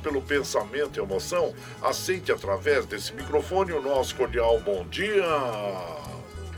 pelo 0.00 0.20
pensamento 0.20 0.98
e 0.98 1.02
emoção, 1.02 1.54
aceite 1.82 2.32
através 2.32 2.86
desse 2.86 3.12
microfone 3.14 3.72
o 3.72 3.82
nosso 3.82 4.14
cordial 4.16 4.60
bom 4.60 4.84
dia. 4.88 5.99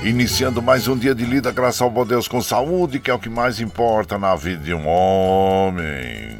Iniciando 0.03 0.62
mais 0.62 0.87
um 0.87 0.97
dia 0.97 1.15
de 1.15 1.25
lida, 1.25 1.50
graças 1.50 1.81
ao 1.81 1.91
bom 1.91 2.06
Deus 2.06 2.28
com 2.28 2.41
saúde, 2.41 3.00
que 3.00 3.10
é 3.10 3.15
o 3.15 3.19
que 3.19 3.28
mais 3.28 3.60
importa 3.60 4.19
na 4.19 4.34
vida 4.34 4.62
de 4.62 4.75
um 4.75 4.87
homem. 4.87 6.38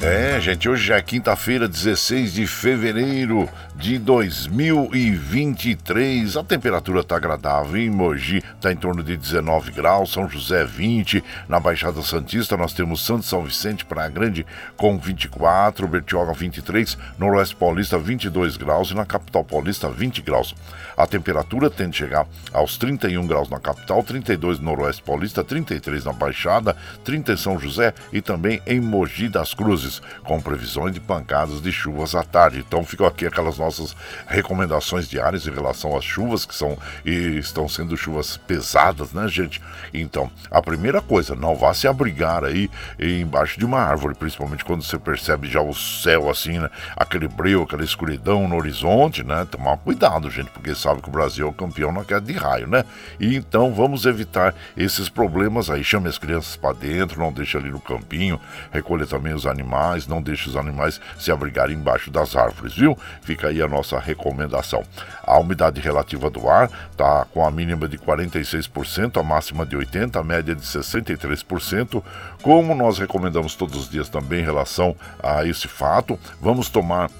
É, 0.00 0.40
gente, 0.40 0.68
hoje 0.68 0.88
já 0.88 0.96
é 0.98 1.02
quinta-feira, 1.02 1.66
16 1.66 2.34
de 2.34 2.46
fevereiro 2.46 3.48
de 3.74 3.98
2023. 3.98 6.36
A 6.36 6.44
temperatura 6.44 7.00
está 7.00 7.16
agradável. 7.16 7.78
Em 7.78 7.88
Mogi 7.88 8.44
está 8.54 8.70
em 8.70 8.76
torno 8.76 9.02
de 9.02 9.16
19 9.16 9.72
graus, 9.72 10.12
São 10.12 10.28
José 10.28 10.66
20, 10.66 11.24
na 11.48 11.58
Baixada 11.58 12.02
Santista 12.02 12.58
nós 12.58 12.74
temos 12.74 13.02
Santo 13.04 13.24
São 13.24 13.42
Vicente, 13.42 13.86
Praia 13.86 14.10
Grande 14.10 14.44
com 14.76 14.98
24, 14.98 15.88
Bertioga 15.88 16.34
23, 16.34 16.98
Noroeste 17.18 17.56
Paulista 17.56 17.98
22 17.98 18.58
graus 18.58 18.90
e 18.90 18.94
na 18.94 19.06
capital 19.06 19.44
paulista 19.44 19.88
20 19.88 20.20
graus. 20.20 20.54
A 20.96 21.06
temperatura 21.06 21.68
tende 21.68 21.90
a 21.90 22.06
chegar 22.06 22.26
aos 22.52 22.78
31 22.78 23.26
graus 23.26 23.48
na 23.50 23.60
capital, 23.60 24.02
32 24.02 24.58
no 24.58 24.66
Noroeste 24.66 25.02
Paulista, 25.02 25.44
33 25.44 26.04
na 26.04 26.12
Baixada, 26.12 26.76
30 27.04 27.32
em 27.32 27.36
São 27.36 27.58
José 27.58 27.92
e 28.12 28.20
também 28.22 28.62
em 28.66 28.80
Mogi 28.80 29.28
das 29.28 29.52
Cruzes, 29.52 30.00
com 30.24 30.40
previsões 30.40 30.94
de 30.94 31.00
pancadas 31.00 31.60
de 31.60 31.70
chuvas 31.70 32.14
à 32.14 32.22
tarde. 32.22 32.64
Então 32.66 32.84
ficam 32.84 33.06
aqui 33.06 33.26
aquelas 33.26 33.58
nossas 33.58 33.94
recomendações 34.26 35.08
diárias 35.08 35.46
em 35.46 35.50
relação 35.50 35.96
às 35.96 36.04
chuvas, 36.04 36.44
que 36.44 36.54
são 36.54 36.78
e 37.04 37.38
estão 37.38 37.68
sendo 37.68 37.96
chuvas 37.96 38.36
pesadas, 38.36 39.12
né, 39.12 39.28
gente? 39.28 39.60
Então, 39.92 40.30
a 40.50 40.62
primeira 40.62 41.00
coisa, 41.00 41.34
não 41.34 41.54
vá 41.54 41.74
se 41.74 41.86
abrigar 41.86 42.44
aí 42.44 42.70
embaixo 42.98 43.58
de 43.58 43.64
uma 43.64 43.80
árvore, 43.80 44.14
principalmente 44.14 44.64
quando 44.64 44.82
você 44.82 44.98
percebe 44.98 45.48
já 45.48 45.60
o 45.60 45.74
céu 45.74 46.30
assim, 46.30 46.58
né? 46.58 46.70
Aquele 46.96 47.28
breu, 47.28 47.62
aquela 47.62 47.84
escuridão 47.84 48.48
no 48.48 48.56
horizonte, 48.56 49.22
né? 49.22 49.46
Tomar 49.50 49.76
cuidado, 49.78 50.30
gente, 50.30 50.50
porque 50.50 50.74
sabe 50.86 51.02
que 51.02 51.08
o 51.08 51.12
Brasil 51.12 51.46
é 51.46 51.50
o 51.50 51.52
campeão 51.52 51.90
na 51.90 52.04
queda 52.04 52.20
de 52.20 52.32
raio, 52.32 52.68
né? 52.68 52.84
E 53.18 53.34
então 53.34 53.74
vamos 53.74 54.06
evitar 54.06 54.54
esses 54.76 55.08
problemas 55.08 55.68
aí. 55.68 55.82
Chame 55.82 56.08
as 56.08 56.16
crianças 56.16 56.54
para 56.54 56.72
dentro, 56.74 57.18
não 57.18 57.32
deixe 57.32 57.56
ali 57.56 57.70
no 57.70 57.80
campinho, 57.80 58.40
recolha 58.70 59.04
também 59.04 59.34
os 59.34 59.46
animais, 59.46 60.06
não 60.06 60.22
deixe 60.22 60.48
os 60.48 60.54
animais 60.54 61.00
se 61.18 61.32
abrigarem 61.32 61.76
embaixo 61.76 62.08
das 62.08 62.36
árvores, 62.36 62.74
viu? 62.74 62.96
Fica 63.22 63.48
aí 63.48 63.60
a 63.60 63.66
nossa 63.66 63.98
recomendação. 63.98 64.84
A 65.24 65.36
umidade 65.40 65.80
relativa 65.80 66.30
do 66.30 66.48
ar 66.48 66.70
está 66.92 67.24
com 67.34 67.44
a 67.44 67.50
mínima 67.50 67.88
de 67.88 67.98
46%, 67.98 69.18
a 69.18 69.24
máxima 69.24 69.66
de 69.66 69.76
80%, 69.76 70.20
a 70.20 70.22
média 70.22 70.54
de 70.54 70.62
63%. 70.62 72.00
Como 72.42 72.76
nós 72.76 72.98
recomendamos 72.98 73.56
todos 73.56 73.76
os 73.76 73.90
dias 73.90 74.08
também 74.08 74.40
em 74.40 74.44
relação 74.44 74.94
a 75.20 75.44
esse 75.44 75.66
fato, 75.66 76.16
vamos 76.40 76.68
tomar 76.68 77.10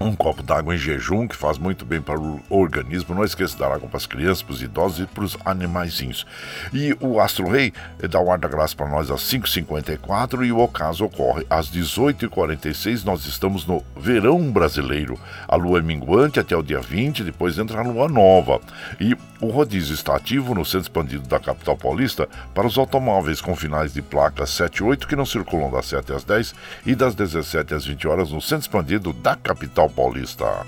um 0.00 0.14
copo 0.14 0.42
d'água 0.42 0.74
em 0.74 0.78
jejum, 0.78 1.26
que 1.26 1.36
faz 1.36 1.58
muito 1.58 1.84
bem 1.84 2.00
para 2.00 2.18
o 2.18 2.40
organismo. 2.48 3.14
Não 3.14 3.24
esqueça 3.24 3.54
de 3.54 3.60
dar 3.60 3.72
água 3.72 3.88
para 3.88 3.96
as 3.96 4.06
crianças, 4.06 4.42
para 4.42 4.52
os 4.52 4.62
idosos 4.62 5.00
e 5.00 5.06
para 5.06 5.24
os 5.24 5.36
animaizinhos. 5.44 6.26
E 6.72 6.96
o 7.00 7.20
Astro 7.20 7.48
Rei 7.48 7.72
dá 8.08 8.20
o 8.20 8.30
ar 8.30 8.38
da 8.38 8.48
graça 8.48 8.76
para 8.76 8.88
nós 8.88 9.10
às 9.10 9.20
5h54 9.22 10.46
e 10.46 10.52
o 10.52 10.58
ocaso 10.58 11.04
ocorre 11.04 11.46
às 11.50 11.70
18h46. 11.70 13.04
Nós 13.04 13.26
estamos 13.26 13.66
no 13.66 13.82
verão 13.96 14.50
brasileiro. 14.50 15.18
A 15.46 15.56
lua 15.56 15.78
é 15.78 15.82
minguante 15.82 16.38
até 16.40 16.56
o 16.56 16.62
dia 16.62 16.80
20, 16.80 17.24
depois 17.24 17.58
entra 17.58 17.80
a 17.80 17.82
lua 17.82 18.08
nova. 18.08 18.60
E 19.00 19.16
o 19.40 19.48
rodízio 19.48 19.94
está 19.94 20.16
ativo 20.16 20.54
no 20.54 20.64
centro 20.64 20.80
expandido 20.80 21.28
da 21.28 21.38
capital 21.38 21.76
paulista 21.76 22.28
para 22.52 22.66
os 22.66 22.76
automóveis 22.76 23.40
com 23.40 23.54
finais 23.54 23.92
de 23.92 24.02
placas 24.02 24.50
7 24.50 24.78
e 24.78 24.82
8 24.82 25.06
que 25.06 25.14
não 25.14 25.24
circulam 25.24 25.70
das 25.70 25.86
7 25.86 26.12
às 26.12 26.24
10 26.24 26.54
e 26.84 26.94
das 26.94 27.14
17 27.14 27.74
às 27.74 27.84
20 27.84 28.08
horas 28.08 28.32
no 28.32 28.40
centro 28.40 28.62
expandido 28.62 29.12
da 29.12 29.36
capital 29.36 29.87
paulista. 29.88 30.66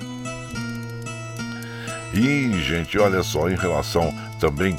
E, 2.12 2.52
gente, 2.62 2.98
olha 2.98 3.22
só, 3.22 3.48
em 3.48 3.56
relação 3.56 4.12
também 4.40 4.76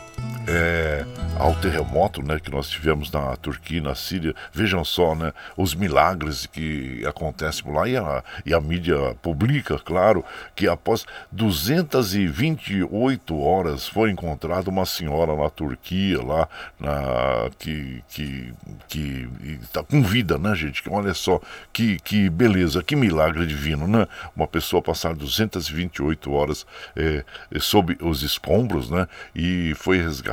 é, 0.47 1.05
ao 1.37 1.53
terremoto 1.55 2.23
né, 2.23 2.39
que 2.39 2.49
nós 2.51 2.69
tivemos 2.69 3.11
na 3.11 3.35
Turquia, 3.35 3.81
na 3.81 3.95
Síria. 3.95 4.33
Vejam 4.51 4.83
só 4.83 5.15
né, 5.15 5.31
os 5.55 5.73
milagres 5.75 6.45
que 6.45 7.05
acontecem 7.05 7.63
por 7.63 7.73
lá 7.73 7.87
e 7.87 7.95
a, 7.97 8.21
e 8.45 8.53
a 8.53 8.61
mídia 8.61 9.15
publica, 9.21 9.79
claro, 9.79 10.25
que 10.55 10.67
após 10.67 11.05
228 11.31 13.39
horas 13.39 13.87
foi 13.87 14.11
encontrada 14.11 14.69
uma 14.69 14.85
senhora 14.85 15.33
na 15.35 15.49
Turquia, 15.49 16.21
lá, 16.21 16.47
na, 16.79 17.49
que 17.57 18.03
que 18.09 18.53
que 18.87 19.29
está 19.61 19.83
com 19.83 20.01
vida, 20.01 20.37
né, 20.37 20.55
gente? 20.55 20.81
Olha 20.89 21.13
só 21.13 21.41
que, 21.71 21.97
que 21.99 22.29
beleza, 22.29 22.83
que 22.83 22.95
milagre 22.95 23.45
divino, 23.45 23.87
né? 23.87 24.07
Uma 24.35 24.47
pessoa 24.47 24.81
passar 24.81 25.15
228 25.15 26.31
horas 26.31 26.65
é, 26.95 27.23
sob 27.59 27.95
os 28.01 28.23
escombros, 28.23 28.89
né? 28.89 29.07
E 29.35 29.73
foi 29.75 30.01
resgatada 30.01 30.30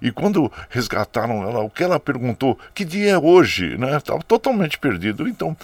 e 0.00 0.10
quando 0.10 0.50
resgataram 0.68 1.42
ela, 1.42 1.60
o 1.60 1.70
que 1.70 1.82
ela 1.82 2.00
perguntou, 2.00 2.58
que 2.74 2.84
dia 2.84 3.12
é 3.12 3.18
hoje, 3.18 3.76
né? 3.76 3.96
Estava 3.96 4.22
totalmente 4.22 4.78
perdido. 4.78 5.28
Então, 5.28 5.56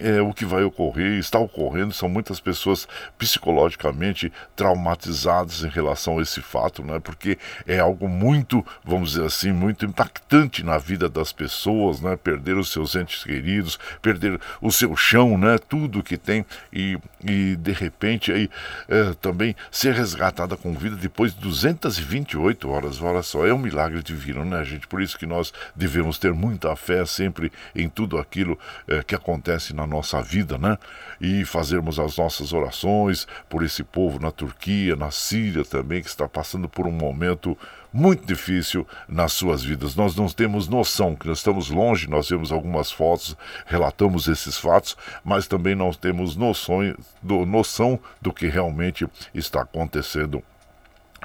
é, 0.00 0.16
é, 0.16 0.22
o 0.22 0.32
que 0.32 0.44
vai 0.44 0.62
ocorrer, 0.62 1.18
está 1.18 1.38
ocorrendo, 1.38 1.92
são 1.92 2.08
muitas 2.08 2.40
pessoas 2.40 2.86
psicologicamente 3.18 4.32
traumatizadas 4.54 5.62
em 5.62 5.68
relação 5.68 6.18
a 6.18 6.22
esse 6.22 6.40
fato, 6.40 6.82
né? 6.82 6.98
Porque 6.98 7.38
é 7.66 7.78
algo 7.78 8.08
muito, 8.08 8.64
vamos 8.84 9.12
dizer 9.12 9.24
assim, 9.24 9.52
muito 9.52 9.84
impactante 9.84 10.62
na 10.62 10.78
vida 10.78 11.08
das 11.08 11.32
pessoas, 11.32 12.00
né? 12.00 12.16
Perder 12.16 12.56
os 12.56 12.70
seus 12.70 12.94
entes 12.94 13.24
queridos, 13.24 13.78
perder 14.00 14.40
o 14.60 14.70
seu 14.70 14.96
chão, 14.96 15.36
né? 15.36 15.58
Tudo 15.58 16.02
que 16.02 16.16
tem 16.16 16.44
e, 16.72 16.98
e 17.24 17.56
de 17.56 17.72
repente 17.72 18.32
aí 18.32 18.50
é, 18.88 19.14
também 19.20 19.54
ser 19.70 19.94
resgatada 19.94 20.56
com 20.56 20.74
vida 20.74 20.96
depois 20.96 21.34
de 21.34 21.40
228 21.40 22.68
horas. 22.70 22.85
Olha 23.00 23.22
só, 23.22 23.46
é 23.46 23.52
um 23.52 23.58
milagre 23.58 24.02
divino, 24.02 24.44
né, 24.44 24.64
gente? 24.64 24.86
Por 24.86 25.00
isso 25.00 25.18
que 25.18 25.26
nós 25.26 25.52
devemos 25.74 26.18
ter 26.18 26.32
muita 26.32 26.74
fé 26.76 27.04
sempre 27.04 27.52
em 27.74 27.88
tudo 27.88 28.18
aquilo 28.18 28.58
é, 28.86 29.02
que 29.02 29.14
acontece 29.14 29.74
na 29.74 29.86
nossa 29.86 30.22
vida, 30.22 30.58
né? 30.58 30.78
E 31.20 31.44
fazermos 31.44 31.98
as 31.98 32.16
nossas 32.16 32.52
orações 32.52 33.26
por 33.48 33.62
esse 33.62 33.82
povo 33.82 34.18
na 34.18 34.30
Turquia, 34.30 34.96
na 34.96 35.10
Síria 35.10 35.64
também, 35.64 36.02
que 36.02 36.08
está 36.08 36.28
passando 36.28 36.68
por 36.68 36.86
um 36.86 36.92
momento 36.92 37.56
muito 37.92 38.26
difícil 38.26 38.86
nas 39.08 39.32
suas 39.32 39.62
vidas. 39.62 39.96
Nós 39.96 40.14
não 40.14 40.28
temos 40.28 40.68
noção 40.68 41.16
que 41.16 41.26
nós 41.26 41.38
estamos 41.38 41.70
longe, 41.70 42.08
nós 42.08 42.28
vemos 42.28 42.52
algumas 42.52 42.90
fotos, 42.92 43.36
relatamos 43.64 44.28
esses 44.28 44.58
fatos, 44.58 44.96
mas 45.24 45.46
também 45.46 45.74
não 45.74 45.90
temos 45.92 46.36
noção 46.36 46.94
do, 47.22 47.46
noção 47.46 47.98
do 48.20 48.32
que 48.32 48.46
realmente 48.46 49.08
está 49.34 49.62
acontecendo 49.62 50.42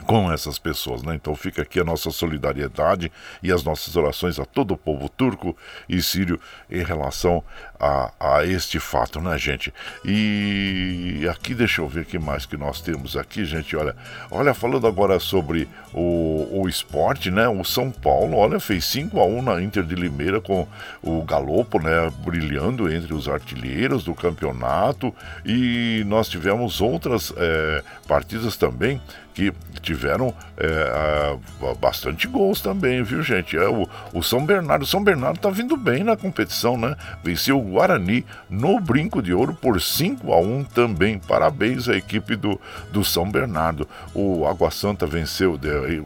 com 0.05 0.31
essas 0.31 0.57
pessoas, 0.57 1.03
né? 1.03 1.15
Então 1.15 1.35
fica 1.35 1.61
aqui 1.61 1.79
a 1.79 1.83
nossa 1.83 2.11
solidariedade 2.11 3.11
e 3.41 3.51
as 3.51 3.63
nossas 3.63 3.95
orações 3.95 4.39
a 4.39 4.45
todo 4.45 4.73
o 4.73 4.77
povo 4.77 5.09
turco 5.09 5.55
e 5.87 6.01
sírio 6.01 6.39
em 6.69 6.83
relação 6.83 7.43
a, 7.79 8.11
a 8.19 8.45
este 8.45 8.79
fato, 8.79 9.19
né, 9.19 9.37
gente? 9.37 9.73
E 10.05 11.27
aqui 11.29 11.53
deixa 11.53 11.81
eu 11.81 11.87
ver 11.87 12.01
o 12.01 12.05
que 12.05 12.19
mais 12.19 12.45
que 12.45 12.57
nós 12.57 12.81
temos 12.81 13.15
aqui, 13.17 13.45
gente. 13.45 13.75
Olha, 13.75 13.95
olha 14.29 14.53
falando 14.53 14.87
agora 14.87 15.19
sobre 15.19 15.67
o, 15.93 16.61
o 16.61 16.69
esporte, 16.69 17.31
né? 17.31 17.47
O 17.47 17.63
São 17.63 17.91
Paulo, 17.91 18.37
olha, 18.37 18.59
fez 18.59 18.85
5 18.85 19.19
a 19.19 19.25
1 19.25 19.41
na 19.41 19.61
Inter 19.61 19.83
de 19.83 19.95
Limeira 19.95 20.41
com 20.41 20.67
o 21.01 21.23
Galopo, 21.23 21.79
né, 21.79 22.11
brilhando 22.23 22.91
entre 22.91 23.13
os 23.13 23.27
artilheiros 23.27 24.03
do 24.03 24.13
campeonato 24.13 25.13
e 25.45 26.03
nós 26.07 26.27
tivemos 26.27 26.81
outras 26.81 27.33
é, 27.35 27.83
partidas 28.07 28.55
também 28.55 29.01
que 29.33 29.53
tiveram 29.81 30.33
é, 30.57 31.37
bastante 31.79 32.27
gols 32.27 32.61
também, 32.61 33.03
viu, 33.03 33.23
gente? 33.23 33.57
É, 33.57 33.67
o, 33.67 33.87
o 34.13 34.21
São 34.21 34.45
Bernardo, 34.45 34.83
o 34.83 34.87
São 34.87 35.03
Bernardo 35.03 35.39
tá 35.39 35.49
vindo 35.49 35.75
bem 35.75 36.03
na 36.03 36.15
competição, 36.15 36.77
né? 36.77 36.95
Venceu 37.23 37.59
o 37.59 37.71
Guarani 37.71 38.25
no 38.49 38.79
Brinco 38.79 39.21
de 39.21 39.33
Ouro 39.33 39.53
por 39.53 39.81
5 39.81 40.31
a 40.31 40.39
1 40.39 40.63
também. 40.65 41.17
Parabéns 41.19 41.89
à 41.89 41.95
equipe 41.95 42.35
do, 42.35 42.59
do 42.91 43.03
São 43.03 43.29
Bernardo. 43.29 43.87
O 44.13 44.45
Água 44.47 44.69
Santa 44.69 45.05
venceu, 45.05 45.59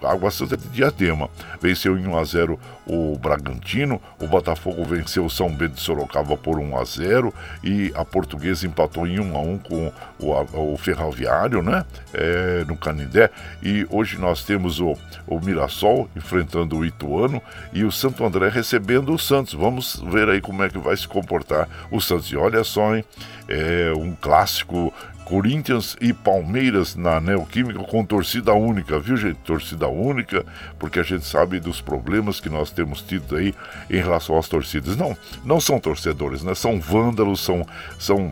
Água 0.03 0.31
Santa 0.31 0.55
de 0.55 0.67
Diadema, 0.69 1.29
venceu 1.61 1.97
em 1.97 2.07
1 2.07 2.17
a 2.17 2.23
0 2.23 2.59
o 2.87 3.17
Bragantino, 3.17 3.99
o 4.19 4.27
Botafogo 4.27 4.85
venceu 4.85 5.25
o 5.25 5.29
São 5.29 5.49
Bento 5.49 5.73
de 5.73 5.81
Sorocaba 5.81 6.37
por 6.37 6.59
1 6.59 6.77
a 6.77 6.83
0 6.83 7.33
e 7.63 7.91
a 7.95 8.05
Portuguesa 8.05 8.67
empatou 8.67 9.07
em 9.07 9.19
1 9.19 9.35
a 9.35 9.39
1 9.39 9.57
com 9.57 9.91
o, 10.19 10.73
o 10.73 10.77
Ferroviário, 10.77 11.63
né? 11.63 11.83
É, 12.13 12.63
no 12.67 12.77
Canindé. 12.77 13.14
E 13.61 13.85
hoje 13.89 14.17
nós 14.17 14.43
temos 14.43 14.79
o, 14.79 14.97
o 15.27 15.39
Mirassol 15.39 16.09
enfrentando 16.15 16.77
o 16.77 16.85
Ituano 16.85 17.41
e 17.73 17.83
o 17.83 17.91
Santo 17.91 18.23
André 18.25 18.49
recebendo 18.49 19.13
o 19.13 19.19
Santos. 19.19 19.53
Vamos 19.53 20.01
ver 20.11 20.29
aí 20.29 20.41
como 20.41 20.63
é 20.63 20.69
que 20.69 20.77
vai 20.77 20.95
se 20.95 21.07
comportar 21.07 21.67
o 21.91 22.01
Santos. 22.01 22.27
E 22.31 22.37
olha 22.37 22.63
só, 22.63 22.95
hein? 22.95 23.03
É 23.47 23.93
um 23.95 24.15
clássico 24.15 24.93
Corinthians 25.25 25.97
e 25.99 26.13
Palmeiras 26.13 26.95
na 26.95 27.19
Neoquímica 27.19 27.79
com 27.79 28.05
torcida 28.05 28.53
única, 28.53 28.99
viu 28.99 29.17
gente? 29.17 29.37
Torcida 29.37 29.87
única, 29.87 30.45
porque 30.77 30.99
a 30.99 31.03
gente 31.03 31.25
sabe 31.25 31.59
dos 31.59 31.81
problemas 31.81 32.39
que 32.39 32.47
nós 32.47 32.69
temos 32.71 33.01
tido 33.01 33.35
aí 33.35 33.53
em 33.89 33.97
relação 33.97 34.37
às 34.37 34.47
torcidas. 34.47 34.95
Não, 34.95 35.17
não 35.43 35.59
são 35.59 35.79
torcedores, 35.79 36.43
né? 36.43 36.53
São 36.53 36.79
vândalos, 36.79 37.41
são, 37.41 37.65
são 37.97 38.31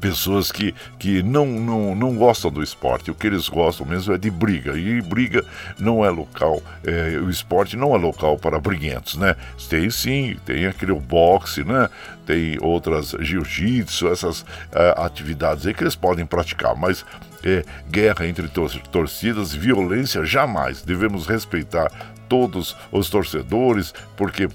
pessoas 0.00 0.52
que, 0.52 0.74
que 0.98 1.22
não, 1.22 1.46
não, 1.46 1.94
não 1.94 2.16
gostam 2.16 2.50
do 2.50 2.62
esporte. 2.62 3.10
O 3.10 3.14
que 3.14 3.26
eles 3.26 3.48
gostam 3.48 3.86
mesmo 3.86 4.14
é 4.14 4.18
de 4.18 4.30
briga. 4.30 4.78
E 4.78 5.00
briga 5.00 5.44
não 5.78 6.04
é 6.04 6.10
local, 6.10 6.62
é, 6.84 7.18
o 7.18 7.30
esporte 7.30 7.76
não 7.76 7.94
é 7.94 7.98
local 7.98 8.38
para 8.38 8.58
briguentos, 8.58 9.16
né? 9.16 9.36
Tem 9.68 9.90
sim, 9.90 10.36
tem 10.44 10.66
aquele 10.66 10.94
boxe, 10.94 11.64
né? 11.64 11.88
Tem 12.24 12.58
outras 12.60 13.14
jiu-jitsu, 13.20 14.08
essas 14.08 14.44
é, 14.72 14.94
atividades 14.96 15.66
aí 15.66 15.74
que 15.74 15.82
eles 15.82 15.96
podem 15.96 16.26
praticar, 16.26 16.74
mas 16.76 17.04
é, 17.44 17.64
guerra 17.88 18.26
entre 18.26 18.48
tor 18.48 18.70
torcidas, 18.90 19.54
violência 19.54 20.24
jamais. 20.24 20.82
Devemos 20.82 21.26
respeitar 21.26 21.90
todos 22.28 22.76
os 22.90 23.08
torcedores, 23.08 23.94
porque 24.16 24.48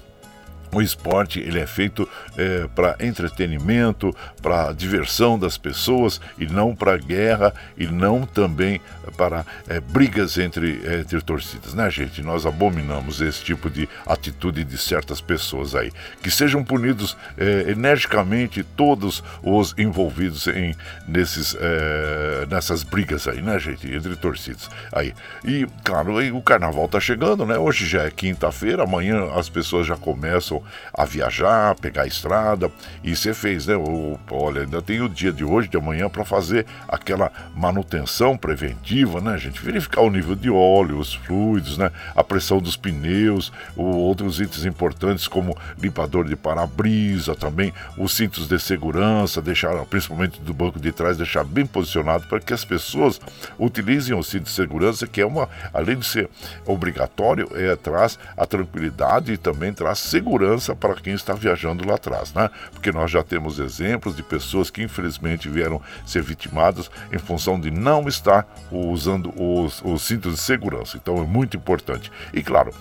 o 0.72 0.80
esporte 0.80 1.38
ele 1.38 1.60
é 1.60 1.66
feito 1.66 2.08
é, 2.36 2.66
para 2.74 2.96
entretenimento, 2.98 4.16
para 4.40 4.72
diversão 4.72 5.38
das 5.38 5.58
pessoas 5.58 6.18
e 6.38 6.46
não 6.46 6.74
para 6.74 6.96
guerra 6.96 7.52
e 7.76 7.86
não 7.86 8.24
também 8.24 8.80
para 9.16 9.44
é, 9.68 9.80
brigas 9.80 10.38
entre, 10.38 10.80
entre 11.00 11.20
torcidas, 11.20 11.74
né, 11.74 11.90
gente? 11.90 12.22
Nós 12.22 12.46
abominamos 12.46 13.20
esse 13.20 13.44
tipo 13.44 13.68
de 13.68 13.86
atitude 14.06 14.64
de 14.64 14.78
certas 14.78 15.20
pessoas 15.20 15.74
aí. 15.74 15.92
Que 16.22 16.30
sejam 16.30 16.64
punidos 16.64 17.16
é, 17.36 17.70
energicamente 17.70 18.62
todos 18.62 19.22
os 19.42 19.74
envolvidos 19.76 20.46
em 20.46 20.74
nesses, 21.06 21.54
é, 21.60 22.46
nessas 22.48 22.82
brigas 22.82 23.28
aí, 23.28 23.42
né, 23.42 23.58
gente? 23.58 23.92
Entre 23.92 24.16
torcidas. 24.16 24.70
Aí. 24.90 25.12
E, 25.44 25.66
claro, 25.84 26.14
o 26.34 26.40
carnaval 26.40 26.88
tá 26.88 26.98
chegando, 26.98 27.44
né? 27.44 27.58
Hoje 27.58 27.86
já 27.86 28.04
é 28.04 28.10
quinta-feira, 28.10 28.84
amanhã 28.84 29.32
as 29.34 29.50
pessoas 29.50 29.86
já 29.86 29.96
começam 29.96 30.61
a 30.92 31.04
viajar, 31.04 31.74
pegar 31.76 32.02
a 32.02 32.06
estrada. 32.06 32.70
E 33.02 33.14
você 33.14 33.34
fez, 33.34 33.66
né? 33.66 33.76
O, 33.76 34.18
olha, 34.30 34.62
ainda 34.62 34.82
tem 34.82 35.00
o 35.00 35.08
dia 35.08 35.32
de 35.32 35.44
hoje, 35.44 35.68
de 35.68 35.76
amanhã, 35.76 36.08
para 36.08 36.24
fazer 36.24 36.66
aquela 36.88 37.30
manutenção 37.54 38.36
preventiva, 38.36 39.20
né, 39.20 39.38
gente? 39.38 39.60
Verificar 39.62 40.02
o 40.02 40.10
nível 40.10 40.34
de 40.34 40.50
óleo, 40.50 40.98
os 40.98 41.14
fluidos, 41.14 41.78
né? 41.78 41.90
A 42.14 42.22
pressão 42.22 42.58
dos 42.58 42.76
pneus, 42.76 43.52
o, 43.76 43.82
outros 43.82 44.40
itens 44.40 44.64
importantes 44.64 45.28
como 45.28 45.56
limpador 45.80 46.24
de 46.26 46.36
para-brisa, 46.36 47.34
também 47.34 47.72
os 47.96 48.14
cintos 48.14 48.46
de 48.46 48.58
segurança, 48.58 49.40
deixar, 49.40 49.74
principalmente 49.86 50.40
do 50.40 50.52
banco 50.52 50.78
de 50.78 50.92
trás, 50.92 51.16
deixar 51.16 51.44
bem 51.44 51.66
posicionado 51.66 52.26
para 52.26 52.40
que 52.40 52.52
as 52.52 52.64
pessoas 52.64 53.20
utilizem 53.58 54.14
o 54.14 54.22
cinto 54.22 54.44
de 54.44 54.50
segurança, 54.50 55.06
que 55.06 55.20
é 55.20 55.26
uma, 55.26 55.48
além 55.72 55.98
de 55.98 56.06
ser 56.06 56.28
obrigatório, 56.66 57.48
é, 57.54 57.74
traz 57.76 58.18
a 58.36 58.46
tranquilidade 58.46 59.32
e 59.32 59.36
também 59.36 59.72
traz 59.72 59.98
segurança 59.98 60.51
segurança 60.52 60.74
para 60.74 60.94
quem 60.94 61.14
está 61.14 61.34
viajando 61.34 61.86
lá 61.86 61.94
atrás, 61.94 62.32
né? 62.32 62.50
Porque 62.72 62.92
nós 62.92 63.10
já 63.10 63.22
temos 63.22 63.58
exemplos 63.58 64.14
de 64.16 64.22
pessoas 64.22 64.70
que 64.70 64.82
infelizmente 64.82 65.48
vieram 65.48 65.80
ser 66.04 66.22
vitimadas 66.22 66.90
em 67.12 67.18
função 67.18 67.60
de 67.60 67.70
não 67.70 68.08
estar 68.08 68.46
usando 68.70 69.32
os, 69.40 69.82
os 69.82 70.02
cintos 70.02 70.34
de 70.34 70.40
segurança. 70.40 70.96
Então 70.96 71.18
é 71.18 71.26
muito 71.26 71.56
importante. 71.56 72.10
E 72.32 72.42
claro, 72.42 72.72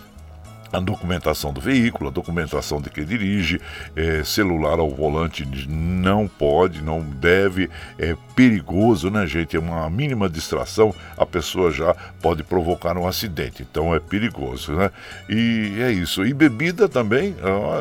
a 0.72 0.80
documentação 0.80 1.52
do 1.52 1.60
veículo, 1.60 2.10
a 2.10 2.14
documentação 2.14 2.82
de 2.82 2.90
quem 2.90 3.04
dirige, 3.04 3.60
é, 3.96 4.24
celular 4.24 4.80
ao 4.80 4.90
volante 4.90 5.46
não 5.68 6.28
pode, 6.28 6.82
não 6.82 7.02
deve, 7.02 7.70
é 8.00 8.16
perigoso, 8.36 9.10
né, 9.10 9.28
gente? 9.28 9.56
É 9.56 9.60
uma 9.60 9.90
mínima 9.90 10.30
distração, 10.30 10.96
a 11.18 11.26
pessoa 11.26 11.72
já 11.72 11.94
pode 12.22 12.44
provocar 12.44 12.98
um 12.98 13.08
acidente, 13.08 13.66
então 13.70 13.94
é 13.94 14.00
perigoso, 14.00 14.72
né? 14.74 14.92
E 15.30 15.78
é 15.82 15.92
isso. 15.92 16.26
E 16.26 16.34
bebida 16.34 16.88
também, 16.88 17.36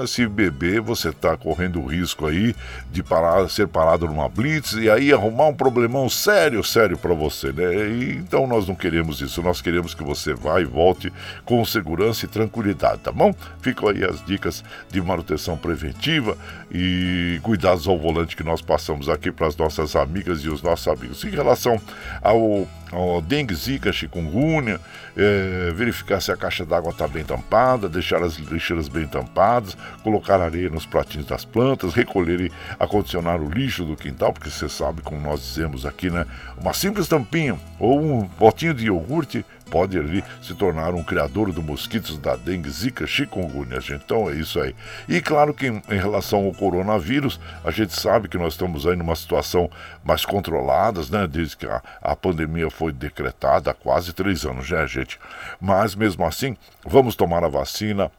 se 0.06 0.26
beber, 0.26 0.80
você 0.80 1.10
está 1.10 1.36
correndo 1.36 1.80
o 1.80 1.86
risco 1.86 2.26
aí 2.26 2.54
de 2.90 3.02
parar, 3.02 3.48
ser 3.48 3.68
parado 3.68 4.06
numa 4.06 4.28
blitz 4.28 4.72
e 4.72 4.90
aí 4.90 5.12
arrumar 5.12 5.46
um 5.46 5.54
problemão 5.54 6.08
sério, 6.08 6.64
sério 6.64 6.98
para 6.98 7.14
você, 7.14 7.52
né? 7.52 7.88
E, 7.88 8.16
então 8.16 8.46
nós 8.46 8.66
não 8.66 8.74
queremos 8.74 9.20
isso, 9.20 9.42
nós 9.42 9.60
queremos 9.60 9.94
que 9.94 10.02
você 10.02 10.34
vá 10.34 10.60
e 10.60 10.64
volte 10.64 11.12
com 11.44 11.64
segurança 11.64 12.24
e 12.24 12.28
tranquilidade 12.28 12.79
tá 12.80 13.12
bom? 13.12 13.34
Ficam 13.60 13.88
aí 13.88 14.04
as 14.04 14.24
dicas 14.24 14.64
de 14.90 15.00
manutenção 15.00 15.56
preventiva 15.56 16.36
e 16.70 17.38
cuidados 17.42 17.86
ao 17.86 17.98
volante 17.98 18.36
que 18.36 18.42
nós 18.42 18.60
passamos 18.62 19.08
aqui 19.08 19.30
para 19.30 19.46
as 19.46 19.56
nossas 19.56 19.94
amigas 19.96 20.40
e 20.40 20.48
os 20.48 20.62
nossos 20.62 20.88
amigos. 20.88 21.24
Em 21.24 21.30
relação 21.30 21.80
ao, 22.22 22.66
ao 22.92 23.20
dengue, 23.20 23.54
zika, 23.54 23.92
chikungunya, 23.92 24.80
é, 25.16 25.72
verificar 25.74 26.20
se 26.20 26.32
a 26.32 26.36
caixa 26.36 26.64
d'água 26.64 26.90
está 26.90 27.06
bem 27.06 27.24
tampada, 27.24 27.88
deixar 27.88 28.22
as 28.22 28.36
lixeiras 28.36 28.88
bem 28.88 29.06
tampadas, 29.06 29.76
colocar 30.02 30.40
areia 30.40 30.70
nos 30.70 30.86
pratinhos 30.86 31.26
das 31.26 31.44
plantas, 31.44 31.94
recolher 31.94 32.40
e 32.40 32.52
acondicionar 32.78 33.40
o 33.40 33.48
lixo 33.48 33.84
do 33.84 33.96
quintal, 33.96 34.32
porque 34.32 34.50
você 34.50 34.68
sabe, 34.68 35.02
como 35.02 35.20
nós 35.20 35.40
dizemos 35.40 35.84
aqui, 35.84 36.10
né? 36.10 36.26
Uma 36.60 36.72
simples 36.72 37.08
tampinha 37.08 37.58
ou 37.78 38.00
um 38.00 38.26
potinho 38.26 38.74
de 38.74 38.86
iogurte 38.86 39.44
pode 39.70 39.98
ali 39.98 40.22
se 40.42 40.54
tornar 40.54 40.94
um 40.94 41.02
criador 41.02 41.52
do 41.52 41.62
mosquitos 41.62 42.18
da 42.18 42.36
dengue, 42.36 42.68
zika, 42.68 43.06
chikungunya, 43.06 43.80
gente. 43.80 44.02
Então 44.04 44.28
é 44.28 44.34
isso 44.34 44.60
aí. 44.60 44.74
E 45.08 45.20
claro 45.20 45.54
que 45.54 45.66
em, 45.66 45.82
relação 45.88 46.44
ao 46.44 46.52
coronavírus, 46.52 47.40
a 47.64 47.70
gente 47.70 47.98
sabe 47.98 48.28
que 48.28 48.36
nós 48.36 48.54
estamos 48.54 48.86
aí 48.86 48.96
numa 48.96 49.14
situação 49.14 49.70
mais 50.04 50.24
controlada, 50.24 51.00
né? 51.10 51.26
Desde 51.26 51.56
que 51.56 51.66
a, 51.66 51.80
a 52.02 52.16
pandemia 52.16 52.70
foi 52.70 52.92
decretada 52.92 53.70
há 53.70 53.74
quase 53.74 54.12
três 54.12 54.44
anos, 54.44 54.68
né, 54.70 54.86
gente? 54.86 55.18
Mas 55.60 55.94
mesmo 55.94 56.24
assim, 56.26 56.56
vamos 56.84 57.14
tomar 57.14 57.44
a 57.44 57.48
vacina, 57.48 58.10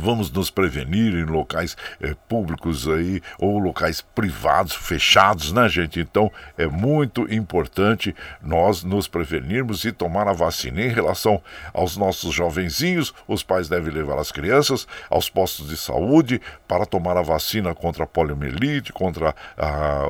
vamos 0.00 0.30
nos 0.30 0.50
prevenir 0.50 1.14
em 1.14 1.24
locais 1.24 1.76
é, 2.00 2.14
públicos 2.28 2.88
aí 2.88 3.20
ou 3.38 3.58
locais 3.58 4.00
privados 4.00 4.74
fechados, 4.74 5.52
né, 5.52 5.68
gente? 5.68 6.00
Então 6.00 6.30
é 6.56 6.66
muito 6.66 7.32
importante 7.32 8.14
nós 8.42 8.82
nos 8.82 9.08
prevenirmos 9.08 9.84
e 9.84 9.92
tomar 9.92 10.28
a 10.28 10.32
vacina. 10.32 10.82
Em 10.82 10.88
relação 10.88 11.42
aos 11.72 11.96
nossos 11.96 12.34
jovenzinhos, 12.34 13.14
os 13.26 13.42
pais 13.42 13.68
devem 13.68 13.92
levar 13.92 14.18
as 14.18 14.32
crianças 14.32 14.86
aos 15.08 15.28
postos 15.28 15.68
de 15.68 15.76
saúde 15.76 16.40
para 16.66 16.86
tomar 16.86 17.16
a 17.16 17.22
vacina 17.22 17.74
contra 17.74 18.04
a 18.04 18.06
poliomielite, 18.06 18.92
contra 18.92 19.34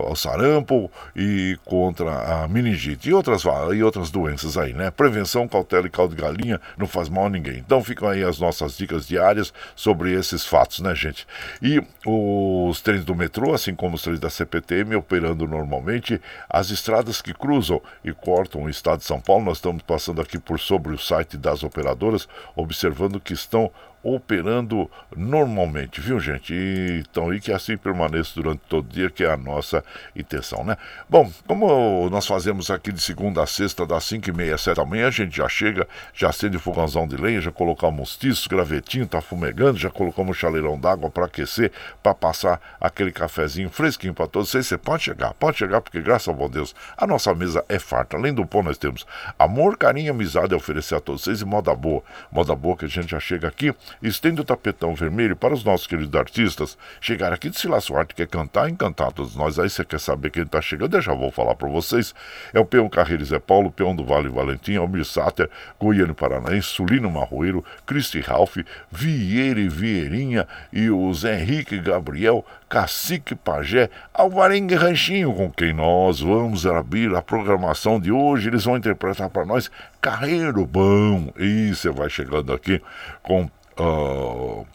o 0.06 0.14
sarampo 0.16 0.90
e 1.14 1.58
contra 1.64 2.42
a 2.44 2.48
meningite 2.48 3.10
e 3.10 3.14
outras, 3.14 3.42
e 3.74 3.82
outras 3.82 4.10
doenças 4.10 4.56
aí, 4.56 4.72
né? 4.72 4.90
Prevenção, 4.90 5.46
cautela 5.46 5.86
e 5.86 5.90
caldo 5.90 6.14
de 6.14 6.22
galinha 6.22 6.60
não 6.76 6.86
faz 6.86 7.08
mal 7.08 7.26
a 7.26 7.30
ninguém. 7.30 7.58
Então 7.58 7.82
ficam 7.82 8.08
aí 8.08 8.22
as 8.22 8.38
nossas 8.38 8.76
dicas 8.76 9.06
diárias 9.06 9.51
sobre 9.74 10.12
esses 10.12 10.44
fatos, 10.44 10.80
né, 10.80 10.94
gente? 10.94 11.26
E 11.60 11.82
os 12.06 12.80
trens 12.80 13.04
do 13.04 13.14
metrô, 13.14 13.54
assim 13.54 13.74
como 13.74 13.96
os 13.96 14.02
trens 14.02 14.20
da 14.20 14.30
CPTM, 14.30 14.96
operando 14.96 15.46
normalmente, 15.46 16.20
as 16.48 16.70
estradas 16.70 17.20
que 17.20 17.34
cruzam 17.34 17.80
e 18.04 18.12
cortam 18.12 18.62
o 18.62 18.70
estado 18.70 18.98
de 18.98 19.04
São 19.04 19.20
Paulo, 19.20 19.44
nós 19.44 19.58
estamos 19.58 19.82
passando 19.82 20.20
aqui 20.20 20.38
por 20.38 20.58
sobre 20.58 20.92
o 20.92 20.98
site 20.98 21.36
das 21.36 21.62
operadoras, 21.62 22.28
observando 22.56 23.20
que 23.20 23.32
estão 23.32 23.70
operando 24.02 24.90
normalmente, 25.16 26.00
viu 26.00 26.18
gente? 26.18 26.52
E, 26.52 27.04
então, 27.08 27.32
e 27.32 27.40
que 27.40 27.52
assim 27.52 27.76
permaneça 27.76 28.32
durante 28.34 28.60
todo 28.68 28.84
o 28.84 28.88
dia, 28.88 29.08
que 29.08 29.24
é 29.24 29.30
a 29.30 29.36
nossa 29.36 29.84
intenção, 30.16 30.64
né? 30.64 30.76
Bom, 31.08 31.30
como 31.46 32.08
nós 32.10 32.26
fazemos 32.26 32.70
aqui 32.70 32.90
de 32.90 33.00
segunda 33.00 33.42
a 33.42 33.46
sexta, 33.46 33.86
das 33.86 34.04
5 34.04 34.28
e 34.28 34.32
meia, 34.32 34.58
7 34.58 34.76
da 34.76 34.84
manhã, 34.84 35.06
a 35.06 35.10
gente 35.10 35.36
já 35.36 35.48
chega, 35.48 35.86
já 36.12 36.30
acende 36.30 36.56
o 36.56 36.60
fogãozão 36.60 37.06
de 37.06 37.16
lenha, 37.16 37.40
já 37.40 37.52
colocamos 37.52 38.16
tiços, 38.16 38.46
gravetinho, 38.46 39.06
tá 39.06 39.20
fumegando, 39.20 39.78
já 39.78 39.90
colocamos 39.90 40.30
um 40.30 40.34
chaleirão 40.34 40.78
d'água 40.78 41.08
para 41.08 41.26
aquecer, 41.26 41.70
para 42.02 42.14
passar 42.14 42.60
aquele 42.80 43.12
cafezinho 43.12 43.70
fresquinho 43.70 44.14
para 44.14 44.26
todos 44.26 44.50
vocês. 44.50 44.66
Você 44.66 44.78
pode 44.78 45.04
chegar, 45.04 45.32
pode 45.34 45.58
chegar, 45.58 45.80
porque 45.80 46.00
graças 46.00 46.28
ao 46.28 46.34
bom 46.34 46.48
Deus, 46.48 46.74
a 46.96 47.06
nossa 47.06 47.34
mesa 47.34 47.64
é 47.68 47.78
farta. 47.78 48.16
Além 48.16 48.34
do 48.34 48.44
pão, 48.44 48.62
nós 48.62 48.78
temos 48.78 49.06
amor, 49.38 49.76
carinho 49.76 50.12
amizade 50.12 50.54
a 50.54 50.56
oferecer 50.56 50.96
a 50.96 51.00
todos 51.00 51.22
vocês 51.22 51.40
e 51.40 51.44
moda 51.44 51.74
boa. 51.74 52.02
Moda 52.30 52.54
boa 52.54 52.76
que 52.76 52.84
a 52.84 52.88
gente 52.88 53.10
já 53.10 53.20
chega 53.20 53.48
aqui 53.48 53.74
estende 54.02 54.40
o 54.40 54.44
tapetão 54.44 54.94
vermelho 54.94 55.34
para 55.34 55.54
os 55.54 55.64
nossos 55.64 55.86
queridos 55.86 56.14
artistas 56.14 56.78
chegar 57.00 57.32
aqui 57.32 57.50
de 57.50 57.58
Sila 57.58 57.80
Suarte, 57.80 58.14
quer 58.14 58.26
cantar, 58.26 58.68
encantar 58.68 59.12
todos 59.12 59.34
nós. 59.34 59.58
Aí 59.58 59.68
você 59.68 59.84
quer 59.84 60.00
saber 60.00 60.30
quem 60.30 60.42
está 60.42 60.60
chegando? 60.60 60.96
Eu 60.96 61.02
já 61.02 61.14
vou 61.14 61.30
falar 61.30 61.54
para 61.54 61.68
vocês. 61.68 62.14
É 62.52 62.60
o 62.60 62.64
peão 62.64 62.88
Carreiro 62.88 63.24
Zé 63.24 63.38
Paulo, 63.38 63.70
peão 63.70 63.94
do 63.94 64.04
Vale 64.04 64.28
Valentim, 64.28 64.76
Almir 64.76 65.04
Sáter, 65.04 65.50
Goiano 65.80 66.14
Paranaense, 66.14 66.68
Sulino 66.68 67.10
Marroeiro, 67.10 67.64
Cristi 67.86 68.20
Ralph, 68.20 68.58
Vieira 68.90 69.60
e 69.60 69.68
Vieirinha 69.68 70.46
e 70.72 70.90
o 70.90 71.12
Zé 71.14 71.40
Henrique 71.40 71.78
Gabriel, 71.78 72.44
Cacique 72.68 73.34
Pajé, 73.34 73.90
Alvarengue 74.14 74.74
Ranchinho, 74.74 75.34
com 75.34 75.50
quem 75.50 75.72
nós 75.72 76.20
vamos 76.20 76.64
abrir 76.64 77.14
a 77.14 77.20
programação 77.20 78.00
de 78.00 78.10
hoje. 78.10 78.48
Eles 78.48 78.64
vão 78.64 78.76
interpretar 78.76 79.28
para 79.28 79.44
nós 79.44 79.70
Carreiro 80.00 80.66
Bom. 80.66 81.32
E 81.38 81.74
você 81.74 81.90
vai 81.90 82.08
chegando 82.08 82.52
aqui 82.52 82.80
com 83.22 83.50
uh, 83.78 84.66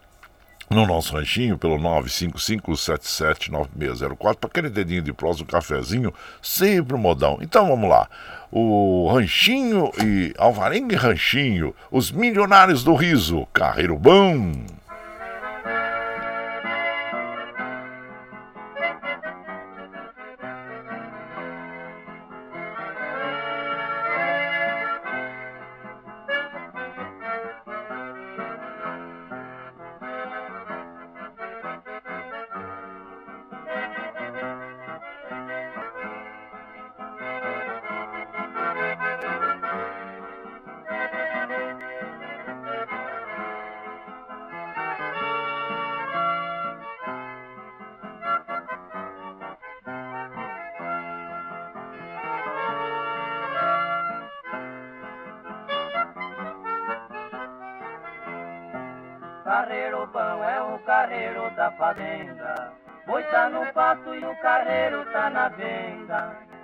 no 0.69 0.85
nosso 0.85 1.15
ranchinho 1.15 1.57
pelo 1.57 1.77
955779604 1.77 4.35
para 4.35 4.49
aquele 4.49 4.69
dedinho 4.69 5.01
de 5.01 5.13
prosa, 5.13 5.43
um 5.43 5.45
cafezinho, 5.45 6.13
sempre 6.41 6.97
modão. 6.97 7.37
Então 7.41 7.67
vamos 7.67 7.89
lá. 7.89 8.09
O 8.51 9.09
Ranchinho 9.11 9.91
e 10.01 10.33
Alvarengue 10.37 10.95
Ranchinho, 10.95 11.73
os 11.91 12.11
milionários 12.11 12.83
do 12.83 12.95
riso, 12.95 13.45
Carreiro 13.53 13.97
Bom. 13.97 14.53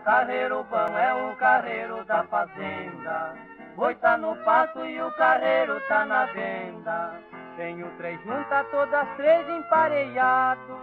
Carreiro 0.03 0.65
bom 0.65 0.97
é 0.97 1.13
o 1.13 1.35
carreiro 1.37 2.03
da 2.03 2.25
fazenda. 2.25 3.33
Boi 3.75 3.95
tá 3.95 4.17
no 4.17 4.35
pasto 4.43 4.85
e 4.85 5.01
o 5.01 5.09
carreiro 5.15 5.79
tá 5.87 6.05
na 6.05 6.25
venda. 6.25 7.13
Tenho 7.55 7.89
três 7.97 8.19
tá 8.49 8.65
todas 8.65 9.07
três 9.15 9.47
empareado. 9.47 10.77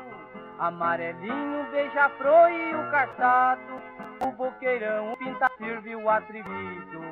Amarelinho, 0.59 1.71
beija-flor 1.71 2.51
e 2.51 2.75
o 2.75 2.91
cartado. 2.91 3.83
O 4.27 4.33
boqueirão, 4.33 5.13
o 5.13 5.17
pinta 5.19 5.51
sirve 5.59 5.95
o 5.95 6.09
atrevido. 6.09 7.03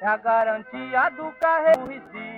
É 0.00 0.06
a 0.06 0.16
garantia 0.16 1.08
do 1.10 1.30
carreiro 1.40 1.86
resíduo. 1.86 2.33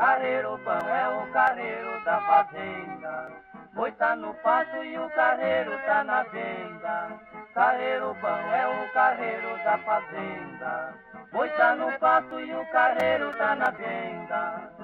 Carreiro 0.00 0.56
bom 0.64 0.88
é 0.88 1.08
o 1.10 1.30
carreiro 1.30 2.04
da 2.06 2.22
fazenda. 2.22 3.32
Boi 3.74 3.92
tá 3.92 4.16
no 4.16 4.32
pasto 4.36 4.82
e 4.82 4.98
o 4.98 5.10
carreiro 5.10 5.72
tá 5.84 6.02
na 6.02 6.22
venda. 6.22 7.20
Carreiro 7.52 8.16
bom 8.18 8.28
é 8.28 8.66
o 8.66 8.92
carreiro 8.94 9.62
da 9.62 9.76
fazenda. 9.76 10.94
Boi 11.30 11.50
tá 11.50 11.76
no 11.76 11.92
pasto 11.98 12.40
e 12.40 12.50
o 12.50 12.64
carreiro 12.72 13.30
tá 13.36 13.54
na 13.54 13.70
venda. 13.72 14.79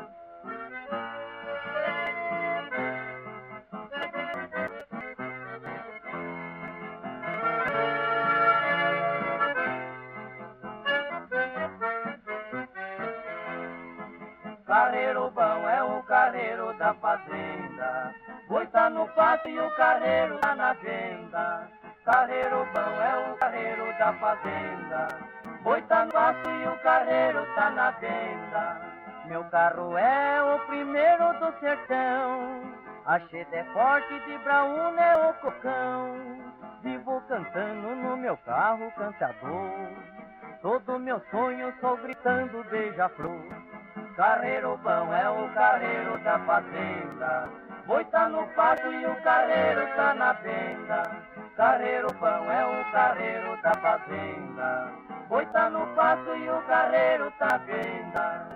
Carreiro 14.77 15.31
bom 15.31 15.67
é 15.71 15.83
o 15.83 16.03
carreiro 16.03 16.71
da 16.75 16.93
fazenda. 16.93 18.15
Boi 18.47 18.67
tá 18.67 18.91
no 18.91 19.09
pasto 19.15 19.49
e 19.49 19.59
o 19.59 19.75
carreiro 19.75 20.39
tá 20.41 20.55
na 20.55 20.75
venda. 20.75 21.67
Carreiro 22.05 22.69
bom 22.75 23.03
é 23.03 23.31
o 23.31 23.37
carreiro 23.39 23.87
da 23.99 24.13
fazenda. 24.13 25.09
Boi 25.63 25.81
tá 25.81 26.05
no 26.05 26.13
pasto 26.13 26.51
e 26.51 26.69
o 26.69 26.79
carreiro 26.83 27.47
tá 27.55 27.71
na 27.71 27.91
venda. 27.93 28.81
Meu 29.25 29.45
carro 29.45 29.97
é 29.97 30.43
o 30.43 30.59
primeiro 30.67 31.33
do 31.41 31.59
sertão. 31.59 32.61
A 33.07 33.19
cheta 33.19 33.57
é 33.57 33.65
forte, 33.73 34.21
de 34.27 34.37
braúna 34.45 35.01
é 35.01 35.31
o 35.31 35.35
cocão. 35.41 36.17
Vivo 36.83 37.23
cantando 37.29 37.97
no 37.97 38.15
meu 38.19 38.37
carro 38.45 38.93
cantador. 38.93 39.71
Todo 40.61 40.99
meu 40.99 41.19
sonho 41.31 41.73
sou 41.81 41.97
gritando 41.97 42.63
beija-flor. 42.65 43.76
Carreiro 44.17 44.79
bom 44.83 45.13
é 45.15 45.29
o 45.29 45.49
carreiro 45.55 46.19
da 46.25 46.39
fazenda. 46.41 47.49
Boi 47.87 48.05
tá 48.07 48.29
no 48.29 48.47
pasto 48.49 48.87
e 48.93 49.07
o 49.07 49.23
carreiro 49.23 49.87
tá 49.95 50.15
na 50.15 50.33
venda. 50.35 51.03
Carreiro 51.57 52.09
bom 52.15 52.51
é 52.51 52.67
o 52.67 52.93
carreiro 52.93 53.63
da 53.63 53.75
fazenda. 53.75 54.93
Boi 55.29 55.47
tá 55.47 55.71
no 55.71 55.87
pasto 55.95 56.37
e 56.37 56.49
o 56.49 56.63
carreiro 56.63 57.33
tá 57.39 57.59
venda. 57.59 58.47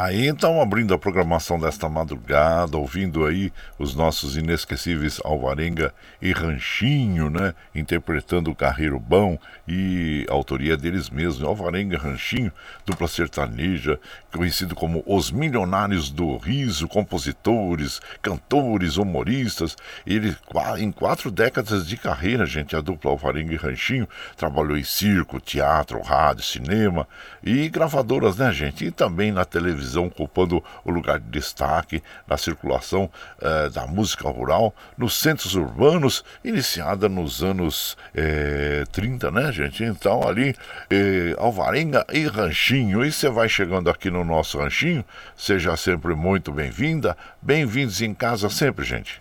Aí 0.00 0.28
então, 0.28 0.62
abrindo 0.62 0.94
a 0.94 0.98
programação 0.98 1.58
desta 1.58 1.88
madrugada, 1.88 2.76
ouvindo 2.76 3.26
aí 3.26 3.52
os 3.76 3.96
nossos 3.96 4.36
inesquecíveis 4.36 5.20
Alvarenga 5.24 5.92
e 6.22 6.30
Ranchinho, 6.30 7.28
né? 7.28 7.52
Interpretando 7.74 8.48
o 8.48 8.54
Carreiro 8.54 9.00
Bom 9.00 9.36
e 9.66 10.24
a 10.30 10.32
autoria 10.32 10.76
deles 10.76 11.10
mesmos, 11.10 11.42
Alvarenga 11.42 11.96
e 11.96 11.98
Ranchinho, 11.98 12.52
dupla 12.86 13.08
sertaneja, 13.08 13.98
conhecido 14.32 14.76
como 14.76 15.02
Os 15.04 15.32
Milionários 15.32 16.12
do 16.12 16.36
Riso, 16.36 16.86
compositores, 16.86 18.00
cantores, 18.22 18.98
humoristas. 18.98 19.76
Ele, 20.06 20.36
em 20.78 20.92
quatro 20.92 21.28
décadas 21.28 21.84
de 21.88 21.96
carreira, 21.96 22.46
gente, 22.46 22.76
a 22.76 22.80
dupla 22.80 23.10
Alvarenga 23.10 23.52
e 23.52 23.56
Ranchinho 23.56 24.08
trabalhou 24.36 24.78
em 24.78 24.84
circo, 24.84 25.40
teatro, 25.40 26.00
rádio, 26.00 26.44
cinema 26.44 27.04
e 27.42 27.68
gravadoras, 27.68 28.36
né, 28.36 28.52
gente? 28.52 28.84
E 28.84 28.92
também 28.92 29.32
na 29.32 29.44
televisão 29.44 29.87
televisão 29.88 30.06
ocupando 30.06 30.62
o 30.84 30.90
lugar 30.90 31.18
de 31.18 31.28
destaque 31.30 32.02
na 32.26 32.36
circulação 32.36 33.10
eh, 33.40 33.68
da 33.70 33.86
música 33.86 34.28
rural 34.28 34.74
nos 34.96 35.18
centros 35.18 35.54
urbanos, 35.54 36.24
iniciada 36.44 37.08
nos 37.08 37.42
anos 37.42 37.96
eh, 38.14 38.84
30, 38.92 39.30
né, 39.30 39.52
gente? 39.52 39.82
Então, 39.82 40.26
ali, 40.26 40.54
eh, 40.90 41.34
Alvarenga 41.38 42.04
e 42.12 42.26
Ranchinho. 42.26 43.04
E 43.04 43.10
você 43.10 43.28
vai 43.28 43.48
chegando 43.48 43.88
aqui 43.88 44.10
no 44.10 44.24
nosso 44.24 44.58
ranchinho, 44.58 45.04
seja 45.36 45.76
sempre 45.76 46.14
muito 46.14 46.52
bem-vinda. 46.52 47.16
Bem-vindos 47.40 48.02
em 48.02 48.14
casa 48.14 48.50
sempre, 48.50 48.84
gente. 48.84 49.20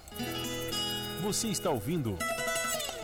Você 1.21 1.47
está 1.47 1.69
ouvindo. 1.69 2.17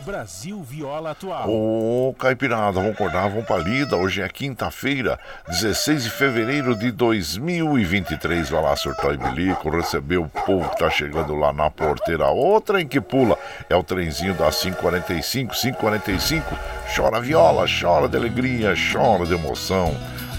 Brasil 0.04 0.62
Viola 0.62 1.12
Atual. 1.12 1.48
Ô, 1.48 2.14
Caipirada, 2.18 2.72
vamos 2.72 2.92
acordar, 2.92 3.26
vamos 3.28 3.46
pra 3.46 3.56
lida. 3.56 3.96
Hoje 3.96 4.20
é 4.20 4.28
quinta-feira, 4.28 5.18
16 5.48 6.04
de 6.04 6.10
fevereiro 6.10 6.76
de 6.76 6.90
2023. 6.90 8.50
Vai 8.50 8.62
lá, 8.62 8.76
surtou 8.76 9.14
e 9.14 9.16
bilico, 9.16 9.70
recebeu 9.70 10.22
o 10.22 10.28
povo 10.28 10.68
que 10.68 10.78
tá 10.78 10.90
chegando 10.90 11.34
lá 11.34 11.54
na 11.54 11.70
porteira. 11.70 12.26
Outra 12.26 12.82
em 12.82 12.86
que 12.86 13.00
pula 13.00 13.38
é 13.70 13.74
o 13.74 13.82
trenzinho 13.82 14.34
da 14.34 14.50
545, 14.50 15.54
545. 15.54 16.54
Chora 16.94 17.20
viola, 17.20 17.64
chora 17.66 18.06
de 18.06 18.16
alegria, 18.16 18.74
chora 18.92 19.24
de 19.24 19.32
emoção. 19.32 19.96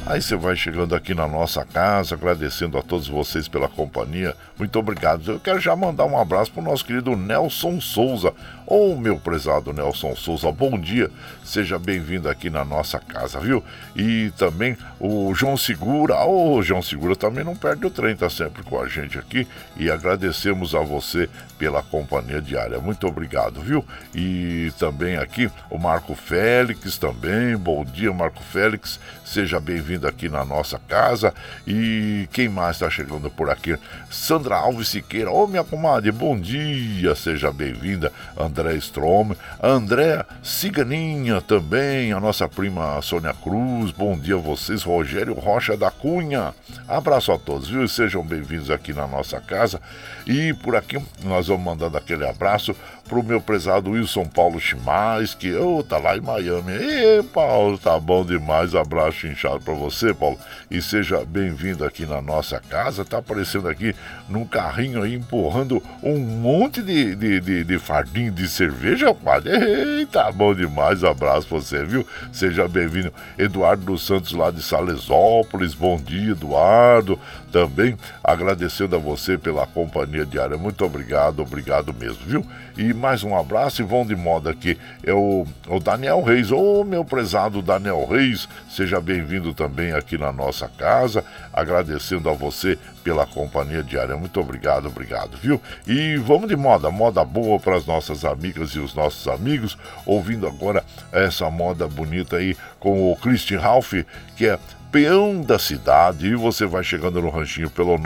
Aí 0.08 0.22
você 0.22 0.36
vai 0.36 0.56
chegando 0.56 0.94
aqui 0.94 1.16
na 1.16 1.28
nossa 1.28 1.66
casa, 1.66 2.14
agradecendo 2.14 2.78
a 2.78 2.84
todos 2.84 3.08
vocês 3.08 3.48
pela 3.48 3.68
companhia. 3.68 4.36
Muito 4.56 4.78
obrigado. 4.78 5.32
Eu 5.32 5.40
quero 5.40 5.60
já 5.60 5.76
mandar 5.76 6.06
um 6.06 6.16
abraço 6.16 6.52
para 6.52 6.62
o 6.62 6.64
nosso 6.64 6.86
querido 6.86 7.16
Nelson 7.16 7.82
Souza. 7.82 8.32
Ô 8.68 8.94
oh, 8.94 8.96
meu 8.96 9.20
prezado 9.20 9.72
Nelson 9.72 10.16
Souza, 10.16 10.52
bom 10.52 10.80
dia. 10.80 11.12
Seja 11.44 11.78
bem-vindo 11.78 12.28
aqui 12.28 12.50
na 12.50 12.66
nossa 12.66 13.00
casa, 13.00 13.40
viu? 13.40 13.64
E 13.96 14.32
também 14.40 14.76
o 15.00 15.36
João 15.36 15.56
Segura. 15.56 16.16
Ô 16.26 16.56
oh, 16.56 16.64
João 16.64 16.82
Segura 16.82 17.16
também 17.16 17.44
não 17.44 17.56
perde 17.56 17.86
o 17.86 17.92
trem, 17.92 18.16
tá 18.16 18.28
sempre 18.28 18.64
com 18.64 18.82
a 18.82 18.88
gente 18.88 19.20
aqui. 19.20 19.48
E 19.78 19.92
agradecemos 19.92 20.74
a 20.74 20.80
você 20.80 21.30
pela 21.60 21.84
companhia 21.84 22.42
diária. 22.42 22.80
Muito 22.80 23.06
obrigado, 23.06 23.62
viu? 23.62 23.86
E 24.16 24.74
também 24.80 25.16
aqui 25.16 25.50
o 25.70 25.78
Marco 25.78 26.16
Félix 26.16 26.98
também. 26.98 27.56
Bom 27.56 27.86
dia, 27.86 28.12
Marco 28.12 28.42
Félix. 28.42 29.00
Seja 29.24 29.60
bem-vindo 29.60 30.08
aqui 30.08 30.28
na 30.28 30.44
nossa 30.44 30.80
casa. 30.88 31.32
E 31.68 32.28
quem 32.34 32.50
mais 32.50 32.78
está 32.78 32.90
chegando 32.90 33.30
por 33.30 33.52
aqui? 33.52 33.78
Sandra 34.10 34.56
Alves 34.56 34.88
Siqueira. 34.88 35.30
Ô, 35.30 35.44
oh, 35.44 35.48
minha 35.48 35.64
comadre, 35.64 36.12
bom 36.12 36.36
dia. 36.36 37.14
Seja 37.14 37.52
bem-vinda. 37.52 38.12
André 38.36 38.55
Strom. 38.78 39.32
André 39.62 40.26
Ciganinha 40.44 41.42
também. 41.42 42.14
A 42.14 42.20
nossa 42.20 42.48
prima 42.48 43.02
Sônia 43.02 43.34
Cruz. 43.34 43.92
Bom 43.92 44.18
dia 44.18 44.36
a 44.36 44.40
vocês. 44.40 44.84
Rogério 44.84 45.34
Rocha 45.34 45.76
da 45.76 45.92
Cunha. 45.92 46.54
Abraço 46.88 47.32
a 47.32 47.38
todos, 47.38 47.70
viu? 47.70 47.88
Sejam 47.88 48.24
bem-vindos 48.24 48.70
aqui 48.72 48.94
na 48.94 49.08
nossa 49.08 49.40
casa. 49.40 49.82
E 50.26 50.54
por 50.54 50.76
aqui 50.76 50.98
nós 51.24 51.48
vamos 51.48 51.64
mandando 51.64 51.98
aquele 51.98 52.28
abraço 52.28 52.76
pro 53.08 53.24
meu 53.24 53.40
prezado 53.40 53.92
Wilson 53.92 54.26
Paulo 54.26 54.60
Chimais, 54.60 55.34
que 55.34 55.54
oh, 55.54 55.84
tá 55.84 55.98
lá 55.98 56.18
em 56.18 56.22
Miami. 56.22 56.74
Ê, 56.74 57.24
Paulo, 57.24 57.78
tá 57.78 58.00
bom 58.00 58.26
demais. 58.26 58.74
Abraço 58.74 59.28
inchado 59.28 59.60
para 59.60 59.74
você, 59.74 60.14
Paulo. 60.14 60.38
E 60.70 60.82
seja 60.82 61.24
bem-vindo 61.24 61.86
aqui 61.86 62.06
na 62.06 62.22
nossa 62.22 62.60
casa. 62.60 63.06
Tá 63.06 63.20
aparecendo 63.20 63.68
aqui 63.68 63.96
num 64.28 64.46
carrinho 64.46 65.04
aí, 65.04 65.14
empurrando 65.14 65.82
um 66.02 66.18
monte 66.18 66.82
de, 66.82 67.16
de, 67.16 67.40
de, 67.40 67.64
de 67.64 67.80
fardinho 67.80 68.32
de 68.32 68.48
cerveja, 68.48 69.14
padre. 69.14 69.52
Ei, 69.56 70.06
tá 70.08 70.32
bom 70.32 70.54
demais. 70.54 71.04
Abraço 71.04 71.48
pra 71.48 71.60
você, 71.60 71.86
viu? 71.86 72.06
Seja 72.32 72.68
bem-vindo. 72.68 73.14
Eduardo 73.38 73.86
dos 73.86 74.06
Santos 74.06 74.34
lá 74.34 74.50
de 74.50 74.64
Salesópolis. 74.64 75.76
Bom 75.76 75.98
dia, 75.98 76.32
Eduardo. 76.32 77.20
Também 77.52 77.96
agradecendo 78.24 78.96
a 78.96 79.00
você 79.00 79.38
pela 79.38 79.68
companhia 79.68 80.26
diária. 80.26 80.58
Muito 80.58 80.84
obrigado, 80.84 81.42
obrigado 81.42 81.94
mesmo, 81.94 82.26
viu? 82.26 82.46
E 82.78 82.95
mais 82.96 83.24
um 83.24 83.38
abraço 83.38 83.82
e 83.82 83.86
vão 83.86 84.06
de 84.06 84.16
moda 84.16 84.50
aqui. 84.50 84.78
É 85.04 85.14
o, 85.14 85.46
o 85.68 85.80
Daniel 85.80 86.24
Reis. 86.24 86.52
Ô, 86.52 86.82
oh, 86.82 86.84
meu 86.84 87.04
prezado 87.04 87.62
Daniel 87.62 88.08
Reis, 88.10 88.48
seja 88.70 89.00
bem-vindo 89.00 89.54
também 89.54 89.92
aqui 89.92 90.18
na 90.18 90.32
nossa 90.32 90.68
casa. 90.68 91.24
Agradecendo 91.54 92.30
a 92.30 92.34
você 92.34 92.78
pela 93.04 93.26
companhia 93.26 93.84
diária. 93.84 94.18
Muito 94.18 94.40
obrigado, 94.40 94.88
obrigado, 94.88 95.38
viu? 95.38 95.62
E 95.86 96.18
vamos 96.18 96.48
de 96.48 96.56
moda, 96.56 96.90
moda 96.90 97.24
boa 97.24 97.60
para 97.60 97.76
as 97.76 97.86
nossas 97.86 98.26
amigas 98.26 98.72
e 98.72 98.80
os 98.80 98.96
nossos 98.96 99.28
amigos. 99.28 99.78
Ouvindo 100.06 100.48
agora 100.48 100.84
essa 101.12 101.50
moda 101.52 101.88
bonita 101.88 102.38
aí 102.38 102.58
com 102.80 103.12
o 103.12 103.16
Christian 103.18 103.60
Ralph, 103.60 103.94
que 104.36 104.48
é 104.48 104.58
peão 104.96 105.42
da 105.42 105.60
cidade. 105.60 106.28
E 106.28 106.36
você 106.36 106.66
vai 106.66 106.82
chegando 106.82 107.22
no 107.22 107.30
ranchinho 107.30 107.70
pelo 107.70 108.00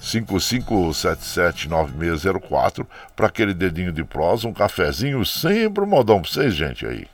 955779604 0.00 2.86
para 3.16 3.26
aquele 3.26 3.52
dedinho 3.52 3.90
de 3.90 4.04
prosa, 4.04 4.46
um 4.46 4.52
cafezinho, 4.52 5.26
sempre 5.26 5.82
um 5.82 5.88
modão 5.88 6.22
para 6.22 6.30
vocês, 6.30 6.54
gente, 6.54 6.86
aí. 6.86 7.08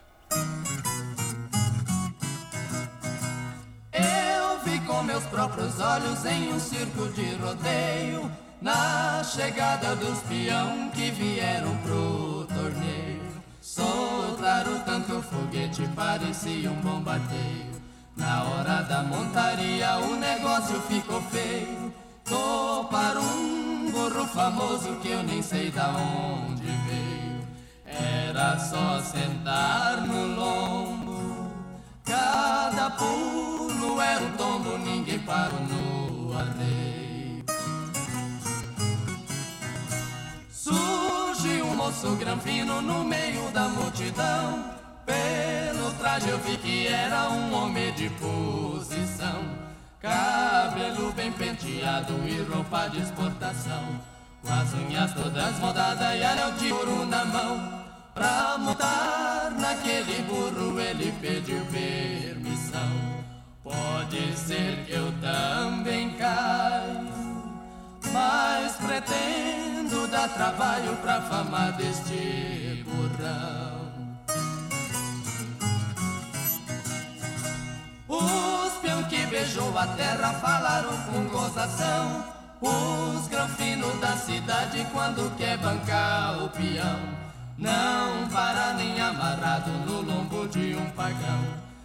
Eu 3.94 4.58
vi 4.66 4.78
com 4.80 5.02
meus 5.02 5.24
próprios 5.24 5.80
olhos 5.80 6.26
em 6.26 6.52
um 6.52 6.60
circo 6.60 7.08
de 7.14 7.36
rodeio, 7.36 8.30
na 8.60 9.24
chegada 9.24 9.96
dos 9.96 10.20
peão 10.24 10.90
que 10.90 11.10
vieram 11.12 11.74
pro 11.78 12.46
torneio. 12.54 13.22
Soltaram 13.62 14.80
tanto 14.80 15.22
foguete, 15.22 15.88
parecia 15.94 16.70
um 16.70 16.76
bombardeio. 16.82 17.75
Na 18.16 18.44
hora 18.44 18.82
da 18.82 19.02
montaria 19.02 19.98
o 19.98 20.16
negócio 20.16 20.80
ficou 20.82 21.20
feio. 21.22 21.92
Tô 22.24 22.84
para 22.90 23.20
um 23.20 23.90
burro 23.90 24.26
famoso 24.26 24.96
que 25.02 25.10
eu 25.10 25.22
nem 25.22 25.42
sei 25.42 25.70
da 25.70 25.88
onde 25.90 26.64
veio. 26.64 27.46
Era 27.84 28.58
só 28.58 29.00
sentar 29.02 30.00
no 30.00 30.34
lombo. 30.34 31.50
Cada 32.04 32.90
pulo 32.90 34.00
era 34.00 34.24
um 34.24 34.32
tombo, 34.32 34.78
ninguém 34.78 35.18
parou 35.18 35.60
no 35.60 36.38
arreio. 36.38 37.44
Surgiu 40.50 41.66
um 41.66 41.76
moço 41.76 42.16
granfino 42.16 42.80
no 42.80 43.04
meio 43.04 43.50
da 43.52 43.68
multidão. 43.68 44.75
Pelo 45.06 45.92
traje 45.94 46.28
eu 46.28 46.38
vi 46.38 46.56
que 46.56 46.88
era 46.88 47.30
um 47.30 47.54
homem 47.54 47.92
de 47.94 48.10
posição. 48.10 49.42
cabelo 50.00 51.12
bem 51.12 51.32
penteado 51.32 52.12
e 52.26 52.42
roupa 52.42 52.88
de 52.88 53.00
exportação. 53.00 54.00
Com 54.42 54.52
as 54.52 54.74
unhas 54.74 55.12
todas 55.14 55.58
moldadas 55.58 56.20
e 56.20 56.24
anel 56.24 56.52
de 56.52 56.72
ouro 56.72 57.06
na 57.06 57.24
mão. 57.24 57.84
Pra 58.14 58.56
montar 58.58 59.50
naquele 59.58 60.22
burro 60.22 60.80
ele 60.80 61.12
pediu 61.20 61.64
permissão. 61.66 63.16
Pode 63.62 64.36
ser 64.36 64.84
que 64.86 64.92
eu 64.92 65.12
também 65.20 66.10
caia, 66.10 67.04
mas 68.12 68.76
pretendo 68.76 70.06
dar 70.06 70.28
trabalho 70.28 70.96
pra 71.02 71.20
fama 71.22 71.72
deste 71.72 72.84
burrão. 72.86 73.65
Os 78.08 78.72
peão 78.80 79.02
que 79.04 79.26
beijou 79.26 79.76
a 79.76 79.86
terra 79.88 80.32
falaram 80.34 80.96
com 81.06 81.24
gozação. 81.24 82.24
Os 82.60 83.26
granfinos 83.26 84.00
da 84.00 84.16
cidade 84.16 84.86
quando 84.92 85.36
quer 85.36 85.58
bancar 85.58 86.44
o 86.44 86.48
peão. 86.50 87.00
Não 87.58 88.28
para 88.28 88.74
nem 88.74 89.00
amarrado 89.00 89.70
no 89.70 90.02
lombo 90.02 90.46
de 90.46 90.76
um 90.76 90.90
pagão. 90.90 91.40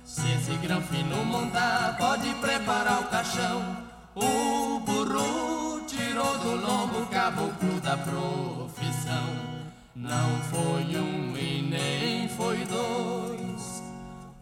Se 0.06 0.22
esse 0.34 0.56
granfino 0.58 1.26
montar, 1.26 1.98
pode 1.98 2.30
preparar 2.36 3.02
o 3.02 3.06
caixão. 3.06 3.78
O 4.14 4.80
burro 4.82 5.82
tirou 5.88 6.38
do 6.38 6.56
lombo 6.56 7.00
o 7.00 7.08
caboclo 7.08 7.80
da 7.82 7.98
profissão. 7.98 9.26
Não 9.96 10.40
foi 10.52 10.98
um 11.00 11.36
e 11.36 11.62
nem 11.64 12.30
foi 12.30 12.66
dois. 12.66 13.82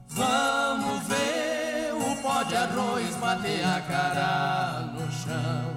Vamos 0.10 1.08
ver 1.08 1.48
pó 2.30 2.44
de 2.44 2.56
arroz 2.56 3.15
bater 3.15 3.65
a 3.65 3.82
cara 3.82 4.82
no 4.94 5.06
chão. 5.12 5.68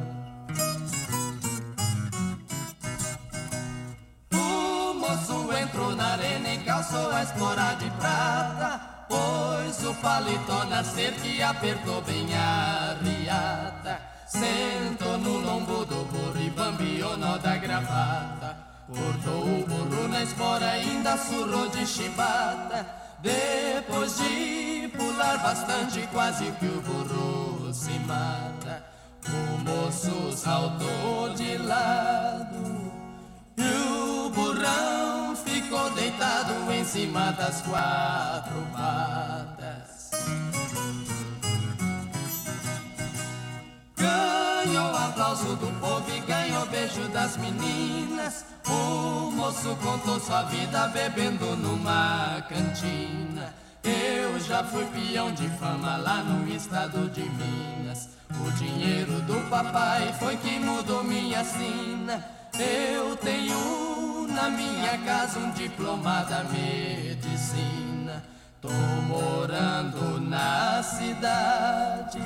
O 4.34 4.94
moço 4.94 5.50
entrou 5.56 5.96
na 5.96 6.08
arena 6.12 6.48
e 6.52 6.58
calçou 6.58 7.10
a 7.10 7.22
espora 7.22 7.74
de 7.80 7.88
prata. 7.92 8.80
Pôs 9.08 9.84
o 9.84 9.94
paletó 9.94 10.64
na 10.64 10.84
cerca 10.84 11.26
e 11.26 11.42
apertou 11.42 12.02
bem 12.02 12.26
a 12.34 12.98
riata. 13.02 13.98
Sentou 14.26 15.16
no 15.18 15.38
lombo 15.38 15.86
do 15.86 16.04
burro 16.04 16.38
e 16.38 16.50
bambiou 16.50 17.16
nó 17.16 17.38
da 17.38 17.56
gravata. 17.56 18.56
Cortou 18.88 19.42
o 19.42 19.66
burro 19.66 20.08
na 20.08 20.22
espora 20.22 20.76
e 20.76 20.80
ainda 20.82 21.16
surrou 21.16 21.68
de 21.68 21.86
chibata. 21.86 23.02
Depois 23.22 24.18
de 24.18 24.88
pular 24.96 25.38
bastante, 25.38 26.06
quase 26.12 26.50
que 26.58 26.66
o 26.66 26.80
burro 26.80 27.72
se 27.72 27.96
mata. 28.00 28.84
O 29.28 29.58
moço 29.60 30.36
saltou 30.36 31.32
de 31.36 31.56
lado 31.58 32.92
e 33.56 33.62
o 33.62 34.30
burrão 34.30 35.36
ficou 35.36 35.88
deitado 35.90 36.52
em 36.72 36.84
cima 36.84 37.30
das 37.32 37.62
quatro 37.62 38.66
patas. 38.72 40.10
Ganhou 44.02 44.96
aplauso 44.96 45.54
do 45.54 45.68
povo 45.78 46.10
e 46.10 46.18
ganhou 46.22 46.66
beijo 46.66 47.08
das 47.10 47.36
meninas. 47.36 48.44
O 48.66 49.30
moço 49.30 49.76
contou 49.76 50.18
sua 50.18 50.42
vida 50.42 50.88
bebendo 50.88 51.56
numa 51.56 52.42
cantina. 52.48 53.54
Eu 53.84 54.40
já 54.40 54.64
fui 54.64 54.84
peão 54.86 55.30
de 55.30 55.48
fama 55.50 55.96
lá 55.98 56.16
no 56.16 56.48
estado 56.52 57.08
de 57.10 57.22
Minas. 57.22 58.08
O 58.44 58.50
dinheiro 58.52 59.20
do 59.22 59.48
papai 59.48 60.12
foi 60.18 60.36
que 60.36 60.58
mudou 60.58 61.04
minha 61.04 61.44
sina. 61.44 62.24
Eu 62.58 63.16
tenho 63.16 64.26
na 64.28 64.50
minha 64.50 64.98
casa 64.98 65.38
um 65.38 65.50
diploma 65.52 66.24
da 66.24 66.42
medicina. 66.42 68.24
Tô 68.60 68.68
morando 68.68 70.20
na 70.20 70.82
cidade. 70.82 72.20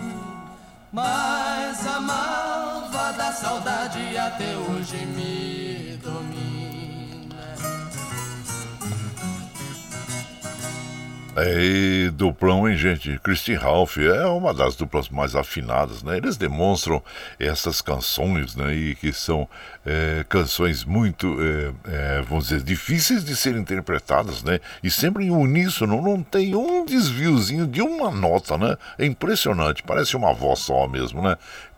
Mas 0.93 1.87
a 1.87 2.01
malvada 2.01 3.33
saudade 3.33 4.17
até 4.17 4.57
hoje 4.57 5.05
me 5.07 5.76
É 11.39 12.11
duplão, 12.13 12.67
hein, 12.67 12.79
gente? 12.79 13.19
Christine 13.19 13.59
Ralph 13.59 13.99
é 13.99 14.25
uma 14.25 14.55
das 14.55 14.75
duplas 14.75 15.11
mais 15.11 15.37
afinadas, 15.37 16.03
né? 16.03 16.17
Eles 16.17 16.39
demonstram 16.39 17.03
essas 17.39 17.83
canções, 17.83 18.57
né? 18.57 18.75
E 18.75 18.95
que 18.95 19.13
são 19.13 19.47
é, 19.85 20.25
canções 20.31 20.83
muito, 20.83 21.37
é, 21.39 22.19
é, 22.19 22.23
vamos 22.23 22.49
dizer, 22.49 22.63
difíceis 22.63 23.23
de 23.23 23.37
serem 23.37 23.61
interpretadas, 23.61 24.43
né? 24.43 24.61
E 24.83 24.91
sempre 24.91 25.27
em 25.27 25.31
uníssono, 25.31 26.01
não 26.01 26.23
tem 26.23 26.55
um 26.55 26.87
desviozinho 26.87 27.67
de 27.67 27.83
uma 27.83 28.11
nota, 28.11 28.57
né? 28.57 28.75
É 28.97 29.05
impressionante, 29.05 29.83
parece 29.83 30.17
uma 30.17 30.33
voz 30.33 30.61
só 30.61 30.89
mesmo, 30.89 31.21
né? 31.21 31.37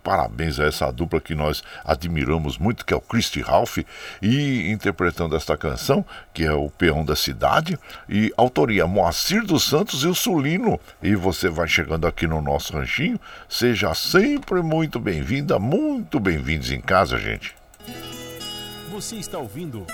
Parabéns 0.09 0.59
a 0.59 0.65
essa 0.65 0.91
dupla 0.91 1.21
que 1.21 1.35
nós 1.35 1.63
admiramos 1.85 2.57
muito, 2.57 2.87
que 2.87 2.95
é 2.95 2.97
o 2.97 3.01
Christy 3.01 3.43
Ralph, 3.43 3.77
e 4.23 4.71
interpretando 4.71 5.37
esta 5.37 5.55
canção, 5.55 6.03
que 6.33 6.45
é 6.45 6.53
o 6.55 6.71
Peão 6.71 7.05
da 7.05 7.15
Cidade, 7.15 7.79
e 8.09 8.33
autoria 8.35 8.87
Moacir 8.87 9.45
dos 9.45 9.65
Santos 9.65 10.05
e 10.05 10.07
o 10.07 10.15
Sulino. 10.15 10.81
E 11.03 11.15
você 11.15 11.51
vai 11.51 11.69
chegando 11.69 12.07
aqui 12.07 12.27
no 12.27 12.41
nosso 12.41 12.73
ranchinho, 12.73 13.21
seja 13.51 13.93
sempre 13.93 14.63
muito 14.63 14.99
bem-vinda, 14.99 15.59
muito 15.59 16.19
bem-vindos 16.19 16.71
em 16.71 16.81
casa, 16.81 17.19
gente. 17.19 17.55
Você 18.91 19.17
está 19.17 19.37
ouvindo 19.37 19.85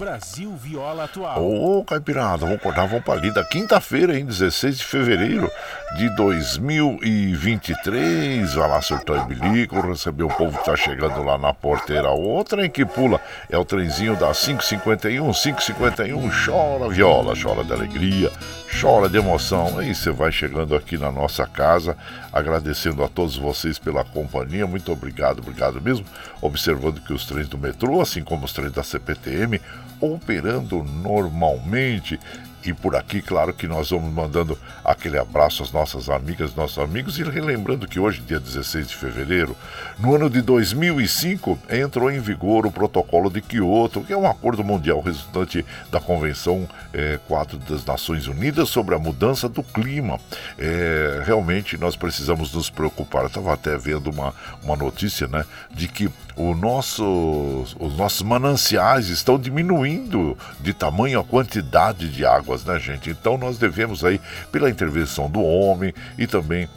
Brasil 0.00 0.50
Viola 0.56 1.04
Atual. 1.04 1.44
Ô, 1.44 1.84
Caipirada, 1.84 2.38
vamos 2.38 2.54
acordar, 2.54 2.86
vamos 2.86 3.04
pra 3.04 3.16
lida. 3.16 3.44
Quinta-feira, 3.44 4.18
em 4.18 4.24
16 4.24 4.78
de 4.78 4.84
fevereiro 4.86 5.52
de 5.98 6.08
2023. 6.16 8.54
Vai 8.54 8.66
lá, 8.66 8.80
surtou 8.80 9.18
e 9.18 9.24
bilico, 9.26 9.78
receber 9.82 10.22
o 10.22 10.28
povo 10.28 10.56
que 10.56 10.64
tá 10.64 10.74
chegando 10.74 11.22
lá 11.22 11.36
na 11.36 11.52
porteira. 11.52 12.10
O 12.12 12.42
trem 12.44 12.70
que 12.70 12.86
pula 12.86 13.20
é 13.50 13.58
o 13.58 13.64
trenzinho 13.64 14.16
da 14.16 14.32
551, 14.32 15.34
551. 15.34 16.30
Chora 16.46 16.88
viola, 16.88 17.34
chora 17.36 17.62
de 17.62 17.74
alegria, 17.74 18.32
chora 18.78 19.08
de 19.08 19.18
emoção. 19.18 19.78
Aí 19.78 19.94
você 19.94 20.10
vai 20.10 20.30
chegando 20.30 20.74
aqui 20.74 20.96
na 20.96 21.10
nossa 21.10 21.46
casa, 21.46 21.96
agradecendo 22.32 23.02
a 23.02 23.08
todos 23.08 23.36
vocês 23.36 23.78
pela 23.78 24.04
companhia. 24.04 24.66
Muito 24.66 24.92
obrigado, 24.92 25.40
obrigado 25.40 25.80
mesmo. 25.80 26.06
Observando 26.40 27.00
que 27.00 27.12
os 27.12 27.26
trens 27.26 27.48
do 27.48 27.58
metrô, 27.58 28.00
assim 28.00 28.22
como 28.22 28.44
os 28.44 28.52
trens 28.52 28.72
da 28.72 28.82
CPTM, 28.82 29.60
operando 30.00 30.82
normalmente. 30.82 32.18
E 32.64 32.74
por 32.74 32.94
aqui, 32.94 33.22
claro 33.22 33.54
que 33.54 33.66
nós 33.66 33.90
vamos 33.90 34.12
mandando 34.12 34.58
aquele 34.84 35.18
abraço 35.18 35.62
às 35.62 35.72
nossas 35.72 36.10
amigas, 36.10 36.54
nossos 36.54 36.78
amigos, 36.78 37.18
e 37.18 37.22
relembrando 37.22 37.88
que 37.88 37.98
hoje, 37.98 38.20
dia 38.20 38.38
16 38.38 38.88
de 38.88 38.96
fevereiro, 38.96 39.56
no 39.98 40.14
ano 40.14 40.28
de 40.28 40.42
2005, 40.42 41.58
entrou 41.70 42.10
em 42.10 42.20
vigor 42.20 42.66
o 42.66 42.70
Protocolo 42.70 43.30
de 43.30 43.40
Quioto, 43.40 44.02
que 44.02 44.12
é 44.12 44.16
um 44.16 44.28
acordo 44.28 44.62
mundial 44.62 45.00
resultante 45.00 45.64
da 45.90 46.00
Convenção 46.00 46.68
é, 46.92 47.18
4 47.26 47.58
das 47.58 47.84
Nações 47.84 48.26
Unidas 48.26 48.68
sobre 48.68 48.94
a 48.94 48.98
mudança 48.98 49.48
do 49.48 49.62
clima. 49.62 50.20
É, 50.58 51.22
realmente 51.24 51.78
nós 51.78 51.96
precisamos 51.96 52.52
nos 52.52 52.68
preocupar. 52.68 53.22
Eu 53.22 53.28
estava 53.28 53.54
até 53.54 53.76
vendo 53.78 54.10
uma, 54.10 54.34
uma 54.62 54.76
notícia 54.76 55.26
né, 55.26 55.44
de 55.70 55.88
que 55.88 56.10
o 56.36 56.54
nosso, 56.54 57.66
os 57.78 57.96
nossos 57.96 58.22
mananciais 58.22 59.08
estão 59.08 59.38
diminuindo 59.38 60.36
de 60.60 60.72
tamanho 60.72 61.20
a 61.20 61.24
quantidade 61.24 62.08
de 62.08 62.24
água 62.24 62.49
águas, 62.50 62.64
né, 62.64 62.78
gente? 62.78 63.10
Então 63.10 63.38
nós 63.38 63.58
devemos 63.58 64.04
aí, 64.04 64.20
pela 64.50 64.68
intervenção 64.68 65.30
do 65.30 65.40
homem 65.40 65.94
e 66.18 66.26
também 66.26 66.68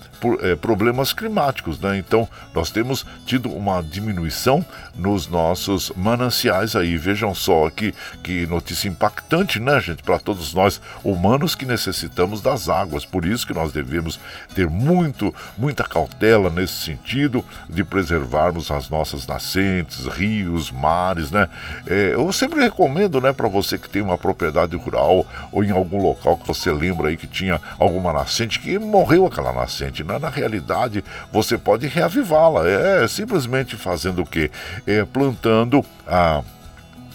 é, 0.42 0.56
problemas 0.56 1.14
climáticos, 1.14 1.80
né? 1.80 1.98
Então 1.98 2.28
nós 2.54 2.70
temos 2.70 3.06
tido 3.26 3.50
uma 3.50 3.82
diminuição 3.82 4.66
nos 4.96 5.28
nossos 5.28 5.92
mananciais 5.96 6.76
aí. 6.76 6.98
Vejam 6.98 7.34
só 7.34 7.70
que, 7.70 7.94
que 8.24 8.46
notícia 8.48 8.88
impactante, 8.88 9.60
né, 9.60 9.80
gente? 9.80 10.04
Para 10.04 10.20
todos 10.20 10.54
nós 10.54 10.82
humanos 11.04 11.56
que 11.56 11.66
necessitamos 11.66 12.42
das 12.42 12.70
águas. 12.70 13.06
Por 13.06 13.26
isso 13.26 13.46
que 13.48 13.54
nós 13.54 13.72
devemos 13.72 14.20
ter 14.54 14.70
muito, 14.70 15.34
muita 15.58 15.84
cautela 15.84 16.50
nesse 16.50 16.74
sentido 16.74 17.44
de 17.70 17.84
preservarmos 17.84 18.72
as 18.72 18.90
nossas 18.90 19.28
nascentes, 19.28 20.06
rios, 20.06 20.72
mares, 20.72 21.32
né? 21.32 21.50
É, 21.88 22.14
eu 22.14 22.32
sempre 22.32 22.62
recomendo, 22.62 23.20
né, 23.20 23.34
para 23.34 23.48
você 23.48 23.78
que 23.78 23.90
tem 23.90 24.02
uma 24.02 24.18
propriedade 24.18 24.76
rural 24.76 25.26
ou 25.52 25.64
em 25.64 25.72
algum 25.72 26.02
local 26.02 26.38
que 26.38 26.48
você 26.48 26.72
lembra 26.72 27.10
aí 27.10 27.18
que 27.18 27.28
tinha 27.28 27.60
alguma 27.80 28.14
nascente 28.14 28.60
que 28.60 28.78
morreu 28.80 29.26
aquela 29.26 29.52
nascente, 29.52 30.04
né? 30.04 30.13
Na 30.20 30.30
realidade 30.30 31.04
você 31.32 31.58
pode 31.58 31.88
reavivá-la. 31.88 32.68
É 32.68 33.08
simplesmente 33.08 33.76
fazendo 33.76 34.22
o 34.22 34.26
quê? 34.26 34.50
É 34.86 35.06
plantando 35.06 35.84
a 36.08 36.44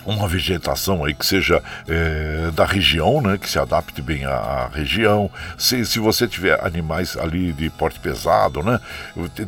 uma 0.08 0.26
vegetação 0.26 1.04
aí 1.04 1.14
que 1.14 1.26
seja 1.26 1.62
é, 1.86 2.50
da 2.52 2.64
região, 2.64 3.20
né, 3.20 3.36
que 3.36 3.48
se 3.48 3.58
adapte 3.58 4.00
bem 4.00 4.24
à, 4.24 4.34
à, 4.34 4.68
região. 4.68 5.30
Se, 5.56 5.84
se 5.84 5.98
você 5.98 6.26
tiver 6.26 6.58
animais 6.64 7.16
ali 7.16 7.52
de 7.52 7.68
porte 7.68 8.00
pesado, 8.00 8.62
né, 8.62 8.80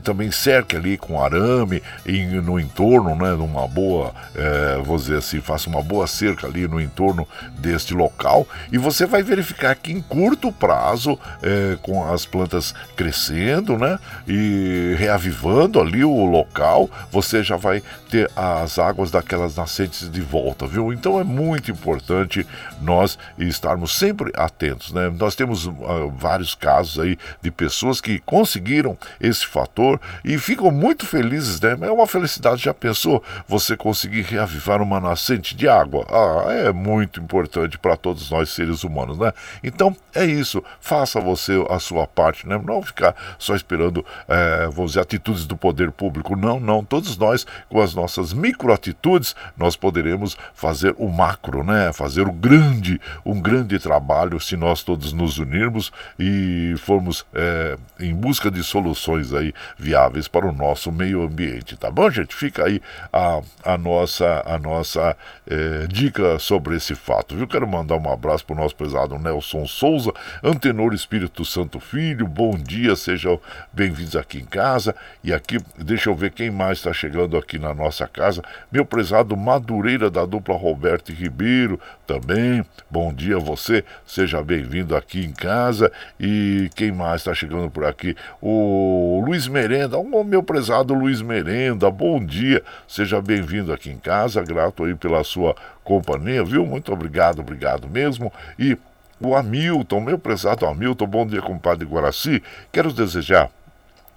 também 0.03 0.31
cerque 0.31 0.77
ali 0.77 0.99
com 0.99 1.23
arame 1.23 1.83
e 2.05 2.25
no 2.25 2.61
entorno, 2.61 3.17
né, 3.17 3.33
numa 3.33 3.67
boa, 3.67 4.13
é, 4.35 4.81
vou 4.83 4.97
dizer 4.99 5.19
assim, 5.19 5.41
faça 5.41 5.69
uma 5.69 5.83
boa 5.83 6.07
cerca 6.07 6.47
ali 6.47 6.69
no 6.69 6.81
entorno 6.81 7.27
deste 7.59 7.95
local 7.95 8.47
e 8.71 8.77
você 8.77 9.07
vai 9.07 9.23
verificar 9.23 9.75
que 9.75 9.93
em 9.93 10.01
curto 10.03 10.53
prazo, 10.53 11.19
é, 11.43 11.79
com 11.81 12.13
as 12.13 12.27
plantas 12.27 12.75
crescendo, 12.95 13.79
né, 13.79 13.99
e 14.29 14.95
reavivando 14.99 15.81
ali 15.81 16.05
o 16.05 16.25
local, 16.27 16.91
você 17.11 17.43
já 17.43 17.57
vai 17.57 17.83
ter 18.11 18.31
as 18.37 18.79
águas 18.79 19.11
daquelas 19.11 19.57
nascentes 19.57 20.11
de 20.11 20.21
volta 20.21 20.50
volta, 20.51 20.67
viu? 20.67 20.93
Então 20.93 21.19
é 21.19 21.25
muito 21.25 21.71
importante 21.71 22.47
nós 22.81 23.19
estarmos 23.39 23.97
sempre 23.97 24.33
atentos, 24.37 24.93
né? 24.93 25.11
Nós 25.17 25.35
temos 25.35 25.67
uh, 25.67 26.13
vários 26.17 26.55
casos 26.55 26.99
aí 26.99 27.17
de 27.41 27.51
pessoas 27.51 28.01
que 28.01 28.19
conseguiram 28.21 28.99
esse 29.21 29.47
fator 29.47 30.01
e 30.25 30.37
ficam 30.39 30.71
muito 30.71 31.07
felizes, 31.07 31.61
né? 31.61 31.77
É 31.83 31.91
uma 31.91 32.07
felicidade, 32.07 32.63
já 32.63 32.75
pensou? 32.75 33.23
Você 33.49 33.77
conseguir 33.77 34.23
reavivar 34.23 34.83
uma 34.83 35.01
nascente 35.01 35.55
de 35.57 35.69
água? 35.69 36.07
Ah, 36.09 36.53
é 36.53 36.73
muito 36.73 37.21
importante 37.21 37.79
para 37.79 37.97
todos 37.97 38.31
nós 38.31 38.51
seres 38.51 38.83
humanos, 38.83 39.19
né? 39.19 39.33
Então 39.63 39.97
é 40.15 40.25
isso, 40.25 40.63
faça 40.81 41.21
você 41.21 41.65
a 41.71 41.79
sua 41.79 42.07
parte, 42.07 42.47
né? 42.47 42.61
Não 42.65 42.83
ficar 42.83 43.15
só 43.39 43.55
esperando, 43.55 44.05
é, 44.29 44.67
vamos 44.67 44.93
dizer, 44.93 45.01
atitudes 45.01 45.47
do 45.47 45.57
poder 45.57 45.91
público. 45.93 46.37
Não, 46.37 46.59
não. 46.59 46.85
Todos 46.85 47.17
nós, 47.17 47.47
com 47.69 47.81
as 47.81 47.95
nossas 47.95 48.33
microatitudes, 48.33 49.35
nós 49.57 49.77
poderemos 49.77 50.30
fazer 50.55 50.95
o 50.99 51.09
macro, 51.09 51.65
né? 51.65 51.93
Fazer 51.93 52.27
o 52.27 52.33
grande, 52.33 53.01
um 53.25 53.41
grande 53.41 53.79
trabalho 53.79 54.41
se 54.41 54.57
nós 54.57 54.83
todos 54.83 55.13
nos 55.13 55.39
unirmos 55.39 55.93
e 56.19 56.75
formos 56.79 57.25
é, 57.35 57.77
em 57.99 58.15
busca 58.15 58.51
de 58.51 58.63
soluções 58.63 59.33
aí 59.33 59.53
viáveis 59.79 60.29
para 60.29 60.47
o 60.47 60.53
nosso 60.53 60.91
meio 60.93 61.23
ambiente, 61.23 61.77
tá 61.77 61.91
bom, 61.91 62.11
gente? 62.11 62.35
Fica 62.35 62.65
aí 62.65 62.81
a, 63.13 63.41
a 63.65 63.79
nossa, 63.79 64.43
a 64.47 64.59
nossa 64.59 65.17
é, 65.47 65.87
dica 65.87 66.39
sobre 66.39 66.77
esse 66.77 66.95
fato, 66.95 67.37
viu? 67.37 67.47
Quero 67.47 67.67
mandar 67.67 67.97
um 67.97 68.13
abraço 68.13 68.45
para 68.45 68.55
o 68.55 68.59
nosso 68.59 68.77
prezado 68.77 69.19
Nelson 69.19 69.67
Souza, 69.67 70.13
Antenor 70.43 70.93
Espírito 70.95 71.45
Santo 71.45 71.81
Filho, 71.81 72.27
bom 72.27 72.53
dia, 72.53 72.97
sejam 72.97 73.41
bem-vindos 73.73 74.17
aqui 74.17 74.39
em 74.39 74.45
casa. 74.45 74.95
E 75.23 75.33
aqui, 75.33 75.59
deixa 75.77 76.11
eu 76.11 76.15
ver 76.15 76.31
quem 76.31 76.51
mais 76.51 76.79
está 76.79 76.93
chegando 76.93 77.37
aqui 77.37 77.59
na 77.59 77.75
nossa 77.75 78.07
casa, 78.07 78.43
meu 78.71 78.85
prezado 78.85 79.37
Madureira 79.37 80.11
da 80.11 80.20
dupla 80.27 80.57
Roberto 80.57 81.13
Ribeiro 81.13 81.79
também. 82.07 82.65
Bom 82.91 83.13
dia 83.13 83.37
a 83.37 83.39
você, 83.39 83.85
seja 84.07 84.43
bem-vindo 84.43 84.97
aqui 84.97 85.25
em 85.25 85.33
casa. 85.33 85.91
E 86.19 86.71
quem 86.75 86.93
mais 86.93 87.21
está 87.21 87.35
chegando 87.35 87.71
por 87.71 87.85
aqui? 87.85 88.17
O 88.41 89.23
Luiz 89.25 89.47
Merenda, 89.47 89.99
o 89.99 90.25
meu 90.25 90.43
prezado 90.43 90.95
Luiz 90.95 91.23
Merenda, 91.23 91.91
bom 91.91 92.25
dia, 92.25 92.63
seja 92.87 93.21
bem-vindo 93.21 93.73
aqui 93.73 93.91
em 93.91 93.99
casa. 93.99 94.43
Grato 94.43 94.85
aí 94.85 94.95
pela 94.95 95.23
sua 95.25 95.55
companhia, 95.85 96.45
viu? 96.45 96.67
Muito 96.67 96.93
obrigado, 96.93 97.41
obrigado 97.41 97.89
mesmo. 97.89 98.33
E 98.59 98.77
o 99.21 99.37
Hamilton, 99.37 100.01
meu 100.01 100.19
prezado 100.19 100.67
Hamilton, 100.67 101.07
bom 101.07 101.27
dia, 101.27 101.43
compadre 101.43 101.87
Guaraci. 101.87 102.43
Quero 102.73 102.93
desejar 102.93 103.51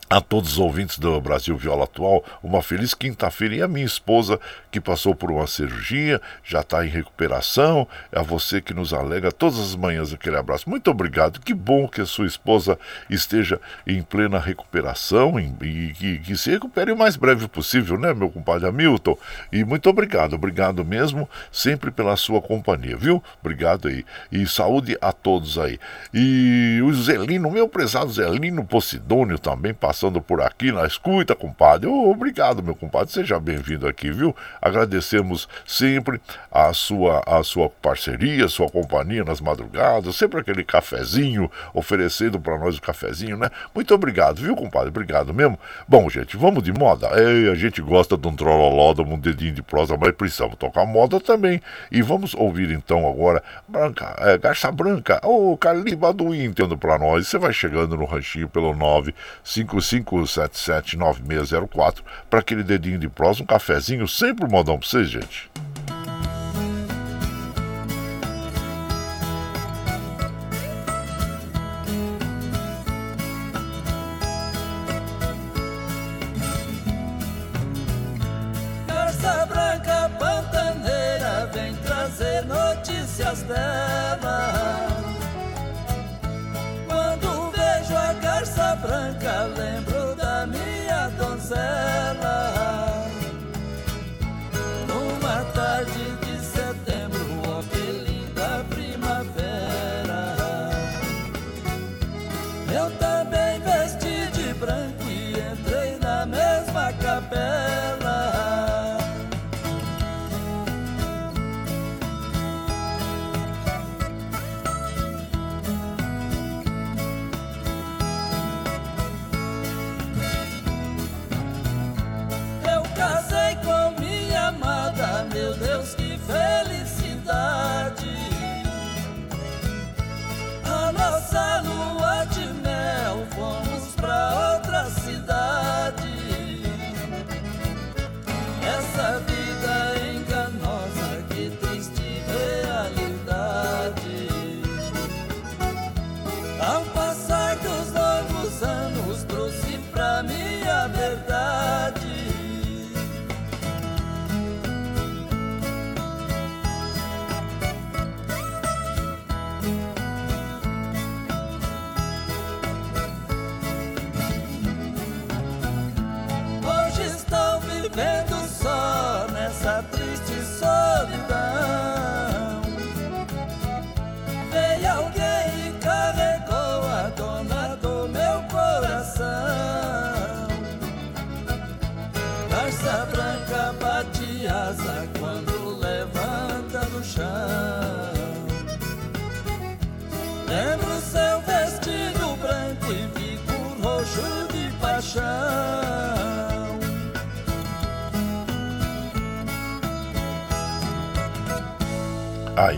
a 0.09 0.21
todos 0.21 0.53
os 0.53 0.59
ouvintes 0.59 0.99
do 0.99 1.19
Brasil 1.19 1.57
Viola 1.57 1.85
Atual, 1.85 2.23
uma 2.43 2.61
feliz 2.61 2.93
quinta-feira. 2.93 3.55
E 3.55 3.61
a 3.61 3.67
minha 3.67 3.85
esposa, 3.85 4.39
que 4.71 4.79
passou 4.79 5.15
por 5.15 5.31
uma 5.31 5.47
cirurgia, 5.47 6.21
já 6.43 6.61
está 6.61 6.85
em 6.85 6.89
recuperação. 6.89 7.87
É 8.11 8.19
a 8.19 8.21
você 8.21 8.61
que 8.61 8.73
nos 8.73 8.93
alega 8.93 9.31
todas 9.31 9.59
as 9.59 9.75
manhãs 9.75 10.13
aquele 10.13 10.35
abraço. 10.35 10.69
Muito 10.69 10.91
obrigado. 10.91 11.39
Que 11.39 11.53
bom 11.53 11.87
que 11.87 12.01
a 12.01 12.05
sua 12.05 12.27
esposa 12.27 12.77
esteja 13.09 13.59
em 13.87 14.03
plena 14.03 14.37
recuperação 14.37 15.39
e 15.39 15.93
que, 15.93 16.19
que 16.19 16.37
se 16.37 16.51
recupere 16.51 16.91
o 16.91 16.97
mais 16.97 17.15
breve 17.15 17.47
possível, 17.47 17.97
né, 17.97 18.13
meu 18.13 18.29
compadre 18.29 18.67
Hamilton? 18.67 19.17
E 19.51 19.63
muito 19.63 19.89
obrigado, 19.89 20.33
obrigado 20.33 20.85
mesmo, 20.85 21.27
sempre 21.51 21.89
pela 21.89 22.15
sua 22.15 22.41
companhia, 22.41 22.95
viu? 22.95 23.23
Obrigado 23.41 23.87
aí. 23.87 24.05
E 24.31 24.45
saúde 24.47 24.97
a 25.01 25.11
todos 25.11 25.57
aí. 25.57 25.79
E 26.13 26.79
o 26.83 26.93
Zelino, 26.93 27.49
meu 27.49 27.67
prezado 27.67 28.11
Zelino 28.11 28.63
Posidônio 28.63 29.39
também 29.39 29.73
passa 29.73 30.02
passando 30.03 30.21
por 30.21 30.41
aqui 30.41 30.69
na 30.69 30.85
escuta, 30.85 31.33
compadre. 31.33 31.87
Oh, 31.87 32.11
obrigado, 32.11 32.61
meu 32.61 32.75
compadre. 32.75 33.13
Seja 33.13 33.39
bem-vindo 33.39 33.87
aqui, 33.87 34.11
viu? 34.11 34.35
Agradecemos 34.61 35.47
sempre 35.65 36.19
a 36.51 36.73
sua, 36.73 37.23
a 37.25 37.41
sua 37.41 37.69
parceria, 37.69 38.49
sua 38.49 38.69
companhia 38.69 39.23
nas 39.23 39.39
madrugadas, 39.39 40.17
sempre 40.17 40.41
aquele 40.41 40.61
cafezinho 40.61 41.49
oferecendo 41.73 42.37
para 42.37 42.59
nós 42.59 42.77
o 42.77 42.81
cafezinho, 42.81 43.37
né? 43.37 43.49
Muito 43.73 43.93
obrigado, 43.93 44.41
viu, 44.41 44.55
compadre? 44.57 44.89
Obrigado 44.89 45.33
mesmo. 45.33 45.57
Bom, 45.87 46.09
gente, 46.09 46.35
vamos 46.35 46.63
de 46.63 46.73
moda. 46.73 47.09
Ei, 47.15 47.49
a 47.49 47.55
gente 47.55 47.81
gosta 47.81 48.17
de 48.17 48.27
um 48.27 48.35
trololó, 48.35 48.93
de 48.93 49.01
um 49.01 49.17
dedinho 49.17 49.53
de 49.53 49.61
prosa, 49.61 49.95
mas 49.95 50.11
precisamos 50.11 50.57
tocar 50.57 50.85
moda 50.85 51.17
também. 51.17 51.61
E 51.89 52.01
vamos 52.01 52.33
ouvir 52.33 52.71
então 52.71 53.09
agora 53.09 53.41
Branca, 53.69 54.15
é, 54.19 54.37
Garça 54.37 54.69
Branca, 54.69 55.21
ô 55.23 55.53
oh, 55.53 55.57
Caliba 55.57 56.11
do 56.11 56.35
Entendo 56.35 56.77
para 56.77 56.99
nós. 56.99 57.27
Você 57.27 57.37
vai 57.37 57.53
chegando 57.53 57.95
no 57.95 58.03
ranchinho 58.03 58.49
pelo 58.49 58.75
955 58.75 59.81
35779604 59.83 61.97
para 62.29 62.39
aquele 62.39 62.63
dedinho 62.63 62.97
de 62.97 63.09
prosa, 63.09 63.43
um 63.43 63.45
cafezinho, 63.45 64.07
sempre 64.07 64.45
um 64.45 64.49
modão 64.49 64.79
para 64.79 64.87
vocês, 64.87 65.09
gente. 65.09 65.51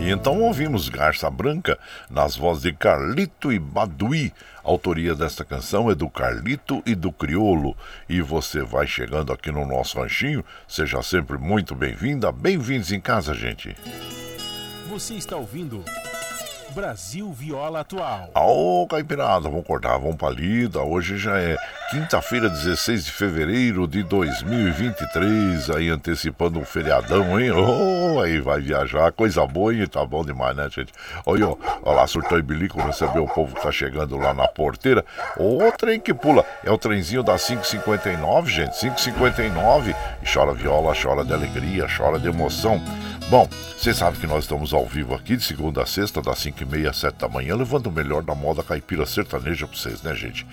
Então 0.08 0.40
ouvimos 0.40 0.88
Garça 0.88 1.28
Branca 1.28 1.76
nas 2.08 2.36
vozes 2.36 2.62
de 2.62 2.72
Carlito 2.72 3.52
e 3.52 3.58
Baduí. 3.58 4.32
A 4.64 4.70
autoria 4.70 5.16
desta 5.16 5.44
canção 5.44 5.90
é 5.90 5.96
do 5.96 6.08
Carlito 6.08 6.80
e 6.86 6.94
do 6.94 7.10
Criolo. 7.10 7.76
E 8.08 8.20
você 8.20 8.62
vai 8.62 8.86
chegando 8.86 9.32
aqui 9.32 9.50
no 9.50 9.66
nosso 9.66 9.98
ranchinho, 9.98 10.44
seja 10.68 11.02
sempre 11.02 11.36
muito 11.36 11.74
bem-vinda. 11.74 12.30
Bem-vindos 12.30 12.92
em 12.92 13.00
casa, 13.00 13.34
gente. 13.34 13.76
Você 14.88 15.14
está 15.14 15.34
ouvindo 15.36 15.82
Brasil 16.76 17.32
Viola 17.32 17.80
Atual. 17.80 18.28
Ô, 18.34 18.86
Caipirada, 18.86 19.48
vamos 19.48 19.66
cortar, 19.66 19.96
vamos 19.96 20.16
pra 20.16 20.28
lida. 20.28 20.82
Hoje 20.82 21.16
já 21.16 21.40
é 21.40 21.56
quinta-feira, 21.90 22.50
16 22.50 23.06
de 23.06 23.12
fevereiro 23.12 23.88
de 23.88 24.02
2023. 24.02 25.70
Aí 25.70 25.88
antecipando 25.88 26.58
um 26.58 26.66
feriadão, 26.66 27.40
hein? 27.40 27.50
Oh, 27.50 28.20
aí 28.20 28.40
vai 28.40 28.60
viajar, 28.60 29.10
coisa 29.10 29.46
boa, 29.46 29.74
hein? 29.74 29.86
Tá 29.86 30.04
bom 30.04 30.22
demais, 30.22 30.54
né, 30.54 30.68
gente? 30.68 30.92
Olha, 31.24 31.48
ó 31.82 31.94
lá, 31.94 32.06
surtou 32.06 32.38
e 32.38 32.42
bilico, 32.42 32.78
recebeu 32.78 33.24
o 33.24 33.28
povo 33.28 33.54
que 33.54 33.62
tá 33.62 33.72
chegando 33.72 34.18
lá 34.18 34.34
na 34.34 34.46
porteira. 34.46 35.02
O 35.38 35.72
trem 35.78 35.98
que 35.98 36.12
pula, 36.12 36.44
é 36.62 36.70
o 36.70 36.76
trenzinho 36.76 37.22
da 37.22 37.38
559, 37.38 38.52
gente, 38.52 38.78
559. 38.78 39.96
E 40.22 40.30
chora 40.30 40.52
viola, 40.52 40.92
chora 40.94 41.24
de 41.24 41.32
alegria, 41.32 41.86
chora 41.88 42.18
de 42.18 42.28
emoção. 42.28 42.78
Bom, 43.30 43.48
vocês 43.76 43.96
sabem 43.96 44.20
que 44.20 44.26
nós 44.26 44.44
estamos 44.44 44.72
ao 44.72 44.86
vivo 44.86 45.14
aqui 45.14 45.36
de 45.36 45.42
segunda 45.42 45.82
a 45.82 45.86
sexta, 45.86 46.22
das 46.22 46.38
5 46.38 46.65
meia 46.66 46.92
7 46.92 47.16
da 47.16 47.28
manhã, 47.28 47.56
levando 47.56 47.86
o 47.86 47.92
melhor 47.92 48.22
da 48.22 48.34
moda 48.34 48.62
caipira 48.62 49.06
sertaneja 49.06 49.66
para 49.66 49.76
vocês, 49.76 50.02
né, 50.02 50.14
gente? 50.14 50.46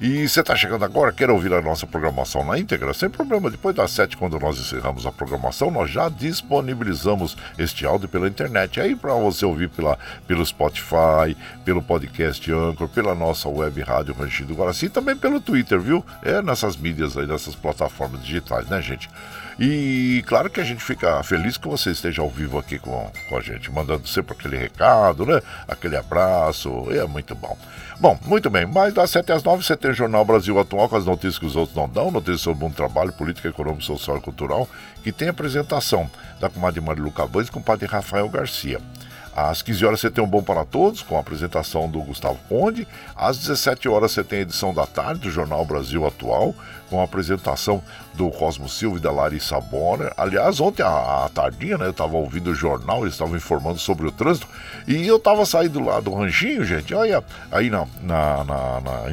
E 0.00 0.28
você 0.28 0.40
está 0.40 0.54
chegando 0.54 0.84
agora, 0.84 1.12
quer 1.12 1.30
ouvir 1.30 1.52
a 1.52 1.62
nossa 1.62 1.86
programação 1.86 2.44
na 2.44 2.58
íntegra? 2.58 2.92
Sem 2.92 3.08
problema, 3.08 3.50
depois 3.50 3.74
das 3.74 3.90
7, 3.92 4.16
quando 4.16 4.38
nós 4.38 4.58
encerramos 4.58 5.06
a 5.06 5.12
programação, 5.12 5.70
nós 5.70 5.90
já 5.90 6.08
disponibilizamos 6.08 7.36
este 7.58 7.86
áudio 7.86 8.08
pela 8.08 8.28
internet. 8.28 8.80
Aí 8.80 8.94
para 8.94 9.14
você 9.14 9.46
ouvir 9.46 9.70
pela, 9.70 9.98
pelo 10.26 10.44
Spotify, 10.44 11.36
pelo 11.64 11.82
podcast 11.82 12.52
Anchor, 12.52 12.88
pela 12.88 13.14
nossa 13.14 13.48
web 13.48 13.80
rádio 13.80 14.14
Ranchido 14.14 14.54
Guaraci, 14.54 14.86
e 14.86 14.90
também 14.90 15.16
pelo 15.16 15.40
Twitter, 15.40 15.80
viu? 15.80 16.04
É 16.22 16.42
nessas 16.42 16.76
mídias 16.76 17.16
aí, 17.16 17.26
nessas 17.26 17.54
plataformas 17.54 18.22
digitais, 18.22 18.68
né, 18.68 18.82
gente? 18.82 19.08
E 19.58 20.22
claro 20.26 20.50
que 20.50 20.60
a 20.60 20.64
gente 20.64 20.84
fica 20.84 21.22
feliz 21.22 21.56
que 21.56 21.66
você 21.66 21.90
esteja 21.90 22.20
ao 22.20 22.28
vivo 22.28 22.58
aqui 22.58 22.78
com, 22.78 23.10
com 23.28 23.36
a 23.38 23.40
gente, 23.40 23.72
mandando 23.72 24.06
sempre 24.06 24.36
aquele 24.38 24.56
recado, 24.56 25.24
né? 25.24 25.40
Aquele 25.66 25.96
abraço, 25.96 26.70
é 26.90 27.06
muito 27.06 27.34
bom. 27.34 27.56
Bom, 27.98 28.18
muito 28.26 28.50
bem, 28.50 28.66
mas 28.66 28.92
das 28.92 29.10
7 29.10 29.32
às 29.32 29.42
9 29.42 29.64
você 29.64 29.74
tem 29.74 29.90
o 29.90 29.94
Jornal 29.94 30.22
Brasil 30.26 30.58
Atual 30.58 30.86
com 30.90 30.96
as 30.96 31.06
notícias 31.06 31.38
que 31.38 31.46
os 31.46 31.56
outros 31.56 31.74
não 31.74 31.88
dão, 31.88 32.10
notícias 32.10 32.42
sobre 32.42 32.66
um 32.66 32.70
trabalho, 32.70 33.10
política, 33.12 33.48
econômico, 33.48 33.82
social 33.82 34.18
e 34.18 34.20
cultural, 34.20 34.68
que 35.02 35.10
tem 35.10 35.28
apresentação 35.28 36.10
da 36.38 36.50
comadre 36.50 36.78
Marilu 36.82 37.10
Cabanes 37.10 37.48
com 37.48 37.58
o 37.58 37.62
padre 37.62 37.86
Rafael 37.86 38.28
Garcia. 38.28 38.78
Às 39.36 39.60
15 39.60 39.84
horas 39.84 40.00
você 40.00 40.10
tem 40.10 40.24
um 40.24 40.26
Bom 40.26 40.42
para 40.42 40.64
Todos, 40.64 41.02
com 41.02 41.14
a 41.14 41.20
apresentação 41.20 41.86
do 41.90 42.00
Gustavo 42.00 42.38
Conde. 42.48 42.88
Às 43.14 43.36
17 43.36 43.86
horas 43.86 44.12
você 44.12 44.24
tem 44.24 44.38
a 44.38 44.42
edição 44.42 44.72
da 44.72 44.86
tarde 44.86 45.20
do 45.20 45.30
Jornal 45.30 45.62
Brasil 45.66 46.06
Atual, 46.06 46.54
com 46.88 47.00
a 47.00 47.04
apresentação 47.04 47.82
do 48.16 48.30
Cosmo 48.30 48.68
Silva 48.68 48.96
e 48.96 49.00
da 49.00 49.12
Larissa 49.12 49.60
Bonner. 49.60 50.12
Aliás, 50.16 50.58
ontem 50.60 50.82
à, 50.82 51.28
tardinha, 51.32 51.76
né, 51.78 51.86
eu 51.86 51.90
estava 51.90 52.16
ouvindo 52.16 52.50
o 52.50 52.54
jornal, 52.54 53.02
eles 53.02 53.12
estavam 53.12 53.36
informando 53.36 53.78
sobre 53.78 54.06
o 54.06 54.12
trânsito, 54.12 54.48
e 54.86 55.06
eu 55.06 55.16
estava 55.16 55.44
saindo 55.44 55.80
lá 55.80 56.00
do 56.00 56.14
ranchinho, 56.14 56.64
gente, 56.64 56.94
olha, 56.94 57.22
aí 57.52 57.68
na, 57.68 57.86
na, 58.02 58.44
na, 58.44 58.80
na 58.80 59.06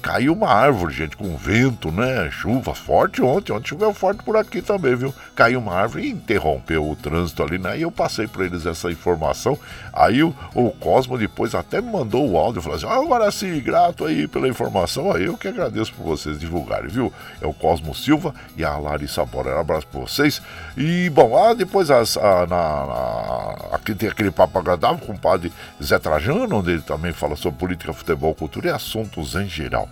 caiu 0.00 0.32
uma 0.32 0.48
árvore, 0.48 0.94
gente, 0.94 1.16
com 1.16 1.36
vento, 1.36 1.90
né, 1.90 2.30
chuva 2.30 2.74
forte 2.74 3.20
ontem, 3.20 3.52
ontem 3.52 3.68
choveu 3.68 3.92
forte 3.92 4.22
por 4.22 4.36
aqui 4.36 4.62
também, 4.62 4.94
viu? 4.94 5.12
Caiu 5.34 5.58
uma 5.58 5.74
árvore 5.74 6.04
e 6.04 6.10
interrompeu 6.10 6.88
o 6.88 6.94
trânsito 6.94 7.42
ali, 7.42 7.58
né, 7.58 7.78
e 7.78 7.82
eu 7.82 7.90
passei 7.90 8.26
para 8.26 8.44
eles 8.44 8.64
essa 8.64 8.90
informação, 8.90 9.58
aí 9.92 10.22
o, 10.22 10.34
o 10.54 10.70
Cosmo 10.70 11.18
depois 11.18 11.54
até 11.54 11.80
me 11.80 11.90
mandou 11.90 12.28
o 12.30 12.38
áudio, 12.38 12.62
falou 12.62 12.76
assim, 12.76 12.86
ah, 12.86 13.30
sim, 13.30 13.60
grato 13.60 14.04
aí 14.04 14.28
pela 14.28 14.46
informação, 14.46 15.10
aí 15.12 15.24
eu 15.24 15.36
que 15.36 15.48
agradeço 15.48 15.92
por 15.94 16.04
vocês 16.04 16.38
divulgarem, 16.38 16.57
viu? 16.88 17.12
É 17.40 17.46
o 17.46 17.52
Cosmo 17.52 17.94
Silva 17.94 18.34
e 18.56 18.64
a 18.64 18.76
Larissa 18.76 19.24
Bora. 19.24 19.56
Um 19.56 19.60
abraço 19.60 19.86
para 19.86 20.00
vocês. 20.00 20.42
E, 20.76 21.10
bom, 21.10 21.36
ah, 21.36 21.54
depois 21.54 21.90
as, 21.90 22.16
a, 22.16 22.46
na, 22.46 22.86
na, 22.86 23.76
aqui 23.76 23.94
tem 23.94 24.08
aquele 24.08 24.30
papo 24.30 24.58
agradável 24.58 25.04
com 25.04 25.12
o 25.12 25.18
padre 25.18 25.52
Zé 25.82 25.98
Trajano, 25.98 26.58
onde 26.58 26.72
ele 26.72 26.82
também 26.82 27.12
fala 27.12 27.36
sobre 27.36 27.58
política, 27.58 27.92
futebol, 27.92 28.34
cultura 28.34 28.68
e 28.68 28.70
assuntos 28.70 29.34
em 29.34 29.48
geral. 29.48 29.88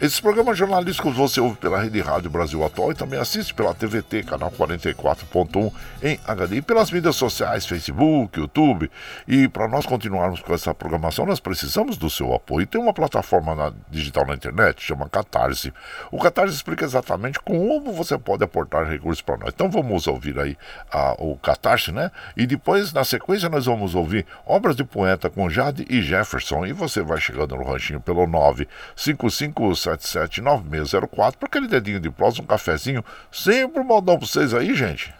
Esses 0.00 0.18
programas 0.18 0.58
jornalísticos 0.58 1.14
você 1.14 1.40
ouve 1.40 1.56
pela 1.56 1.80
Rede 1.80 2.00
Rádio 2.00 2.28
Brasil 2.28 2.64
Atual 2.64 2.90
e 2.90 2.96
também 2.96 3.18
assiste 3.18 3.54
pela 3.54 3.72
TVT, 3.72 4.24
canal 4.24 4.50
44.1 4.50 5.72
em 6.02 6.18
HD 6.26 6.56
e 6.56 6.62
pelas 6.62 6.90
mídias 6.90 7.14
sociais, 7.14 7.64
Facebook, 7.64 8.40
YouTube. 8.40 8.90
E 9.26 9.46
para 9.46 9.68
nós 9.68 9.86
continuarmos 9.86 10.40
com 10.40 10.52
essa 10.52 10.74
programação, 10.74 11.24
nós 11.24 11.38
precisamos 11.38 11.96
do 11.96 12.10
seu 12.10 12.34
apoio. 12.34 12.66
Tem 12.66 12.80
uma 12.80 12.92
plataforma 12.92 13.54
na, 13.54 13.72
digital 13.88 14.26
na 14.26 14.34
internet, 14.34 14.82
chama 14.82 15.08
Catarse. 15.08 15.72
O 16.10 16.18
Catarse 16.18 16.56
explica 16.56 16.84
exatamente 16.84 17.38
como 17.38 17.92
você 17.92 18.18
pode 18.18 18.42
aportar 18.42 18.90
recursos 18.90 19.22
para 19.22 19.36
nós. 19.36 19.52
Então 19.54 19.70
vamos 19.70 20.08
ouvir 20.08 20.36
aí 20.40 20.58
a, 20.90 21.14
o 21.20 21.36
Catarse, 21.36 21.92
né? 21.92 22.10
E 22.36 22.48
depois, 22.48 22.92
na 22.92 23.04
sequência, 23.04 23.48
nós 23.48 23.66
vamos 23.66 23.94
ouvir 23.94 24.26
obras 24.44 24.74
de 24.74 24.82
poeta 24.82 25.30
com 25.30 25.48
Jade 25.48 25.86
e 25.88 26.02
Jefferson. 26.02 26.66
E 26.66 26.72
você 26.72 27.00
vai 27.00 27.20
chegando 27.20 27.54
no 27.54 27.62
ranchinho 27.62 28.00
pelo 28.00 28.26
955 28.26 29.83
9779604 29.84 31.36
para 31.36 31.46
aquele 31.46 31.68
dedinho 31.68 32.00
de 32.00 32.10
prosa, 32.10 32.42
um 32.42 32.46
cafezinho. 32.46 33.04
Sempre 33.30 33.80
um 33.80 33.84
modão 33.84 34.18
para 34.18 34.26
vocês 34.26 34.54
aí, 34.54 34.74
gente. 34.74 35.12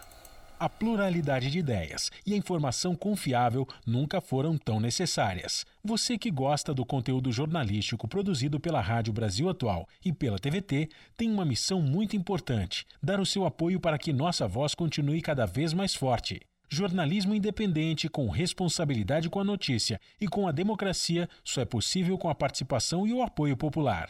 A 0.57 0.69
pluralidade 0.69 1.51
de 1.51 1.59
ideias 1.59 2.09
e 2.25 2.33
a 2.33 2.37
informação 2.37 2.95
confiável 2.95 3.67
nunca 3.85 4.21
foram 4.21 4.57
tão 4.57 4.79
necessárias. 4.79 5.65
Você 5.83 6.17
que 6.17 6.31
gosta 6.31 6.73
do 6.73 6.85
conteúdo 6.85 7.29
jornalístico 7.29 8.07
produzido 8.07 8.57
pela 8.57 8.79
Rádio 8.79 9.11
Brasil 9.11 9.49
Atual 9.49 9.85
e 10.03 10.13
pela 10.13 10.39
TVT 10.39 10.87
tem 11.17 11.29
uma 11.29 11.43
missão 11.43 11.81
muito 11.81 12.15
importante: 12.15 12.85
dar 13.03 13.19
o 13.19 13.25
seu 13.25 13.45
apoio 13.45 13.81
para 13.81 13.97
que 13.97 14.13
nossa 14.13 14.47
voz 14.47 14.73
continue 14.73 15.21
cada 15.21 15.45
vez 15.45 15.73
mais 15.73 15.93
forte. 15.93 16.39
Jornalismo 16.69 17.35
independente, 17.35 18.09
com 18.09 18.29
responsabilidade 18.29 19.29
com 19.29 19.39
a 19.39 19.43
notícia 19.43 19.99
e 20.19 20.27
com 20.27 20.47
a 20.47 20.51
democracia, 20.51 21.29
só 21.43 21.61
é 21.61 21.65
possível 21.65 22.17
com 22.17 22.29
a 22.29 22.35
participação 22.35 23.05
e 23.05 23.13
o 23.13 23.21
apoio 23.21 23.57
popular. 23.57 24.09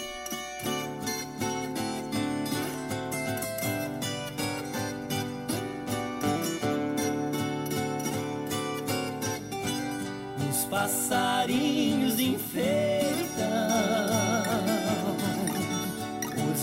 Passarinhos 10.71 12.19
enfeitam 12.19 13.21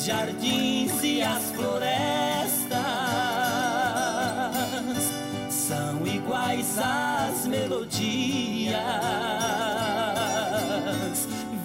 jardins 0.08 1.02
e 1.02 1.20
as 1.20 1.50
florestas 1.50 2.78
são 5.50 6.06
iguais 6.06 6.78
às 6.78 7.46
melodias, 7.46 8.78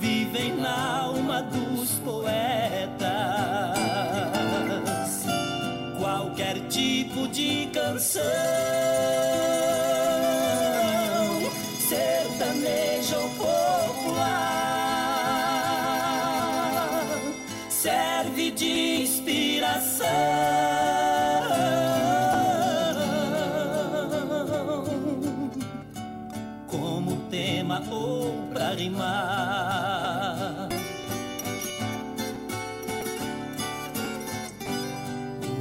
vivem 0.02 0.58
na 0.58 1.04
alma 1.04 1.42
dos 1.44 1.92
poetas. 2.00 3.08
Qualquer 5.98 6.60
tipo 6.68 7.30
de 7.30 7.70
canção, 7.72 8.22
rimar. 28.76 30.70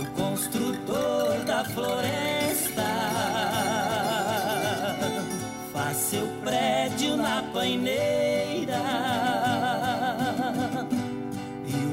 O 0.01 0.07
construtor 0.21 1.45
da 1.45 1.65
floresta 1.65 2.83
faz 5.73 5.97
seu 5.97 6.27
prédio 6.43 7.17
na 7.17 7.43
paineira 7.53 8.83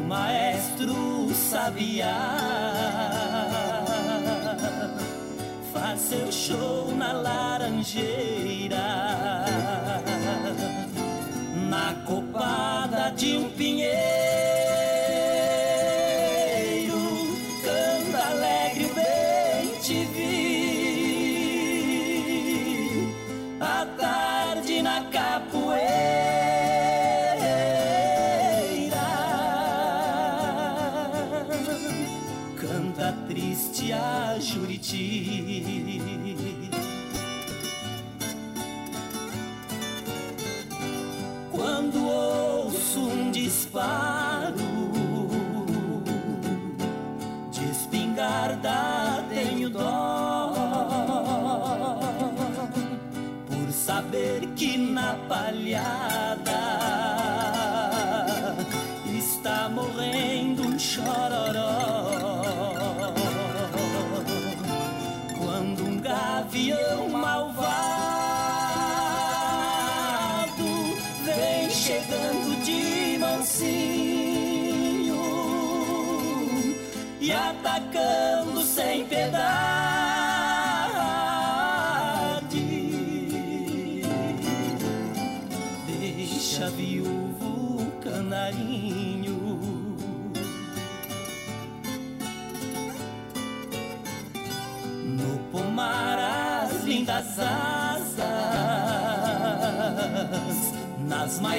maestro 0.10 1.30
sabiá 1.34 2.18
faz 5.72 6.00
seu 6.00 6.32
show 6.32 6.92
na 6.96 7.14
laranjeira, 7.14 8.78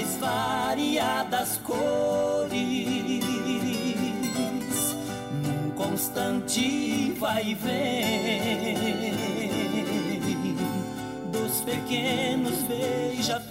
mais 0.00 0.16
variadas 0.16 1.58
cores, 1.58 2.54
num 5.42 5.70
constante 5.72 7.12
vai 7.18 7.44
e 7.48 7.54
vem. 7.54 8.80
Dos 11.30 11.60
pequenos 11.60 12.62
beija-flores 12.62 13.49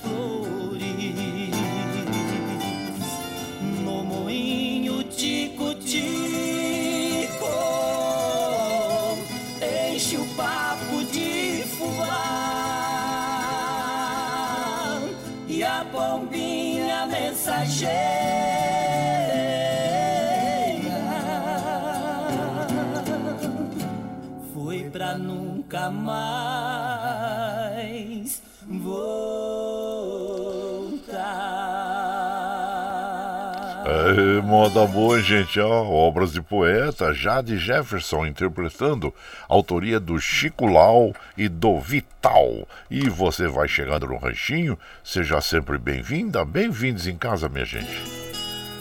moda 34.50 34.84
boa, 34.88 35.22
gente, 35.22 35.60
ó, 35.60 35.84
obras 35.86 36.34
de 36.34 36.42
poeta, 36.42 37.14
Jade 37.14 37.56
Jefferson 37.56 38.26
interpretando, 38.26 39.14
autoria 39.48 40.00
do 40.00 40.20
Chico 40.20 40.66
Lau 40.66 41.14
e 41.38 41.48
do 41.48 41.80
Vital. 41.80 42.68
E 42.90 43.08
você 43.08 43.48
vai 43.48 43.68
chegando 43.68 44.08
no 44.08 44.18
ranchinho, 44.18 44.76
seja 45.04 45.40
sempre 45.40 45.78
bem-vinda, 45.78 46.44
bem-vindos 46.44 47.06
em 47.06 47.16
casa, 47.16 47.48
minha 47.48 47.64
gente. 47.64 48.02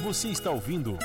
Você 0.02 0.28
está 0.28 0.50
ouvindo 0.50 0.96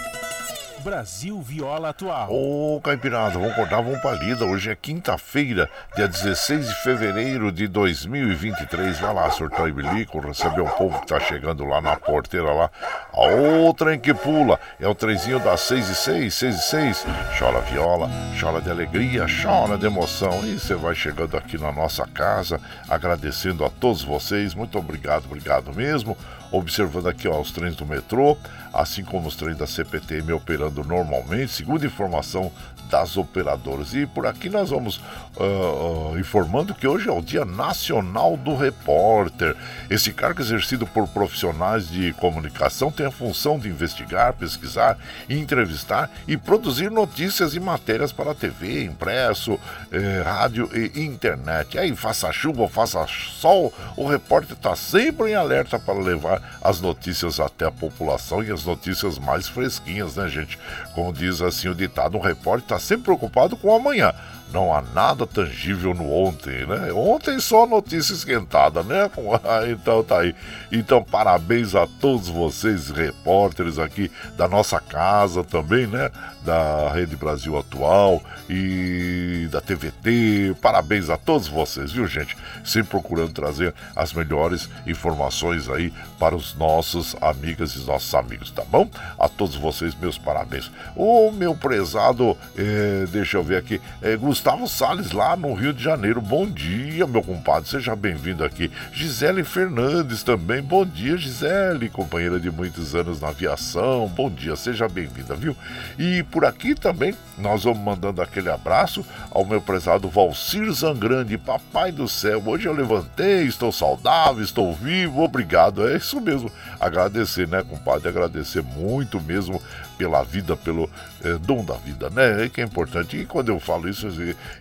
Brasil 0.84 1.42
Viola 1.42 1.90
Atual. 1.90 2.28
Ô, 2.30 2.82
Caipirada, 2.82 3.40
vamos 3.40 3.54
acordar, 3.54 3.82
vamos 3.82 4.02
pra 4.02 4.12
lida. 4.12 4.44
Hoje 4.44 4.70
é 4.70 4.76
quinta-feira, 4.76 5.70
dia 5.96 6.10
16 6.10 6.68
de 6.68 6.76
fevereiro 6.84 7.54
de 7.54 7.70
2023. 7.70 9.00
Vai 9.00 9.14
lá, 9.14 9.32
surtão 9.32 9.66
e 9.66 9.72
bilico, 9.72 10.20
receber 10.20 10.60
o 10.60 10.68
povo 10.68 11.00
que 11.00 11.08
tá 11.08 11.22
chegando 11.22 11.64
lá 11.64 11.80
na 11.80 11.96
porteira 11.96 12.52
lá. 12.52 12.70
A 13.14 13.22
outra 13.22 13.96
em 13.96 14.00
que 14.00 14.14
pula 14.14 14.60
é 14.78 14.88
o 14.88 14.94
trenzinho 14.94 15.40
das 15.40 15.62
6 15.62 15.90
e 15.90 15.96
6, 15.96 16.34
6 16.34 16.56
e 16.56 16.62
6. 16.62 17.06
Chora 17.40 17.62
viola, 17.62 18.10
chora 18.38 18.60
de 18.60 18.70
alegria, 18.70 19.26
chora 19.42 19.78
de 19.78 19.86
emoção. 19.86 20.46
E 20.46 20.60
você 20.60 20.76
vai 20.76 20.94
chegando 20.94 21.38
aqui 21.38 21.58
na 21.58 21.72
nossa 21.72 22.06
casa, 22.06 22.60
agradecendo 22.90 23.64
a 23.64 23.70
todos 23.70 24.04
vocês. 24.04 24.54
Muito 24.54 24.78
obrigado, 24.78 25.26
obrigado 25.26 25.74
mesmo 25.74 26.18
observando 26.54 27.08
aqui 27.08 27.28
ó, 27.28 27.41
os 27.41 27.51
trens 27.51 27.76
do 27.76 27.86
metrô, 27.86 28.38
assim 28.72 29.04
como 29.04 29.28
os 29.28 29.36
trens 29.36 29.58
da 29.58 29.68
CPTM 29.68 30.32
operando 30.34 30.84
normalmente, 30.84 31.51
segundo 31.51 31.86
informação 31.86 32.51
das 32.89 33.18
operadoras. 33.18 33.95
E 33.95 34.06
por 34.06 34.28
aqui 34.28 34.49
nós 34.49 34.70
vamos 34.70 34.97
uh, 35.36 36.12
uh, 36.12 36.20
informando 36.20 36.76
que 36.76 36.86
hoje 36.88 37.10
é 37.10 37.12
o 37.12 37.24
Dia 37.24 37.43
Nacional 37.43 38.38
do 38.38 38.56
Repórter. 38.56 39.56
Esse 39.89 40.14
cargo 40.14 40.41
exercido 40.41 40.86
por 40.86 41.08
profissionais 41.08 41.89
de 41.89 42.14
comunicação 42.14 42.91
tem 42.91 43.08
a 43.08 43.12
função 43.12 43.58
de 43.58 43.68
investigar, 43.68 44.34
pesquisar, 44.34 44.97
entrevistar 45.28 46.10
e 46.28 46.38
produzir 46.38 46.91
notícias 46.91 47.56
e 47.56 47.60
matérias 47.60 48.12
para 48.12 48.36
TV, 48.36 48.84
impresso, 48.84 49.60
eh, 49.91 50.22
rádio 50.24 50.70
e 50.74 51.01
internet. 51.01 51.76
E 51.76 51.80
aí, 51.80 51.95
faça 51.95 52.32
chuva 52.32 52.68
faça 52.68 53.06
sol, 53.08 53.74
o 53.97 54.08
repórter 54.08 54.56
está 54.56 54.76
sempre 54.76 55.32
em 55.32 55.36
alerta 55.36 55.80
para 55.80 55.95
levar 55.95 56.43
as 56.62 56.80
notícias 56.80 57.39
até 57.39 57.66
a 57.66 57.72
população 57.72 58.44
e 58.44 58.52
as 58.52 58.66
notícias 58.66 59.18
mais 59.18 59.48
fresquinhas, 59.48 60.16
né, 60.16 60.28
gente? 60.28 60.58
Como 60.94 61.14
diz 61.14 61.41
assim 61.41 61.68
o 61.68 61.76
ditado, 61.76 62.18
um 62.18 62.22
repórter 62.22 62.64
está 62.66 62.80
sempre 62.80 63.06
preocupado 63.06 63.56
com 63.56 63.70
o 63.70 63.76
amanhã 63.76 64.14
não 64.54 64.72
há 64.72 64.82
nada 64.93 65.26
tangível 65.26 65.95
no 65.95 66.10
ontem, 66.14 66.66
né? 66.68 66.93
Ontem 66.93 67.39
só 67.39 67.66
notícia 67.66 68.14
esquentada, 68.14 68.84
né? 68.84 69.10
então 69.72 70.04
tá 70.04 70.20
aí. 70.20 70.36
Então 70.72 71.04
parabéns 71.04 71.74
a 71.74 71.88
todos 71.88 72.30
vocês, 72.30 72.91
repórteres 72.91 73.80
aqui 73.80 74.12
da 74.38 74.47
nossa 74.47 74.80
casa 74.80 75.43
também, 75.43 75.88
né? 75.88 76.12
Da 76.45 76.91
Rede 76.93 77.16
Brasil 77.16 77.58
Atual 77.58 78.22
e 78.47 79.47
da 79.51 79.60
TVT. 79.60 80.56
Parabéns 80.62 81.10
a 81.10 81.18
todos 81.18 81.47
vocês, 81.47 81.91
viu, 81.91 82.06
gente? 82.06 82.38
Sempre 82.64 82.91
procurando 82.91 83.32
trazer 83.32 83.74
as 83.95 84.14
melhores 84.14 84.70
informações 84.86 85.68
aí 85.68 85.91
para 86.20 86.36
os 86.36 86.54
nossos 86.54 87.16
amigas 87.22 87.76
e 87.76 87.80
nossos 87.80 88.14
amigos, 88.14 88.51
tá 88.51 88.64
bom? 88.70 88.88
A 89.18 89.28
todos 89.28 89.56
vocês, 89.56 89.95
meus 89.95 90.18
parabéns. 90.18 90.72
O 90.95 91.32
meu 91.32 91.56
prezado, 91.56 92.38
eh, 92.56 93.08
deixa 93.10 93.38
eu 93.38 93.43
ver 93.43 93.58
aqui, 93.58 93.82
eh, 94.01 94.16
Gustavo 94.16 94.43
Gustavo 94.44 94.68
Salles, 94.68 95.14
lá 95.14 95.38
no 95.38 95.54
Rio 95.54 95.72
de 95.72 95.82
Janeiro. 95.82 96.20
Bom 96.20 96.46
dia, 96.46 97.08
meu 97.08 97.24
compadre, 97.24 97.70
seja 97.70 97.96
bem-vindo 97.96 98.44
aqui. 98.44 98.70
Gisele 98.91 99.41
Fernandes 99.41 100.22
também. 100.22 100.62
Bom 100.62 100.86
dia, 100.86 101.16
Gisele, 101.16 101.88
companheira 101.88 102.38
de 102.38 102.52
muitos 102.52 102.94
anos 102.94 103.22
na 103.22 103.30
aviação. 103.30 104.06
Bom 104.10 104.30
dia, 104.30 104.58
seja 104.58 104.89
bem-vinda, 104.89 105.34
viu? 105.34 105.56
E 105.98 106.24
por 106.24 106.44
aqui 106.44 106.76
também 106.76 107.16
nós 107.38 107.64
vamos 107.64 107.80
mandando 107.80 108.22
aquele 108.22 108.50
abraço 108.50 109.06
ao 109.32 109.46
meu 109.46 109.62
prezado 109.62 110.10
Valcir 110.10 110.70
Zangrande, 110.74 111.38
papai 111.38 111.94
do 111.94 112.06
céu. 112.10 112.44
Hoje 112.46 112.68
eu 112.68 112.74
levantei, 112.74 113.44
estou 113.44 113.72
saudável, 113.72 114.44
estou 114.44 114.74
vivo, 114.74 115.24
obrigado. 115.24 115.88
É 115.88 115.96
isso 115.96 116.20
mesmo. 116.20 116.52
Agradecer, 116.82 117.48
né, 117.48 117.64
compadre? 117.64 118.10
Agradecer 118.10 118.62
muito 118.62 119.22
mesmo 119.22 119.62
pela 119.98 120.24
vida, 120.24 120.56
pelo 120.56 120.89
é, 121.24 121.34
dom 121.38 121.64
da 121.64 121.76
vida, 121.76 122.10
né? 122.10 122.46
É 122.46 122.50
que 122.50 122.62
é 122.62 122.64
importante. 122.64 123.18
E 123.18 123.26
quando 123.26 123.50
eu 123.50 123.60
falo 123.60 123.89
isso 123.89 124.08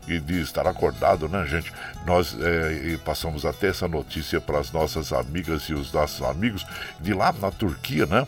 e, 0.09 0.21
de 0.21 0.41
estar 0.41 0.67
acordado, 0.67 1.29
né, 1.29 1.47
gente? 1.47 1.73
Nós 2.07 2.37
é, 2.41 2.97
passamos 3.05 3.45
até 3.45 3.69
essa 3.69 3.89
notícia 3.89 4.41
para 4.41 4.59
as 4.59 4.71
nossas 4.73 5.13
amigas 5.13 5.63
e 5.65 5.75
os 5.75 5.93
nossos 5.93 6.23
amigos 6.23 6.67
de 7.01 7.13
lá 7.15 7.33
na 7.33 7.51
Turquia, 7.51 8.07
né? 8.07 8.27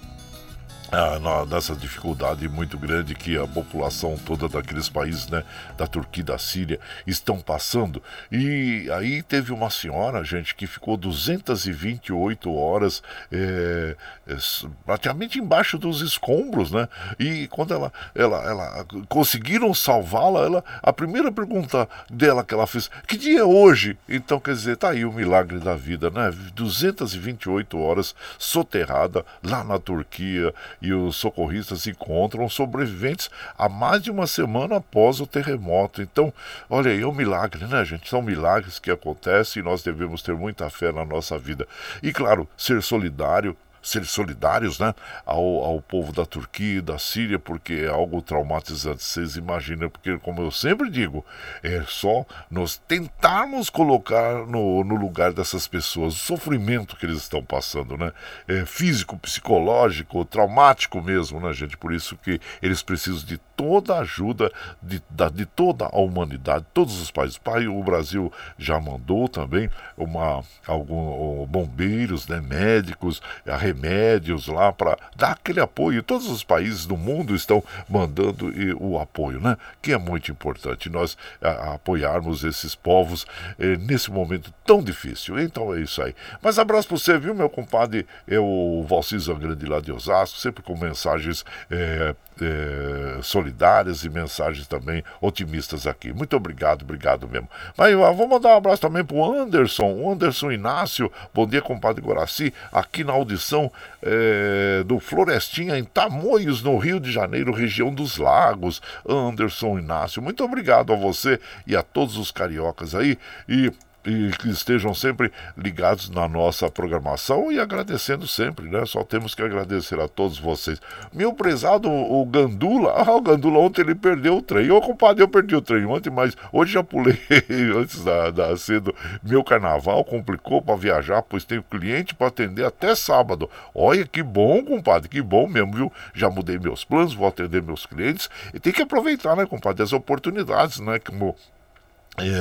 Ah, 0.93 1.47
nessa 1.49 1.75
dificuldade 1.75 2.49
muito 2.49 2.79
grande 2.79 3.15
que 3.15 3.37
a 3.37 3.47
população 3.47 4.17
toda 4.17 4.49
daqueles 4.49 4.89
países, 4.89 5.29
né, 5.29 5.43
da 5.77 5.87
Turquia 5.87 6.21
e 6.21 6.25
da 6.25 6.39
Síria, 6.39 6.79
estão 7.07 7.41
passando. 7.41 8.03
E 8.31 8.89
aí 8.93 9.23
teve 9.23 9.53
uma 9.53 9.71
senhora, 9.71 10.23
gente, 10.23 10.55
que 10.55 10.67
ficou 10.67 10.97
228 10.97 12.53
horas 12.55 13.03
é, 13.33 13.97
é, 14.27 14.37
praticamente 14.85 15.39
embaixo 15.39 15.79
dos 15.79 16.01
escombros, 16.01 16.71
né? 16.71 16.89
E 17.19 17.49
quando 17.49 17.75
ela, 17.75 17.93
ela, 18.15 18.43
ela 18.45 18.87
conseguiram 19.09 19.73
salvá-la, 19.75 20.41
ela, 20.41 20.65
a 20.83 20.93
primeira 20.93 21.33
pergunta 21.33 21.89
dela 22.11 22.45
que 22.45 22.55
ela 22.55 22.67
fez, 22.67 22.91
que 23.07 23.17
dia 23.17 23.41
é 23.41 23.45
hoje? 23.45 23.97
Então, 24.09 24.39
quer 24.39 24.55
dizer, 24.55 24.77
tá 24.77 24.91
aí 24.91 25.05
o 25.05 25.13
milagre 25.13 25.59
da 25.59 25.75
vida, 25.75 26.11
né? 26.11 26.31
228 26.55 27.79
horas 27.79 28.15
soterrada 28.39 29.25
lá 29.43 29.65
na 29.65 29.79
Turquia 29.79 30.55
e 30.85 30.93
os 30.93 31.17
socorristas 31.17 31.87
encontram 31.87 32.47
sobreviventes 32.47 33.31
há 33.57 33.69
mais 33.69 34.03
de 34.03 34.11
uma 34.11 34.27
semana 34.27 34.77
após 34.77 35.19
o 35.19 35.27
terremoto. 35.27 36.03
Então, 36.03 36.33
olha 36.69 36.91
aí, 36.91 37.01
é 37.01 37.07
um 37.07 37.13
milagre, 37.13 37.67
né, 37.67 37.83
gente? 37.85 38.09
São 38.11 38.21
milagres 38.21 38.79
que 38.79 38.91
acontecem 38.91 39.63
e 39.63 39.65
nós 39.65 39.83
devemos 39.83 40.21
ter 40.23 40.35
muita 40.35 40.69
fé 40.69 40.93
na 40.93 41.05
nossa 41.05 41.39
vida. 41.39 41.67
E, 42.03 42.13
claro, 42.13 42.47
ser 42.57 42.83
solidário 42.83 43.57
ser 43.85 44.05
solidários 44.07 44.79
né, 44.79 44.95
ao, 45.27 45.63
ao 45.65 45.81
povo 45.81 46.11
da 46.13 46.25
Turquia 46.25 46.79
e 46.79 46.81
da 46.81 46.99
Síria, 46.99 47.39
porque 47.39 47.75
é 47.75 47.89
algo 47.89 48.23
traumatizante. 48.23 49.05
Vocês 49.05 49.37
imaginam, 49.37 49.91
porque, 49.91 50.19
como 50.19 50.41
eu 50.43 50.51
sempre 50.51 50.91
digo, 50.91 51.25
é 51.63 51.85
só 51.87 52.25
nós 52.51 52.77
tentarmos 52.89 53.69
colocar 53.69 54.47
no, 54.47 54.83
no 54.83 54.95
lugar 54.97 55.33
dessas 55.33 55.69
pessoas 55.69 56.15
o 56.15 56.19
sofrimento 56.19 56.97
que 56.97 57.05
eles 57.05 57.19
estão 57.19 57.45
passando, 57.45 57.97
né? 57.99 58.13
É 58.49 58.65
físico, 58.65 59.19
psicológico, 59.19 60.25
traumático 60.25 61.03
mesmo, 61.03 61.39
né, 61.39 61.53
gente? 61.53 61.77
Por 61.77 61.93
isso 61.93 62.17
que 62.17 62.41
eles 62.63 62.83
precisam 62.83 63.25
de 63.25 63.39
toda 63.57 63.97
a 63.97 64.01
ajuda 64.01 64.51
de, 64.83 65.03
de 65.33 65.47
toda 65.47 65.87
a 65.87 65.99
humanidade, 65.99 66.65
todos 66.73 67.01
os 67.01 67.11
países. 67.11 67.41
O 67.71 67.83
Brasil 67.83 68.33
já 68.59 68.81
mandou 68.81 69.29
também 69.29 69.71
uma, 69.97 70.43
algum, 70.67 71.47
bombeiros, 71.47 72.27
né, 72.27 72.41
médicos, 72.41 73.21
a 73.47 73.57
remédios 73.75 74.47
lá 74.47 74.73
para 74.73 74.97
dar 75.17 75.33
aquele 75.33 75.61
apoio. 75.61 76.03
Todos 76.03 76.29
os 76.29 76.45
países 76.45 76.87
do 76.87 76.97
mundo 76.97 77.35
estão 77.35 77.63
mandando 77.89 78.53
o 78.81 78.99
apoio, 78.99 79.41
né? 79.41 79.57
Que 79.83 79.93
é 79.93 79.99
muito 79.99 80.31
importante 80.31 80.89
nós 80.89 81.17
apoiarmos 81.41 82.45
esses 82.45 82.75
povos 82.75 83.27
eh, 83.59 83.77
nesse 83.77 84.11
momento 84.11 84.53
tão 84.65 84.83
difícil. 84.83 85.39
Então 85.39 85.75
é 85.75 85.81
isso 85.81 86.03
aí. 86.03 86.15
Mas 86.41 86.59
abraço 86.59 86.89
para 86.89 86.97
você, 86.97 87.19
viu, 87.19 87.35
meu 87.35 87.51
compadre? 87.51 88.07
É 88.27 88.39
o 88.39 88.85
Valci 88.89 89.19
Zangrande 89.19 89.67
lá 89.67 89.81
de 89.81 89.93
Osasco, 89.93 90.39
sempre 90.39 90.63
com 90.63 90.77
mensagens 90.77 91.45
eh, 91.71 92.15
eh, 92.41 93.19
solidárias 93.23 94.05
e 94.05 94.11
mensagens 94.11 94.67
também 94.67 95.03
otimistas 95.21 95.87
aqui. 95.87 96.13
Muito 96.13 96.37
obrigado, 96.37 96.83
obrigado 96.83 97.29
mesmo. 97.29 97.49
Mas 97.77 97.95
ah, 97.95 98.11
vou 98.11 98.27
mandar 98.29 98.51
um 98.51 98.57
abraço 98.57 98.83
também 98.83 99.05
para 99.05 99.17
o 99.17 99.25
Anderson, 99.25 100.11
Anderson 100.11 100.51
Inácio. 100.51 101.11
Bom 101.33 101.47
dia, 101.47 101.63
compadre 101.63 102.03
Guaraci, 102.05 102.53
aqui 102.73 103.05
na 103.05 103.13
audição 103.13 103.64
é, 104.03 104.83
do 104.85 104.99
Florestinha, 104.99 105.79
em 105.79 105.85
Tamoios, 105.85 106.63
no 106.63 106.77
Rio 106.79 106.99
de 106.99 107.13
Janeiro, 107.13 107.53
região 107.53 107.93
dos 107.93 108.19
Lagos. 108.19 108.81
Anderson 109.09 109.79
Inácio, 109.79 110.23
muito 110.23 110.45
obrigado 110.45 110.93
a 110.93 110.97
você 110.97 111.39
e 111.67 111.77
a 111.77 111.83
todos 111.83 112.17
os 112.17 112.31
cariocas 112.31 112.95
aí. 112.95 113.19
E 113.49 113.73
e 114.05 114.31
que 114.39 114.51
estejam 114.51 114.95
sempre 114.95 115.33
ligados 115.57 116.11
na 116.11 116.29
nossa 116.29 116.71
programação 116.71 117.51
e 117.51 117.59
agradecendo 117.59 118.27
sempre, 118.27 118.69
né? 118.69 118.85
Só 118.85 119.03
temos 119.03 119.35
que 119.35 119.43
agradecer 119.43 119.99
a 119.99 120.07
todos 120.07 120.39
vocês. 120.39 120.81
Meu 121.13 121.33
prezado, 121.33 121.91
o 121.91 122.25
Gandula, 122.27 122.93
ah, 122.97 123.13
o 123.13 123.21
Gandula 123.21 123.59
ontem 123.59 123.83
ele 123.83 123.95
perdeu 123.95 124.37
o 124.37 124.43
trem. 124.43 124.71
Ô, 124.71 124.81
compadre, 124.81 125.23
eu 125.23 125.29
perdi 125.29 125.57
o 125.57 125.63
trem 125.63 125.85
ontem, 125.87 126.11
mas 126.11 126.37
hoje 126.53 126.73
já 126.73 126.83
pulei 126.83 127.19
antes 127.77 128.05
da, 128.05 128.31
da 128.31 128.57
cedo. 128.57 128.95
Meu 129.23 129.43
carnaval 129.43 130.05
complicou 130.05 130.61
para 130.61 130.77
viajar, 130.77 131.23
pois 131.23 131.45
tenho 131.45 131.63
cliente 131.63 132.15
para 132.15 132.29
atender 132.29 132.65
até 132.65 132.95
sábado. 132.95 133.49
Olha 133.75 134.07
que 134.07 134.23
bom, 134.23 134.63
compadre, 134.65 135.09
que 135.09 135.23
bom 135.23 135.47
mesmo, 135.47 135.73
viu? 135.73 135.93
Já 136.13 136.29
mudei 136.29 136.59
meus 136.59 136.85
planos, 136.85 137.15
vou 137.15 137.27
atender 137.27 137.63
meus 137.63 137.87
clientes 137.87 138.29
e 138.53 138.61
tem 138.61 138.73
que 138.73 138.83
aproveitar, 138.83 139.37
né, 139.37 139.47
compadre, 139.47 139.83
as 139.83 139.93
oportunidades, 139.93 140.79
né? 140.81 140.99
Como 140.99 141.35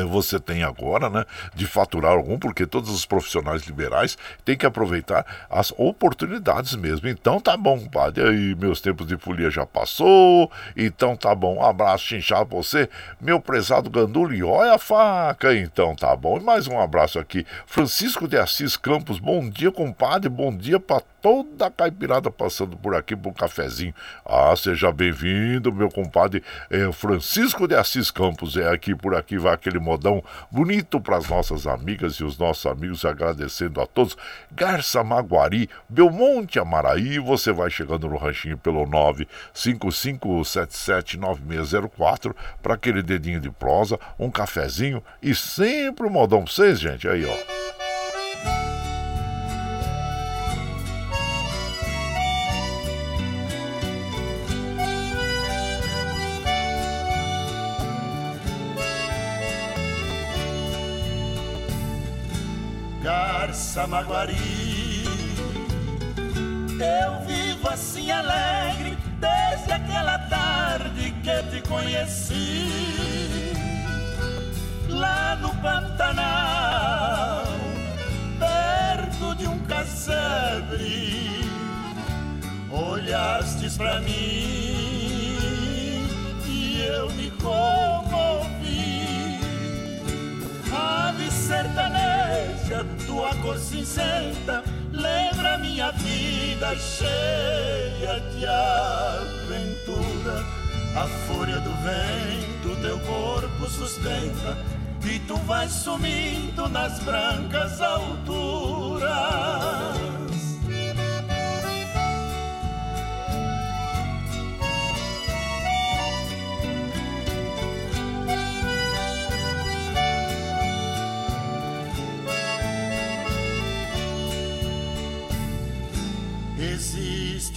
você 0.09 0.39
tem 0.39 0.63
agora, 0.63 1.09
né, 1.09 1.25
de 1.55 1.65
faturar 1.65 2.11
algum, 2.11 2.37
porque 2.37 2.65
todos 2.65 2.89
os 2.89 3.05
profissionais 3.05 3.63
liberais 3.63 4.17
têm 4.45 4.57
que 4.57 4.65
aproveitar 4.65 5.25
as 5.49 5.73
oportunidades 5.77 6.75
mesmo. 6.75 7.07
Então 7.07 7.39
tá 7.39 7.57
bom, 7.57 7.79
padre. 7.87 8.23
Aí 8.23 8.55
meus 8.55 8.81
tempos 8.81 9.07
de 9.07 9.17
folia 9.17 9.49
já 9.49 9.65
passou. 9.65 10.51
Então 10.75 11.15
tá 11.15 11.33
bom. 11.33 11.57
Um 11.57 11.65
abraço 11.65 12.05
chinchado 12.05 12.45
pra 12.45 12.57
você, 12.57 12.89
meu 13.19 13.39
prezado 13.39 13.89
Gandula. 13.89 14.35
E 14.35 14.43
olha 14.43 14.73
a 14.73 14.79
faca. 14.79 15.55
Então 15.55 15.95
tá 15.95 16.15
bom. 16.15 16.37
E 16.37 16.41
mais 16.41 16.67
um 16.67 16.79
abraço 16.79 17.19
aqui. 17.19 17.45
Francisco 17.65 18.27
de 18.27 18.37
Assis 18.37 18.77
Campos. 18.77 19.19
Bom 19.19 19.49
dia, 19.49 19.71
compadre. 19.71 20.29
Bom 20.29 20.55
dia 20.55 20.79
pra 20.79 21.01
toda 21.23 21.65
a 21.67 21.71
caipirada 21.71 22.29
passando 22.29 22.75
por 22.75 22.93
aqui 22.93 23.15
por 23.15 23.29
um 23.29 23.33
cafezinho. 23.33 23.95
Ah, 24.25 24.53
seja 24.57 24.91
bem-vindo, 24.91 25.73
meu 25.73 25.89
compadre 25.89 26.43
é, 26.69 26.91
Francisco 26.91 27.65
de 27.65 27.75
Assis 27.75 28.11
Campos. 28.11 28.57
É 28.57 28.67
aqui 28.67 28.93
por 28.93 29.15
aqui, 29.15 29.37
vai 29.37 29.53
aquele 29.53 29.79
modão 29.79 30.21
bonito 30.51 30.99
para 30.99 31.15
as 31.15 31.29
nossas 31.29 31.65
amigas 31.65 32.15
e 32.15 32.25
os 32.25 32.37
nossos 32.37 32.65
amigos, 32.65 33.05
agradecendo 33.05 33.79
a 33.79 33.87
todos. 33.87 34.17
Garça 34.51 35.01
Maguari, 35.01 35.69
Belmonte 35.87 36.59
Amaraí, 36.59 37.19
você 37.19 37.53
vai 37.53 37.69
chegando 37.69 38.09
no 38.09 38.17
ranchinho 38.17 38.57
pelo 38.57 38.85
955779604 39.55 42.35
para 42.61 42.73
aquele 42.73 43.01
dedinho 43.01 43.39
de 43.39 43.49
prosa, 43.49 43.97
um 44.19 44.29
cafezinho 44.29 45.01
e 45.21 45.33
sempre 45.33 46.05
um 46.05 46.09
modão 46.09 46.43
pra 46.43 46.51
vocês, 46.51 46.81
gente. 46.81 47.07
Aí, 47.07 47.25
ó. 47.25 47.31
Samaguari. 63.83 65.03
Eu 66.79 67.19
vivo 67.27 67.67
assim 67.67 68.09
alegre 68.11 68.97
desde 69.19 69.73
aquela 69.73 70.17
tarde 70.19 71.13
que 71.21 71.43
te 71.51 71.61
conheci. 71.67 73.51
Lá 74.87 75.35
no 75.35 75.53
Pantanal, 75.55 77.43
perto 78.39 79.35
de 79.35 79.47
um 79.49 79.59
casebre, 79.65 81.45
olhastes 82.71 83.75
pra 83.75 83.99
mim 83.99 84.13
e 86.47 86.85
eu 86.87 87.11
me 87.11 87.29
comovi. 87.31 88.23
Ave 90.71 91.29
sertaneja 92.73 92.85
tua 93.05 93.35
cor 93.35 93.57
cinzenta 93.59 94.63
lembra 94.91 95.57
minha 95.59 95.91
vida 95.91 96.75
cheia 96.75 98.19
de 98.31 98.45
aventura. 98.45 100.43
A 100.95 101.07
fúria 101.27 101.59
do 101.59 101.71
vento 101.83 102.75
teu 102.81 102.99
corpo 102.99 103.69
sustenta 103.69 104.57
e 105.05 105.19
tu 105.19 105.35
vais 105.37 105.71
sumindo 105.71 106.67
nas 106.69 106.99
brancas 106.99 107.81
alturas. 107.81 109.13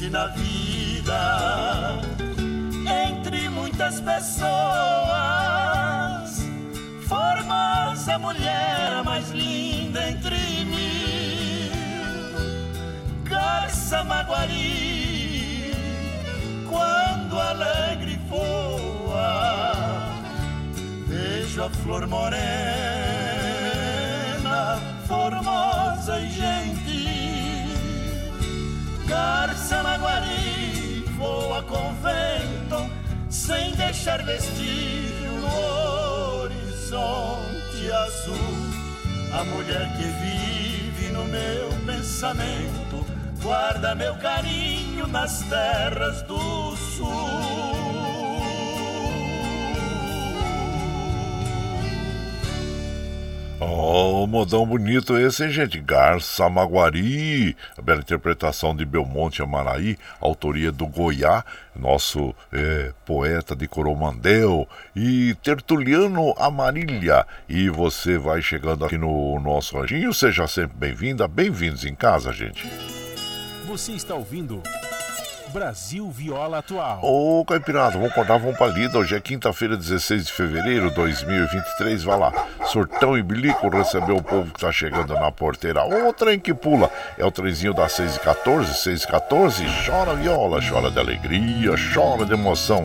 Existe 0.06 0.10
na 0.10 0.26
vida 0.28 1.98
entre 3.08 3.48
muitas 3.48 4.00
pessoas. 4.00 4.46
Formosa 7.06 8.18
mulher 8.18 9.02
mais 9.04 9.30
linda 9.30 10.08
entre 10.08 10.64
mil, 10.64 11.72
Garça 13.24 14.02
Maguari, 14.04 15.72
quando 16.68 17.38
alegre 17.38 18.18
voa, 18.28 19.72
vejo 21.06 21.62
a 21.62 21.70
flor 21.70 22.06
morena, 22.08 22.36
formosa 25.06 26.18
e 26.20 26.28
gentil 26.30 26.86
Garça 29.06 29.65
Maguari 29.96 31.04
a 31.56 31.62
convento, 31.62 32.90
sem 33.30 33.74
deixar 33.76 34.22
vestígio 34.24 35.32
no 35.40 36.42
horizonte 36.42 37.90
azul. 37.90 38.36
A 39.32 39.42
mulher 39.44 39.90
que 39.96 40.04
vive 40.04 41.12
no 41.12 41.24
meu 41.24 41.70
pensamento 41.86 43.06
guarda 43.42 43.94
meu 43.94 44.14
carinho 44.16 45.06
nas 45.06 45.40
terras 45.44 46.20
do 46.22 46.76
sul. 46.76 47.75
Oh, 53.58 54.26
modão 54.26 54.66
bonito 54.66 55.16
esse, 55.16 55.42
hein, 55.42 55.50
gente? 55.50 55.80
Garça 55.80 56.46
Maguari, 56.50 57.56
a 57.76 57.80
bela 57.80 58.00
interpretação 58.00 58.76
de 58.76 58.84
Belmonte 58.84 59.40
Amaraí, 59.40 59.96
autoria 60.20 60.70
do 60.70 60.86
Goiá, 60.86 61.42
nosso 61.74 62.34
é, 62.52 62.92
poeta 63.06 63.56
de 63.56 63.66
Coromandel, 63.66 64.68
e 64.94 65.34
Tertuliano 65.42 66.34
Amarília. 66.36 67.26
E 67.48 67.70
você 67.70 68.18
vai 68.18 68.42
chegando 68.42 68.84
aqui 68.84 68.98
no 68.98 69.40
nosso 69.40 69.78
anjinho, 69.78 70.12
seja 70.12 70.46
sempre 70.46 70.76
bem-vinda, 70.76 71.26
bem-vindos 71.26 71.86
em 71.86 71.94
casa, 71.94 72.34
gente. 72.34 72.68
Você 73.66 73.92
está 73.92 74.14
ouvindo. 74.14 74.62
Brasil 75.52 76.10
Viola 76.10 76.58
Atual. 76.58 77.00
Ô, 77.02 77.44
Caipirada, 77.44 77.92
vamos 77.92 78.10
acordar, 78.10 78.38
vamos 78.38 78.56
pra 78.56 78.66
lida. 78.66 78.98
Hoje 78.98 79.14
é 79.14 79.20
quinta-feira, 79.20 79.76
16 79.76 80.26
de 80.26 80.32
fevereiro 80.32 80.90
de 80.90 80.96
2023. 80.96 82.02
Vai 82.02 82.18
lá, 82.18 82.32
Sortão 82.66 83.16
e 83.16 83.22
Bilico 83.22 83.68
recebeu 83.68 84.16
o 84.16 84.22
povo 84.22 84.52
que 84.52 84.60
tá 84.60 84.72
chegando 84.72 85.14
na 85.14 85.30
porteira. 85.30 85.84
O 85.84 86.12
trem 86.12 86.38
que 86.38 86.52
pula 86.52 86.90
é 87.16 87.24
o 87.24 87.30
trenzinho 87.30 87.72
das 87.72 87.92
6 87.92 88.16
e 88.16 88.20
14, 88.20 88.74
6 88.74 89.02
e 89.02 89.06
14. 89.06 89.64
Chora 89.86 90.14
viola, 90.14 90.60
chora 90.60 90.90
de 90.90 90.98
alegria, 90.98 91.74
chora 91.94 92.24
de 92.26 92.32
emoção. 92.32 92.82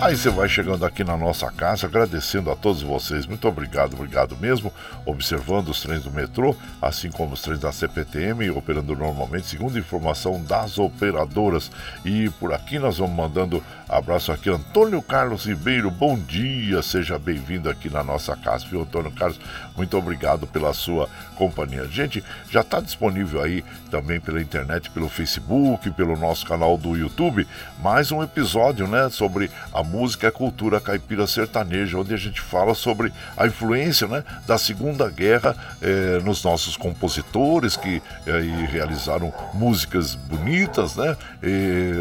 Aí 0.00 0.16
você 0.16 0.30
vai 0.30 0.48
chegando 0.48 0.84
aqui 0.84 1.04
na 1.04 1.16
nossa 1.16 1.50
casa, 1.50 1.86
agradecendo 1.86 2.50
a 2.50 2.56
todos 2.56 2.82
vocês. 2.82 3.24
Muito 3.24 3.46
obrigado, 3.48 3.94
obrigado 3.94 4.36
mesmo. 4.36 4.72
Observando 5.06 5.68
os 5.68 5.80
trens 5.80 6.02
do 6.02 6.10
metrô, 6.10 6.56
assim 6.80 7.10
como 7.10 7.34
os 7.34 7.42
trens 7.42 7.60
da 7.60 7.72
CPTM, 7.72 8.50
operando 8.50 8.96
normalmente, 8.96 9.46
segundo 9.46 9.78
informação 9.78 10.42
das 10.42 10.78
operadoras. 10.78 11.70
E 12.04 12.11
e 12.12 12.28
por 12.28 12.52
aqui 12.52 12.78
nós 12.78 12.98
vamos 12.98 13.16
mandando 13.16 13.62
abraço 13.88 14.32
aqui, 14.32 14.48
Antônio 14.50 15.00
Carlos 15.02 15.44
Ribeiro. 15.44 15.90
Bom 15.90 16.18
dia, 16.18 16.82
seja 16.82 17.18
bem-vindo 17.18 17.68
aqui 17.68 17.90
na 17.90 18.02
nossa 18.02 18.36
casa, 18.36 18.66
viu, 18.66 18.82
Antônio 18.82 19.10
Carlos? 19.12 19.38
Muito 19.76 19.96
obrigado 19.96 20.46
pela 20.46 20.72
sua 20.72 21.08
companhia. 21.36 21.86
Gente, 21.88 22.24
já 22.50 22.60
está 22.60 22.80
disponível 22.80 23.42
aí 23.42 23.64
também 23.90 24.20
pela 24.20 24.40
internet, 24.40 24.90
pelo 24.90 25.08
Facebook, 25.08 25.90
pelo 25.90 26.16
nosso 26.16 26.46
canal 26.46 26.78
do 26.78 26.96
YouTube, 26.96 27.46
mais 27.82 28.10
um 28.12 28.22
episódio, 28.22 28.86
né, 28.86 29.08
sobre 29.10 29.50
a 29.72 29.82
música 29.82 30.26
e 30.26 30.28
a 30.28 30.32
cultura 30.32 30.80
caipira 30.80 31.26
sertaneja, 31.26 31.98
onde 31.98 32.14
a 32.14 32.18
gente 32.18 32.40
fala 32.40 32.74
sobre 32.74 33.12
a 33.36 33.46
influência, 33.46 34.06
né, 34.06 34.24
da 34.46 34.56
Segunda 34.56 35.08
Guerra 35.10 35.54
eh, 35.80 36.20
nos 36.24 36.42
nossos 36.44 36.76
compositores 36.76 37.76
que 37.76 38.02
eh, 38.26 38.66
realizaram 38.70 39.32
músicas 39.52 40.14
bonitas, 40.14 40.96
né? 40.96 41.16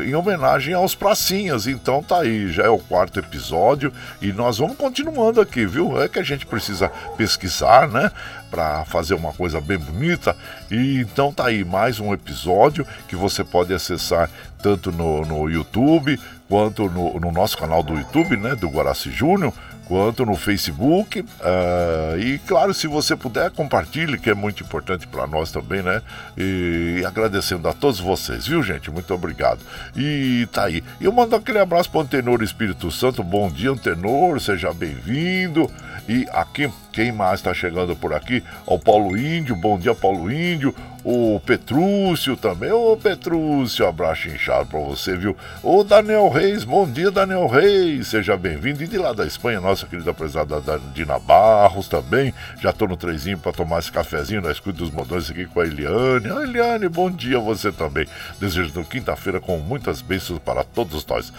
Em 0.05 0.15
homenagem 0.15 0.73
aos 0.73 0.95
pracinhas. 0.95 1.67
Então 1.67 2.01
tá 2.01 2.19
aí, 2.19 2.51
já 2.51 2.63
é 2.63 2.69
o 2.69 2.79
quarto 2.79 3.19
episódio 3.19 3.91
e 4.21 4.31
nós 4.31 4.57
vamos 4.57 4.77
continuando 4.77 5.41
aqui, 5.41 5.65
viu? 5.65 6.01
É 6.01 6.07
que 6.07 6.19
a 6.19 6.23
gente 6.23 6.45
precisa 6.45 6.89
pesquisar, 7.17 7.87
né? 7.87 8.11
Para 8.49 8.83
fazer 8.85 9.13
uma 9.13 9.33
coisa 9.33 9.61
bem 9.61 9.77
bonita. 9.77 10.35
E 10.69 10.99
então 10.99 11.31
tá 11.31 11.47
aí 11.47 11.63
mais 11.63 11.99
um 11.99 12.13
episódio 12.13 12.85
que 13.07 13.15
você 13.15 13.43
pode 13.43 13.73
acessar 13.73 14.29
tanto 14.61 14.91
no, 14.91 15.25
no 15.25 15.49
YouTube 15.49 16.19
quanto 16.47 16.89
no, 16.89 17.19
no 17.19 17.31
nosso 17.31 17.57
canal 17.57 17.81
do 17.81 17.93
YouTube, 17.93 18.35
né? 18.37 18.55
Do 18.55 18.69
Guaraci 18.69 19.09
Júnior 19.09 19.53
quanto 19.91 20.25
no 20.25 20.37
Facebook. 20.37 21.19
Uh, 21.19 22.17
e 22.17 22.39
claro, 22.47 22.73
se 22.73 22.87
você 22.87 23.13
puder, 23.13 23.51
compartilhe, 23.51 24.17
que 24.17 24.29
é 24.29 24.33
muito 24.33 24.63
importante 24.63 25.05
para 25.05 25.27
nós 25.27 25.51
também, 25.51 25.81
né? 25.81 26.01
E 26.37 27.03
agradecendo 27.05 27.67
a 27.67 27.73
todos 27.73 27.99
vocês, 27.99 28.47
viu, 28.47 28.63
gente? 28.63 28.89
Muito 28.89 29.13
obrigado. 29.13 29.59
E 29.93 30.47
tá 30.49 30.63
aí. 30.63 30.81
Eu 31.01 31.11
mando 31.11 31.35
aquele 31.35 31.59
abraço 31.59 31.91
para 31.91 31.99
o 31.99 32.05
Tenor 32.05 32.41
Espírito 32.41 32.89
Santo. 32.89 33.21
Bom 33.21 33.51
dia, 33.51 33.75
Tenor, 33.75 34.39
seja 34.39 34.73
bem-vindo. 34.73 35.69
E 36.07 36.25
aqui, 36.31 36.71
quem 36.91 37.11
mais 37.11 37.39
está 37.39 37.53
chegando 37.53 37.95
por 37.95 38.13
aqui? 38.13 38.43
O 38.65 38.77
Paulo 38.77 39.17
Índio, 39.17 39.55
bom 39.55 39.79
dia, 39.79 39.95
Paulo 39.95 40.31
Índio 40.31 40.75
o 41.03 41.39
Petrúcio 41.45 42.37
também. 42.37 42.71
Ô 42.71 42.95
Petrúcio, 42.95 43.87
abraço 43.87 44.27
inchado 44.29 44.67
pra 44.67 44.79
você, 44.79 45.15
viu? 45.15 45.35
O 45.63 45.83
Daniel 45.83 46.29
Reis, 46.29 46.63
bom 46.63 46.87
dia, 46.87 47.11
Daniel 47.11 47.47
Reis, 47.47 48.07
seja 48.07 48.37
bem-vindo. 48.37 48.83
E 48.83 48.87
de 48.87 48.97
lá 48.97 49.13
da 49.13 49.25
Espanha, 49.25 49.59
nossa 49.59 49.87
querida 49.87 50.13
prezada 50.13 50.61
Dina 50.93 51.17
Barros 51.19 51.87
também. 51.87 52.33
Já 52.61 52.71
tô 52.71 52.87
no 52.87 52.95
trezinho 52.95 53.37
pra 53.37 53.51
tomar 53.51 53.79
esse 53.79 53.91
cafezinho 53.91 54.41
na 54.41 54.51
escuta 54.51 54.77
dos 54.77 54.91
motores 54.91 55.29
aqui 55.29 55.45
com 55.45 55.61
a 55.61 55.65
Eliane. 55.65 56.27
Eliane, 56.43 56.87
bom 56.87 57.09
dia 57.09 57.39
você 57.39 57.71
também. 57.71 58.05
Desejando 58.39 58.83
quinta-feira 58.83 59.39
com 59.39 59.57
muitas 59.57 60.01
bênçãos 60.01 60.39
para 60.39 60.63
todos 60.63 61.05
nós. 61.05 61.33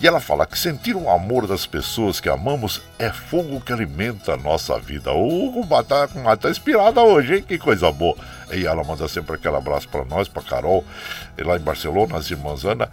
E 0.00 0.06
ela 0.06 0.20
fala 0.20 0.46
que 0.46 0.58
sentir 0.58 0.94
o 0.94 1.08
amor 1.08 1.46
das 1.46 1.66
pessoas 1.66 2.20
que 2.20 2.28
amamos 2.28 2.82
é 2.98 3.10
fogo 3.10 3.60
que 3.60 3.72
alimenta 3.72 4.34
a 4.34 4.36
nossa 4.36 4.78
vida. 4.78 4.95
Ô, 5.04 5.60
oh, 5.60 5.82
tá, 5.84 6.06
tá 6.36 6.50
inspirada 6.50 7.02
hoje, 7.02 7.36
hein? 7.36 7.44
Que 7.46 7.58
coisa 7.58 7.90
boa. 7.92 8.16
E 8.52 8.66
ela 8.66 8.84
manda 8.84 9.08
sempre 9.08 9.34
aquele 9.34 9.56
abraço 9.56 9.88
para 9.88 10.04
nós, 10.04 10.28
para 10.28 10.42
Carol, 10.42 10.84
lá 11.38 11.56
em 11.56 11.60
Barcelona, 11.60 12.16
as 12.16 12.30
irmãs 12.30 12.64
Ana 12.64 12.88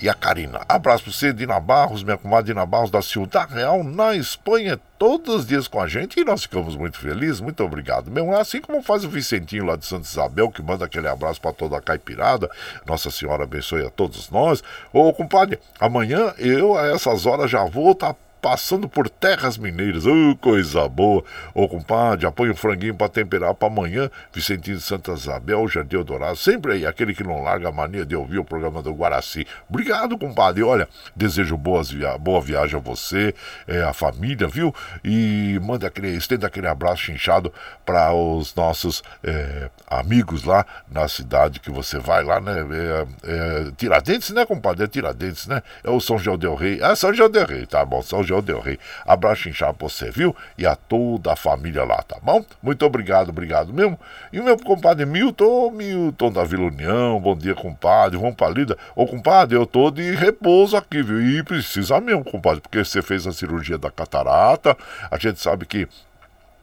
e 0.00 0.08
a 0.08 0.14
Karina. 0.14 0.60
Abraço 0.68 1.04
para 1.04 1.12
você, 1.12 1.32
Dina 1.32 1.58
Barros, 1.58 2.02
minha 2.02 2.18
comadre 2.18 2.52
Dina 2.52 2.66
Barros 2.66 2.90
da 2.90 3.00
Ciudad 3.00 3.48
Real, 3.48 3.82
na 3.82 4.14
Espanha, 4.14 4.78
todos 4.98 5.34
os 5.34 5.46
dias 5.46 5.68
com 5.68 5.80
a 5.80 5.88
gente 5.88 6.20
e 6.20 6.24
nós 6.24 6.42
ficamos 6.42 6.76
muito 6.76 6.98
felizes. 6.98 7.40
Muito 7.40 7.62
obrigado 7.64 8.10
mesmo. 8.10 8.32
É 8.32 8.40
assim 8.40 8.60
como 8.60 8.82
faz 8.82 9.04
o 9.04 9.08
Vicentinho 9.08 9.64
lá 9.64 9.76
de 9.76 9.86
Santa 9.86 10.06
Isabel, 10.06 10.50
que 10.50 10.62
manda 10.62 10.84
aquele 10.84 11.08
abraço 11.08 11.40
para 11.40 11.52
toda 11.52 11.76
a 11.76 11.82
caipirada. 11.82 12.50
Nossa 12.86 13.10
Senhora 13.10 13.44
abençoe 13.44 13.86
a 13.86 13.90
todos 13.90 14.30
nós. 14.30 14.62
Ô, 14.92 15.12
compadre, 15.12 15.58
amanhã 15.80 16.34
eu 16.38 16.76
a 16.76 16.86
essas 16.88 17.26
horas 17.26 17.50
já 17.50 17.64
vou 17.64 17.92
estar 17.92 18.12
tá 18.12 18.25
passando 18.40 18.88
por 18.88 19.08
terras 19.08 19.58
mineiras. 19.58 20.04
Oh, 20.06 20.36
coisa 20.36 20.88
boa. 20.88 21.24
Ô, 21.54 21.68
compadre, 21.68 22.26
apoia 22.26 22.52
um 22.52 22.56
franguinho 22.56 22.94
para 22.94 23.08
temperar 23.08 23.54
para 23.54 23.68
amanhã. 23.68 24.10
Vicentinho 24.32 24.76
de 24.76 24.82
Santa 24.82 25.12
Isabel, 25.12 25.66
Jardim 25.68 26.02
Dourado. 26.02 26.36
Sempre 26.36 26.74
aí, 26.74 26.86
aquele 26.86 27.14
que 27.14 27.24
não 27.24 27.42
larga 27.42 27.68
a 27.68 27.72
mania 27.72 28.04
de 28.04 28.14
ouvir 28.14 28.38
o 28.38 28.44
programa 28.44 28.82
do 28.82 28.92
Guaraci. 28.92 29.46
Obrigado, 29.68 30.18
compadre. 30.18 30.62
Olha, 30.62 30.88
desejo 31.14 31.56
boas 31.56 31.90
via 31.90 32.16
boa 32.18 32.40
viagem 32.40 32.76
a 32.76 32.82
você, 32.82 33.34
é, 33.66 33.82
a 33.82 33.92
família, 33.92 34.46
viu? 34.46 34.74
E 35.04 35.58
manda 35.62 35.86
aquele, 35.86 36.08
estenda 36.08 36.46
aquele 36.46 36.66
abraço 36.66 37.10
inchado 37.10 37.52
para 37.84 38.12
os 38.12 38.54
nossos 38.54 39.02
é, 39.22 39.70
amigos 39.86 40.44
lá 40.44 40.64
na 40.90 41.08
cidade 41.08 41.60
que 41.60 41.70
você 41.70 41.98
vai 41.98 42.22
lá, 42.24 42.40
né? 42.40 42.54
É, 42.70 43.06
é, 43.24 43.70
Tiradentes, 43.76 44.30
né, 44.30 44.44
compadre? 44.46 44.84
É 44.84 44.86
Tiradentes, 44.86 45.46
né? 45.46 45.62
É 45.82 45.90
o 45.90 46.00
São 46.00 46.18
João 46.18 46.38
del 46.38 46.54
Rei. 46.54 46.80
É 46.82 46.94
São 46.94 47.12
João 47.12 47.30
del 47.30 47.46
Rei, 47.46 47.66
tá 47.66 47.84
bom. 47.84 48.02
São 48.02 48.22
João 48.22 48.35
Del 48.42 48.60
Rei. 48.60 48.78
Abraço 49.04 49.48
inchado 49.48 49.74
pra 49.74 49.88
você, 49.88 50.10
viu? 50.10 50.34
E 50.56 50.66
a 50.66 50.76
toda 50.76 51.32
a 51.32 51.36
família 51.36 51.84
lá, 51.84 52.02
tá 52.02 52.16
bom? 52.22 52.44
Muito 52.62 52.84
obrigado, 52.84 53.30
obrigado 53.30 53.72
mesmo. 53.72 53.98
E 54.32 54.40
o 54.40 54.44
meu 54.44 54.56
compadre 54.56 55.06
Milton, 55.06 55.70
Milton 55.70 56.32
da 56.32 56.44
Vila 56.44 56.64
União, 56.64 57.20
bom 57.20 57.36
dia, 57.36 57.54
compadre. 57.54 58.18
Vamos 58.18 58.36
pra 58.36 58.48
lida. 58.48 58.76
Ô, 58.94 59.06
compadre, 59.06 59.56
eu 59.56 59.66
tô 59.66 59.90
de 59.90 60.14
repouso 60.14 60.76
aqui, 60.76 61.02
viu? 61.02 61.20
E 61.20 61.42
precisa 61.42 62.00
mesmo, 62.00 62.24
compadre, 62.24 62.60
porque 62.60 62.84
você 62.84 63.02
fez 63.02 63.26
a 63.26 63.32
cirurgia 63.32 63.78
da 63.78 63.90
catarata. 63.90 64.76
A 65.10 65.18
gente 65.18 65.40
sabe 65.40 65.66
que 65.66 65.88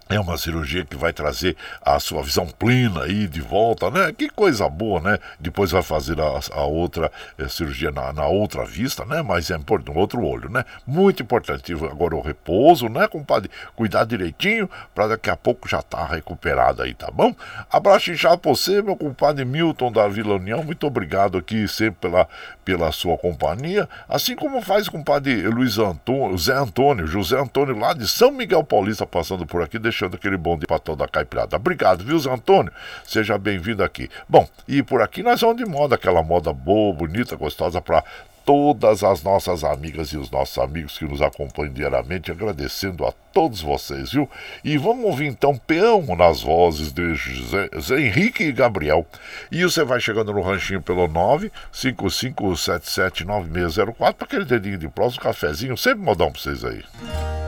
é 0.10 0.20
uma 0.20 0.38
cirurgia 0.38 0.86
que 0.86 0.96
vai 0.96 1.14
trazer 1.14 1.56
a 1.82 2.00
sua 2.00 2.22
visão 2.22 2.46
plena 2.46 3.04
aí 3.04 3.28
de 3.28 3.42
volta, 3.42 3.90
né? 3.90 4.12
Que 4.12 4.30
coisa 4.30 4.68
boa, 4.70 5.00
né? 5.00 5.18
Depois 5.40 5.72
vai 5.72 5.82
fazer 5.82 6.20
a, 6.20 6.40
a 6.52 6.64
outra 6.64 7.12
eh, 7.38 7.48
cirurgia 7.48 7.90
na, 7.92 8.12
na, 8.12 8.28
outra 8.28 8.66
vista, 8.66 9.06
né? 9.06 9.22
Mas 9.22 9.50
é 9.50 9.56
importante, 9.56 9.94
no 9.94 10.00
outro 10.00 10.24
olho, 10.24 10.50
né? 10.50 10.66
Muito 10.86 11.24
importante. 11.24 11.74
Agora 11.74 12.16
o 12.16 12.22
repouso, 12.22 12.90
né, 12.90 13.08
compadre? 13.08 13.50
Cuidar 13.76 14.06
direitinho 14.06 14.70
para 14.94 15.08
daqui 15.08 15.30
a 15.30 15.38
pouco 15.38 15.68
já 15.68 15.82
tá 15.82 16.06
recuperado 16.06 16.84
aí, 16.84 16.94
tá 16.94 17.10
bom? 17.12 17.34
Abraço 17.72 18.12
inchado 18.12 18.38
pra 18.38 18.52
você, 18.52 18.82
meu 18.82 18.96
compadre 18.96 19.46
Milton 19.46 19.92
da 19.92 20.08
Vila 20.08 20.36
União. 20.36 20.64
Muito 20.64 20.86
obrigado 20.86 21.38
aqui 21.38 21.68
sempre 21.68 22.10
pela, 22.10 22.28
pela 22.64 22.92
sua 22.92 23.18
companhia. 23.18 23.88
Assim 24.08 24.36
como 24.36 24.62
faz 24.62 24.88
o 24.88 24.92
compadre 24.92 25.42
Luiz 25.48 25.78
Antônio, 25.78 26.38
Zé 26.38 26.54
Antônio, 26.54 27.08
José 27.08 27.40
Antônio 27.40 27.78
lá 27.78 27.94
de 27.94 28.08
São 28.08 28.32
Miguel 28.32 28.64
Paulista 28.64 29.06
passando 29.06 29.46
por 29.46 29.62
aqui 29.62 29.78
deixando 29.78 30.16
aquele 30.16 30.38
bom 30.38 30.58
dia 30.58 30.68
para 30.68 30.80
toda 30.80 31.06
a 31.06 31.08
caipirada. 31.08 31.56
Obrigado, 31.56 32.04
viu, 32.04 32.18
Zé 32.20 32.32
Antônio? 32.32 32.72
Seja 33.06 33.38
bem-vindo 33.38 33.84
aqui. 33.84 34.10
Bom, 34.28 34.48
e 34.68 34.82
por 34.82 35.02
aqui 35.02 35.24
nós 35.24 35.42
vamos 35.42 35.58
de 35.58 35.66
moda, 35.66 35.96
aquela 35.96 36.24
moda 36.24 36.54
boa, 36.54 36.94
bonita, 36.94 37.36
gostosa 37.36 37.82
para 37.82 38.04
todas 38.46 39.04
as 39.04 39.24
nossas 39.24 39.64
amigas 39.64 40.10
e 40.10 40.18
os 40.18 40.30
nossos 40.30 40.58
amigos 40.58 40.98
que 40.98 41.06
nos 41.06 41.22
acompanham 41.22 41.72
diariamente, 41.74 42.30
agradecendo 42.32 43.06
a 43.06 43.14
todos 43.32 43.62
vocês, 43.62 44.12
viu? 44.12 44.30
E 44.64 44.78
vamos 44.78 45.06
ouvir 45.06 45.28
então 45.28 45.56
Peão 45.58 46.04
nas 46.16 46.42
vozes 46.42 46.92
de 46.92 47.16
José, 47.16 47.70
Henrique 47.98 48.44
e 48.44 48.52
Gabriel. 48.52 49.08
E 49.52 49.64
você 49.64 49.84
vai 49.84 50.00
chegando 50.00 50.34
no 50.34 50.42
ranchinho 50.42 50.82
pelo 50.82 51.08
955779604 51.08 53.96
para 53.96 54.26
aquele 54.26 54.46
dedinho 54.46 54.78
de 54.78 54.88
próximo, 54.88 55.22
um 55.22 55.24
cafezinho, 55.24 55.76
sempre 55.78 56.04
modão 56.04 56.32
para 56.32 56.42
vocês 56.42 56.64
aí. 56.64 56.84
Você 56.84 57.43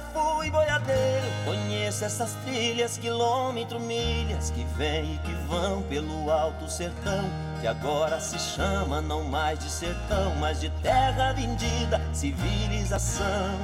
fui 0.00 0.50
boiadeiro. 0.50 1.26
Conheço 1.44 2.04
essas 2.04 2.32
trilhas, 2.44 2.96
quilômetro, 2.98 3.80
milhas 3.80 4.50
que 4.50 4.64
vêm 4.76 5.14
e 5.14 5.18
que 5.18 5.32
vão 5.46 5.82
pelo 5.82 6.30
alto 6.30 6.68
sertão. 6.70 7.24
Que 7.60 7.66
agora 7.66 8.20
se 8.20 8.38
chama 8.38 9.00
não 9.00 9.24
mais 9.24 9.58
de 9.58 9.70
sertão, 9.70 10.34
mas 10.36 10.60
de 10.60 10.70
terra 10.82 11.32
vendida, 11.32 12.00
civilização. 12.12 13.56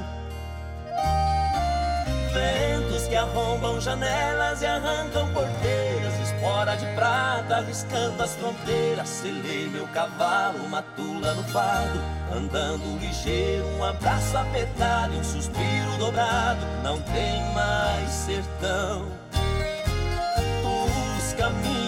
Ventos 2.33 3.07
que 3.07 3.15
arrombam 3.15 3.79
janelas 3.79 4.61
e 4.61 4.65
arrancam 4.65 5.31
porteiras, 5.33 5.74
espora 6.45 6.77
de 6.77 6.85
prata 6.93 7.57
arriscando 7.57 8.21
as 8.21 8.35
fronteiras. 8.35 9.09
Selei 9.09 9.67
meu 9.67 9.87
cavalo, 9.87 10.63
uma 10.63 10.81
tula 10.95 11.33
no 11.33 11.43
fardo 11.45 11.99
Andando 12.31 12.99
ligeiro, 12.99 13.65
um 13.77 13.83
abraço 13.83 14.37
apertado 14.37 15.15
e 15.15 15.17
um 15.17 15.23
suspiro 15.23 15.97
dobrado. 15.97 16.65
Não 16.83 17.01
tem 17.01 17.41
mais 17.53 18.09
sertão. 18.09 19.07
Os 21.17 21.33
caminhos 21.33 21.84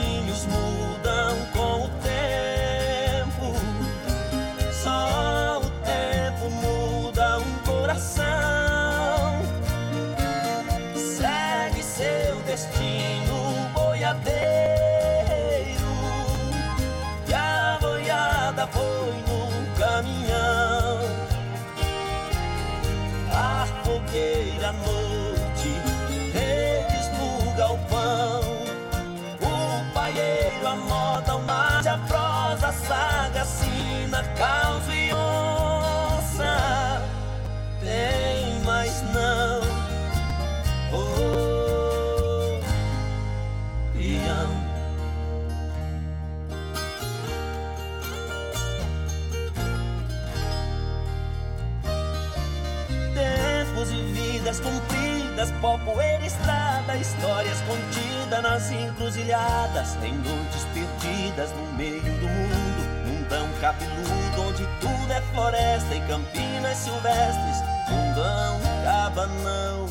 pó, 55.62 55.78
poeira, 55.80 56.26
estrada, 56.26 56.96
histórias 56.96 57.60
contidas 57.62 58.42
nas 58.42 58.72
encruzilhadas, 58.72 59.96
em 60.04 60.14
noites 60.14 60.66
perdidas 60.74 61.52
no 61.52 61.74
meio 61.74 62.02
do 62.02 62.28
mundo, 62.28 63.08
mundão 63.08 63.48
cabeludo, 63.62 64.42
onde 64.42 64.68
tudo 64.80 65.12
é 65.12 65.22
floresta 65.34 65.96
e 65.96 66.02
campinas 66.02 66.78
silvestres, 66.78 67.64
mundão 67.90 68.60
cabanão. 68.84 69.88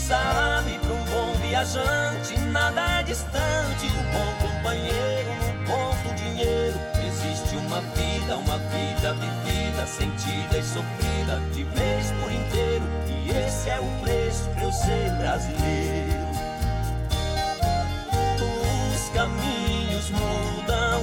Sabe 0.00 0.78
pra 0.80 0.92
um 0.92 1.04
bom 1.04 1.32
viajante, 1.40 2.38
nada 2.50 3.00
é 3.00 3.02
distante, 3.04 3.86
o 3.86 4.02
bom 4.12 4.48
companheiro 4.48 5.30
no 5.34 5.66
ponto 5.66 6.14
dinheiro, 6.16 6.78
uma 7.80 7.94
vida, 7.94 8.36
uma 8.36 8.58
vida 8.58 9.14
vivida, 9.14 9.86
sentida 9.86 10.58
e 10.58 10.62
sofrida, 10.62 11.40
de 11.54 11.64
vez 11.64 12.12
por 12.20 12.30
inteiro 12.30 12.84
esse 13.46 13.70
é 13.70 13.80
o 13.80 14.02
preço 14.02 14.48
pra 14.50 14.64
eu 14.64 14.72
ser 14.72 15.10
brasileiro. 15.18 16.30
Os 18.94 19.08
caminhos 19.10 20.10
mudam 20.10 21.02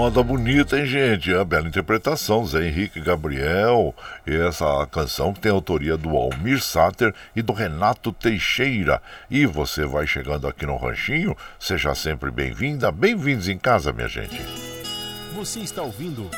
Moda 0.00 0.22
bonita, 0.22 0.78
hein, 0.78 0.86
gente? 0.86 1.30
A 1.34 1.44
bela 1.44 1.68
interpretação, 1.68 2.46
Zé 2.46 2.66
Henrique 2.66 3.02
Gabriel. 3.02 3.94
Essa 4.26 4.86
canção 4.86 5.30
que 5.34 5.40
tem 5.40 5.52
autoria 5.52 5.94
do 5.94 6.16
Almir 6.16 6.58
Sater 6.62 7.14
e 7.36 7.42
do 7.42 7.52
Renato 7.52 8.10
Teixeira. 8.10 9.02
E 9.30 9.44
você 9.44 9.84
vai 9.84 10.06
chegando 10.06 10.48
aqui 10.48 10.64
no 10.64 10.78
Ranchinho, 10.78 11.36
seja 11.58 11.94
sempre 11.94 12.30
bem-vinda. 12.30 12.90
Bem-vindos 12.90 13.46
em 13.46 13.58
casa, 13.58 13.92
minha 13.92 14.08
gente. 14.08 14.40
Você 15.34 15.60
está 15.60 15.82
ouvindo. 15.82 16.30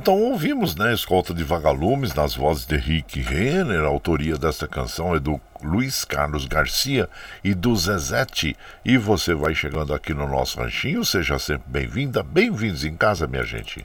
Então 0.00 0.18
ouvimos, 0.18 0.74
né, 0.74 0.94
Escolta 0.94 1.34
de 1.34 1.44
Vagalumes 1.44 2.14
nas 2.14 2.34
vozes 2.34 2.64
de 2.64 2.74
Rick 2.74 3.20
Renner, 3.20 3.80
a 3.80 3.88
autoria 3.88 4.38
desta 4.38 4.66
canção 4.66 5.14
é 5.14 5.20
do 5.20 5.38
Luiz 5.62 6.06
Carlos 6.06 6.46
Garcia 6.46 7.06
e 7.44 7.52
do 7.52 7.76
Zezete. 7.76 8.56
E 8.82 8.96
você 8.96 9.34
vai 9.34 9.54
chegando 9.54 9.92
aqui 9.92 10.14
no 10.14 10.26
nosso 10.26 10.58
ranchinho, 10.58 11.04
seja 11.04 11.38
sempre 11.38 11.64
bem-vinda, 11.66 12.22
bem-vindos 12.22 12.82
em 12.82 12.96
casa, 12.96 13.26
minha 13.26 13.44
gente. 13.44 13.84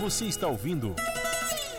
Você 0.00 0.24
está 0.24 0.46
ouvindo 0.46 0.96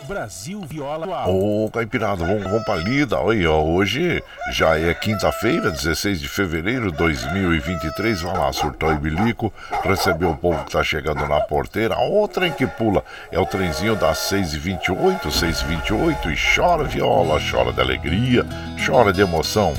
Brasil 0.06 0.60
Viola 0.62 1.26
Ô, 1.28 1.64
oh, 1.64 1.70
Caipirada, 1.70 2.24
vamos, 2.24 2.44
vamos 2.44 2.64
pra 2.64 2.76
lida. 2.76 3.18
Ó, 3.18 3.32
hoje 3.64 4.22
já 4.52 4.78
é 4.78 4.94
quinta-feira, 4.94 5.70
16 5.70 6.20
de 6.20 6.28
fevereiro 6.28 6.92
de 6.92 6.98
2023. 6.98 8.22
Vai 8.22 8.38
lá, 8.38 8.52
surtou 8.52 8.92
e 8.92 8.96
bilico, 8.96 9.52
recebeu 9.82 10.30
o 10.30 10.36
povo 10.36 10.64
que 10.64 10.72
tá 10.72 10.82
chegando 10.84 11.26
na 11.26 11.40
porteira. 11.40 11.98
O 11.98 12.28
trem 12.28 12.52
que 12.52 12.66
pula 12.66 13.02
é 13.32 13.38
o 13.38 13.46
trenzinho 13.46 13.96
das 13.96 14.18
6h28, 14.30 15.22
6h28 15.22 16.32
e 16.32 16.54
chora 16.54 16.84
viola, 16.84 17.40
chora 17.50 17.72
de 17.72 17.80
alegria, 17.80 18.46
chora 18.84 19.12
de 19.12 19.20
emoção. 19.20 19.74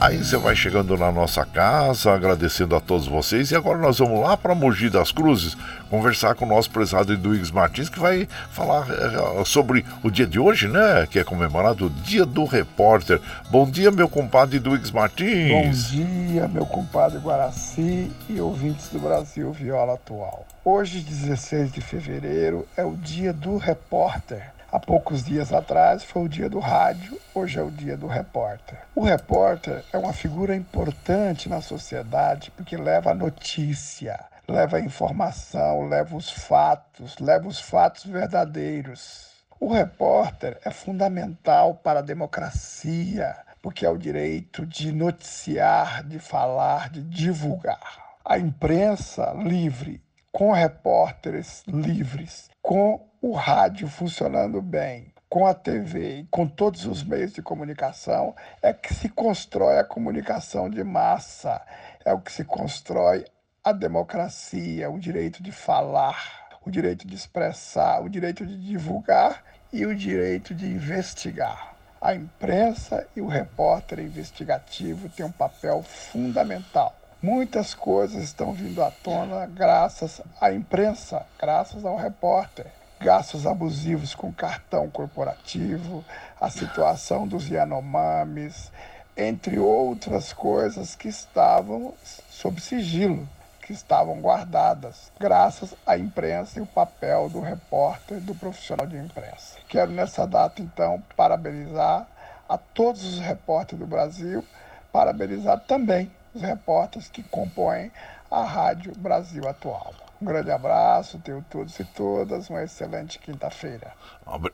Aí 0.00 0.18
você 0.18 0.36
vai 0.36 0.54
chegando 0.54 0.96
na 0.96 1.10
nossa 1.10 1.46
casa, 1.46 2.12
agradecendo 2.12 2.76
a 2.76 2.80
todos 2.80 3.06
vocês. 3.06 3.50
E 3.50 3.56
agora 3.56 3.78
nós 3.78 3.98
vamos 3.98 4.20
lá 4.20 4.36
para 4.36 4.54
Mogi 4.54 4.90
das 4.90 5.12
Cruzes 5.12 5.56
conversar 5.88 6.34
com 6.34 6.44
o 6.44 6.48
nosso 6.48 6.70
prezado 6.70 7.12
Eduígues 7.12 7.50
Martins, 7.50 7.88
que 7.88 7.98
vai 7.98 8.28
falar 8.50 8.86
uh, 8.88 9.44
sobre 9.46 9.84
o 10.02 10.10
dia 10.10 10.26
de 10.26 10.38
hoje, 10.38 10.68
né? 10.68 11.06
Que 11.08 11.20
é 11.20 11.24
comemorado 11.24 11.86
o 11.86 11.90
Dia 11.90 12.26
do 12.26 12.44
Repórter. 12.44 13.20
Bom 13.50 13.70
dia, 13.70 13.90
meu 13.90 14.08
compadre 14.08 14.56
Eduígues 14.56 14.90
Martins. 14.90 15.50
Bom 15.50 15.70
dia, 15.70 16.48
meu 16.48 16.66
compadre 16.66 17.18
Guaraci 17.18 18.10
e 18.28 18.40
ouvintes 18.40 18.88
do 18.88 18.98
Brasil 18.98 19.52
Viola 19.52 19.94
Atual. 19.94 20.46
Hoje, 20.64 21.00
16 21.00 21.72
de 21.72 21.80
fevereiro, 21.80 22.66
é 22.76 22.84
o 22.84 22.96
Dia 22.96 23.32
do 23.32 23.56
Repórter. 23.56 24.53
Há 24.74 24.80
poucos 24.80 25.22
dias 25.22 25.52
atrás 25.52 26.02
foi 26.02 26.24
o 26.24 26.28
dia 26.28 26.48
do 26.50 26.58
rádio, 26.58 27.16
hoje 27.32 27.60
é 27.60 27.62
o 27.62 27.70
dia 27.70 27.96
do 27.96 28.08
repórter. 28.08 28.76
O 28.92 29.04
repórter 29.04 29.84
é 29.92 29.96
uma 29.96 30.12
figura 30.12 30.56
importante 30.56 31.48
na 31.48 31.60
sociedade 31.60 32.50
porque 32.50 32.76
leva 32.76 33.12
a 33.12 33.14
notícia, 33.14 34.18
leva 34.48 34.78
a 34.78 34.80
informação, 34.80 35.86
leva 35.86 36.16
os 36.16 36.28
fatos, 36.28 37.16
leva 37.20 37.46
os 37.46 37.60
fatos 37.60 38.04
verdadeiros. 38.06 39.28
O 39.60 39.72
repórter 39.72 40.58
é 40.64 40.72
fundamental 40.72 41.76
para 41.76 42.00
a 42.00 42.02
democracia, 42.02 43.32
porque 43.62 43.86
é 43.86 43.88
o 43.88 43.96
direito 43.96 44.66
de 44.66 44.90
noticiar, 44.90 46.02
de 46.02 46.18
falar, 46.18 46.90
de 46.90 47.00
divulgar. 47.00 48.16
A 48.24 48.40
imprensa 48.40 49.34
livre, 49.34 50.02
com 50.32 50.50
repórteres 50.50 51.62
livres, 51.68 52.50
com 52.64 52.98
o 53.20 53.32
rádio 53.32 53.86
funcionando 53.86 54.62
bem, 54.62 55.12
com 55.28 55.46
a 55.46 55.52
TV 55.52 56.26
com 56.30 56.46
todos 56.46 56.86
os 56.86 57.04
meios 57.04 57.34
de 57.34 57.42
comunicação, 57.42 58.34
é 58.62 58.72
que 58.72 58.94
se 58.94 59.10
constrói 59.10 59.78
a 59.78 59.84
comunicação 59.84 60.70
de 60.70 60.82
massa, 60.82 61.60
é 62.06 62.10
o 62.14 62.20
que 62.22 62.32
se 62.32 62.42
constrói 62.42 63.26
a 63.62 63.70
democracia, 63.70 64.90
o 64.90 64.98
direito 64.98 65.42
de 65.42 65.52
falar, 65.52 66.56
o 66.64 66.70
direito 66.70 67.06
de 67.06 67.14
expressar, 67.14 68.02
o 68.02 68.08
direito 68.08 68.46
de 68.46 68.56
divulgar 68.56 69.44
e 69.70 69.84
o 69.84 69.94
direito 69.94 70.54
de 70.54 70.64
investigar. 70.64 71.76
A 72.00 72.14
imprensa 72.14 73.06
e 73.14 73.20
o 73.20 73.26
repórter 73.26 73.98
investigativo 73.98 75.10
têm 75.10 75.26
um 75.26 75.32
papel 75.32 75.82
fundamental. 75.82 76.96
Muitas 77.24 77.72
coisas 77.72 78.22
estão 78.22 78.52
vindo 78.52 78.82
à 78.82 78.90
tona 78.90 79.46
graças 79.46 80.20
à 80.38 80.52
imprensa, 80.52 81.24
graças 81.40 81.82
ao 81.82 81.96
repórter 81.96 82.66
gastos 83.00 83.46
abusivos 83.46 84.14
com 84.14 84.30
cartão 84.30 84.90
corporativo, 84.90 86.04
a 86.38 86.50
situação 86.50 87.26
dos 87.26 87.48
Yanomamis, 87.48 88.70
entre 89.16 89.58
outras 89.58 90.34
coisas 90.34 90.94
que 90.94 91.08
estavam 91.08 91.94
sob 92.28 92.60
sigilo, 92.60 93.26
que 93.62 93.72
estavam 93.72 94.20
guardadas, 94.20 95.10
graças 95.18 95.74
à 95.86 95.96
imprensa 95.96 96.58
e 96.58 96.62
o 96.62 96.66
papel 96.66 97.30
do 97.30 97.40
repórter, 97.40 98.20
do 98.20 98.34
profissional 98.34 98.86
de 98.86 98.98
imprensa. 98.98 99.56
Quero 99.66 99.90
nessa 99.90 100.26
data, 100.26 100.60
então, 100.60 101.02
parabenizar 101.16 102.06
a 102.46 102.58
todos 102.58 103.02
os 103.02 103.18
repórteres 103.18 103.80
do 103.80 103.86
Brasil, 103.86 104.44
parabenizar 104.92 105.58
também 105.60 106.12
os 106.34 106.42
repórteres 106.42 107.08
que 107.08 107.22
compõem 107.22 107.90
a 108.30 108.42
Rádio 108.44 108.92
Brasil 108.96 109.48
Atual. 109.48 110.03
Um 110.20 110.26
grande 110.26 110.50
abraço, 110.50 111.18
tenho 111.18 111.44
todos 111.50 111.78
e 111.78 111.84
todas 111.84 112.48
uma 112.48 112.62
excelente 112.62 113.18
quinta-feira. 113.18 113.92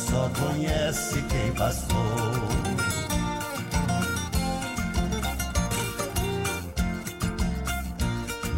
Só 0.08 0.30
conhece 0.40 1.22
quem 1.24 1.52
passou. 1.54 2.50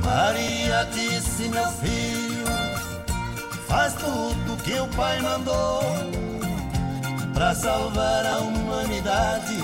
Maria 0.03 0.83
disse, 0.93 1.47
meu 1.49 1.67
filho 1.67 2.45
faz 3.67 3.93
tudo 3.93 4.61
que 4.63 4.79
o 4.79 4.87
Pai 4.89 5.21
mandou 5.21 5.81
para 7.33 7.55
salvar 7.55 8.25
a 8.25 8.39
humanidade. 8.39 9.57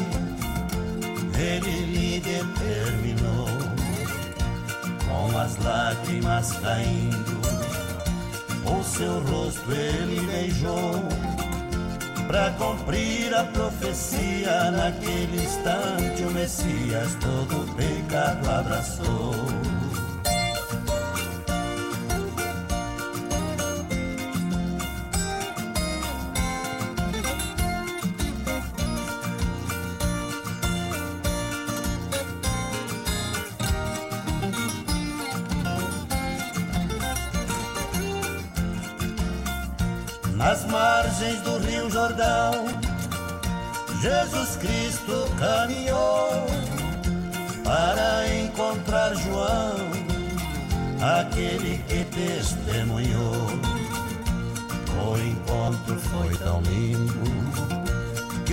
Ele 1.38 1.86
lhe 1.86 2.20
determinou, 2.20 3.48
com 5.06 5.38
as 5.38 5.58
lágrimas 5.58 6.54
caindo, 6.54 7.42
o 8.66 8.84
seu 8.84 9.20
rosto 9.26 9.72
ele 9.72 10.26
beijou. 10.26 11.27
Para 12.28 12.52
cumprir 12.52 13.34
a 13.34 13.46
profecia, 13.46 14.70
naquele 14.72 15.38
instante 15.38 16.24
o 16.24 16.32
Messias 16.32 17.16
todo 17.22 17.64
o 17.64 17.76
pecado 17.76 18.50
abraçou. 18.50 19.57
Margens 40.66 41.42
do 41.42 41.58
Rio 41.58 41.90
Jordão, 41.90 42.68
Jesus 44.02 44.56
Cristo 44.58 45.28
caminhou 45.40 46.46
para 47.64 48.36
encontrar 48.36 49.16
João, 49.16 49.76
aquele 51.20 51.80
que 51.88 52.06
testemunhou. 52.06 53.48
O 55.00 55.18
encontro 55.18 56.00
foi 56.00 56.36
tão 56.38 56.62
lindo, 56.62 57.28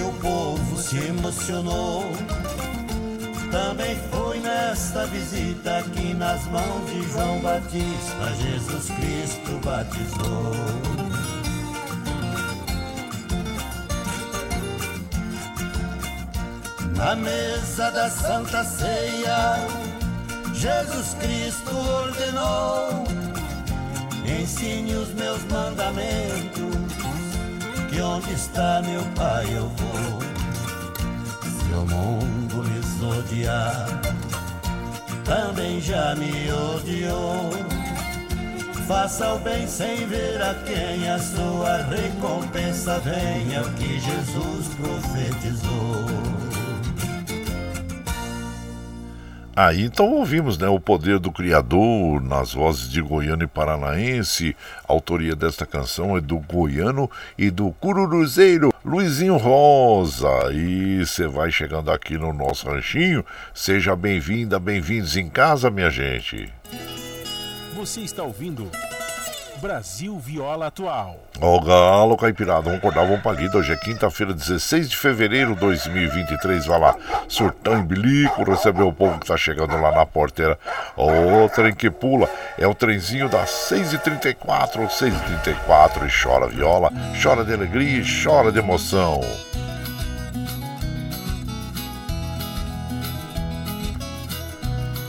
o 0.05 0.13
povo 0.21 0.77
se 0.77 0.99
emocionou. 0.99 2.05
Também 3.51 3.97
foi 4.11 4.41
nesta 4.41 5.07
visita 5.07 5.83
que 5.95 6.13
nas 6.15 6.45
mãos 6.47 6.91
de 6.91 7.03
João 7.13 7.41
Batista 7.41 8.35
Jesus 8.41 8.91
Cristo 8.97 9.61
batizou. 9.65 11.24
Na 16.97 17.17
mesa 17.17 17.91
da 17.91 18.09
Santa 18.09 18.65
Ceia, 18.65 19.57
Jesus 20.53 21.15
Cristo 21.21 21.77
ordenou: 21.77 23.05
ensine 24.25 24.95
os 24.95 25.13
meus 25.15 25.43
mandamentos, 25.45 26.75
que 27.91 28.01
onde 28.01 28.33
está 28.33 28.83
meu 28.83 29.03
Pai 29.17 29.45
eu 29.55 29.69
vou. 29.69 30.23
Se 31.43 31.73
o 31.73 31.87
mundo 31.87 32.63
me 32.63 32.85
odiar, 33.05 33.87
também 35.25 35.81
já 35.81 36.15
me 36.15 36.51
odiou. 36.53 37.51
Faça 38.87 39.35
o 39.35 39.39
bem 39.39 39.67
sem 39.67 40.07
ver 40.07 40.41
a 40.43 40.55
quem 40.67 41.09
a 41.09 41.19
sua 41.19 41.79
recompensa 41.85 42.99
venha, 43.01 43.63
o 43.63 43.73
que 43.75 43.99
Jesus 43.99 44.69
profetizou. 44.77 46.44
Aí 49.57 49.85
então 49.85 50.11
ouvimos 50.13 50.59
né, 50.59 50.67
o 50.69 50.81
poder 50.81 51.21
do 51.21 51.31
Criador 51.31 52.21
nas 52.21 52.53
vozes 52.53 52.91
de 52.91 53.01
Goiano 53.01 53.45
e 53.45 53.47
Paranaense. 53.47 54.57
A 54.89 54.93
autoria 54.93 55.37
desta 55.37 55.65
canção 55.65 56.17
é 56.17 56.21
do 56.21 56.39
Goiano 56.39 57.09
e 57.39 57.51
do 57.51 57.71
Cururuzeiro 57.71 58.73
Luizinho 58.85 59.37
Rosa. 59.37 60.53
E 60.53 61.07
você 61.07 61.29
vai 61.29 61.53
chegando 61.53 61.93
aqui 61.93 62.19
no 62.19 62.33
nosso 62.33 62.69
ranchinho. 62.69 63.25
Seja 63.55 63.95
bem-vinda, 63.95 64.59
bem-vindos 64.59 65.17
em 65.17 65.29
casa, 65.29 65.71
minha 65.71 65.91
gente. 65.91 66.53
Você 67.77 68.01
está 68.01 68.25
ouvindo 68.25 68.69
Brasil 69.61 70.19
Viola 70.19 70.67
Atual. 70.67 71.17
Ó, 71.41 71.61
Galo 71.61 72.17
Caipirada, 72.17 72.63
vamos 72.63 72.79
acordar, 72.79 73.05
vamos 73.07 73.21
pra 73.23 73.33
lida. 73.33 73.57
Hoje 73.59 73.73
é 73.73 73.77
quinta-feira, 73.77 74.33
16 74.33 74.91
de 74.91 74.97
fevereiro 74.97 75.55
de 75.55 75.61
2023. 75.61 76.67
Vai 76.67 76.81
lá, 76.81 76.97
surtão 77.29 77.79
em 77.79 77.85
bilico, 77.85 78.45
receber 78.45 78.83
o 78.83 78.93
povo 78.93 79.19
que 79.19 79.27
tá 79.27 79.37
chegando 79.37 79.77
lá 79.81 79.93
na 79.93 80.07
porteira. 80.07 80.59
O 80.97 81.49
trem 81.49 81.75
que 81.75 81.91
pula 81.91 82.29
é 82.59 82.67
o 82.67 82.75
trenzinho 82.75 83.29
das 83.29 83.51
6h34, 83.51 84.89
6h34 84.89 86.07
e 86.07 86.23
chora 86.23 86.47
viola, 86.47 86.91
chora 87.21 87.45
de 87.45 87.53
alegria 87.53 88.01
e 88.01 88.25
chora 88.25 88.53
de 88.53 88.59
emoção. 88.59 89.21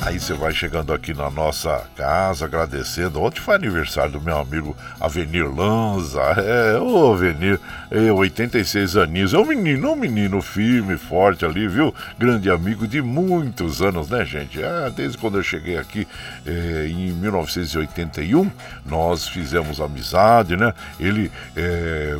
Aí 0.05 0.19
você 0.19 0.35
vai 0.35 0.53
chegando 0.53 0.93
aqui 0.93 1.15
na 1.15 1.31
nossa 1.31 1.81
casa, 1.95 2.45
agradecendo. 2.45 3.19
Ontem 3.23 3.39
foi 3.39 3.55
aniversário 3.55 4.11
do 4.11 4.21
meu 4.21 4.37
amigo 4.37 4.77
Avenir 5.01 5.51
Lanza. 5.51 6.21
É, 6.21 6.79
ô 6.79 7.11
Avenir, 7.11 7.59
é, 7.89 8.11
86 8.11 8.97
aninhos. 8.97 9.33
É 9.33 9.39
um 9.39 9.45
menino, 9.45 9.93
um 9.93 9.95
menino 9.95 10.43
firme, 10.43 10.95
forte 10.95 11.43
ali, 11.43 11.67
viu? 11.67 11.91
Grande 12.19 12.51
amigo 12.51 12.87
de 12.87 13.01
muitos 13.01 13.81
anos, 13.81 14.07
né, 14.07 14.23
gente? 14.23 14.61
É, 14.61 14.91
desde 14.91 15.17
quando 15.17 15.39
eu 15.39 15.43
cheguei 15.43 15.75
aqui 15.75 16.07
é, 16.45 16.85
em 16.87 17.11
1981, 17.11 18.51
nós 18.85 19.27
fizemos 19.27 19.81
amizade, 19.81 20.55
né? 20.55 20.71
Ele 20.99 21.31
é, 21.57 22.15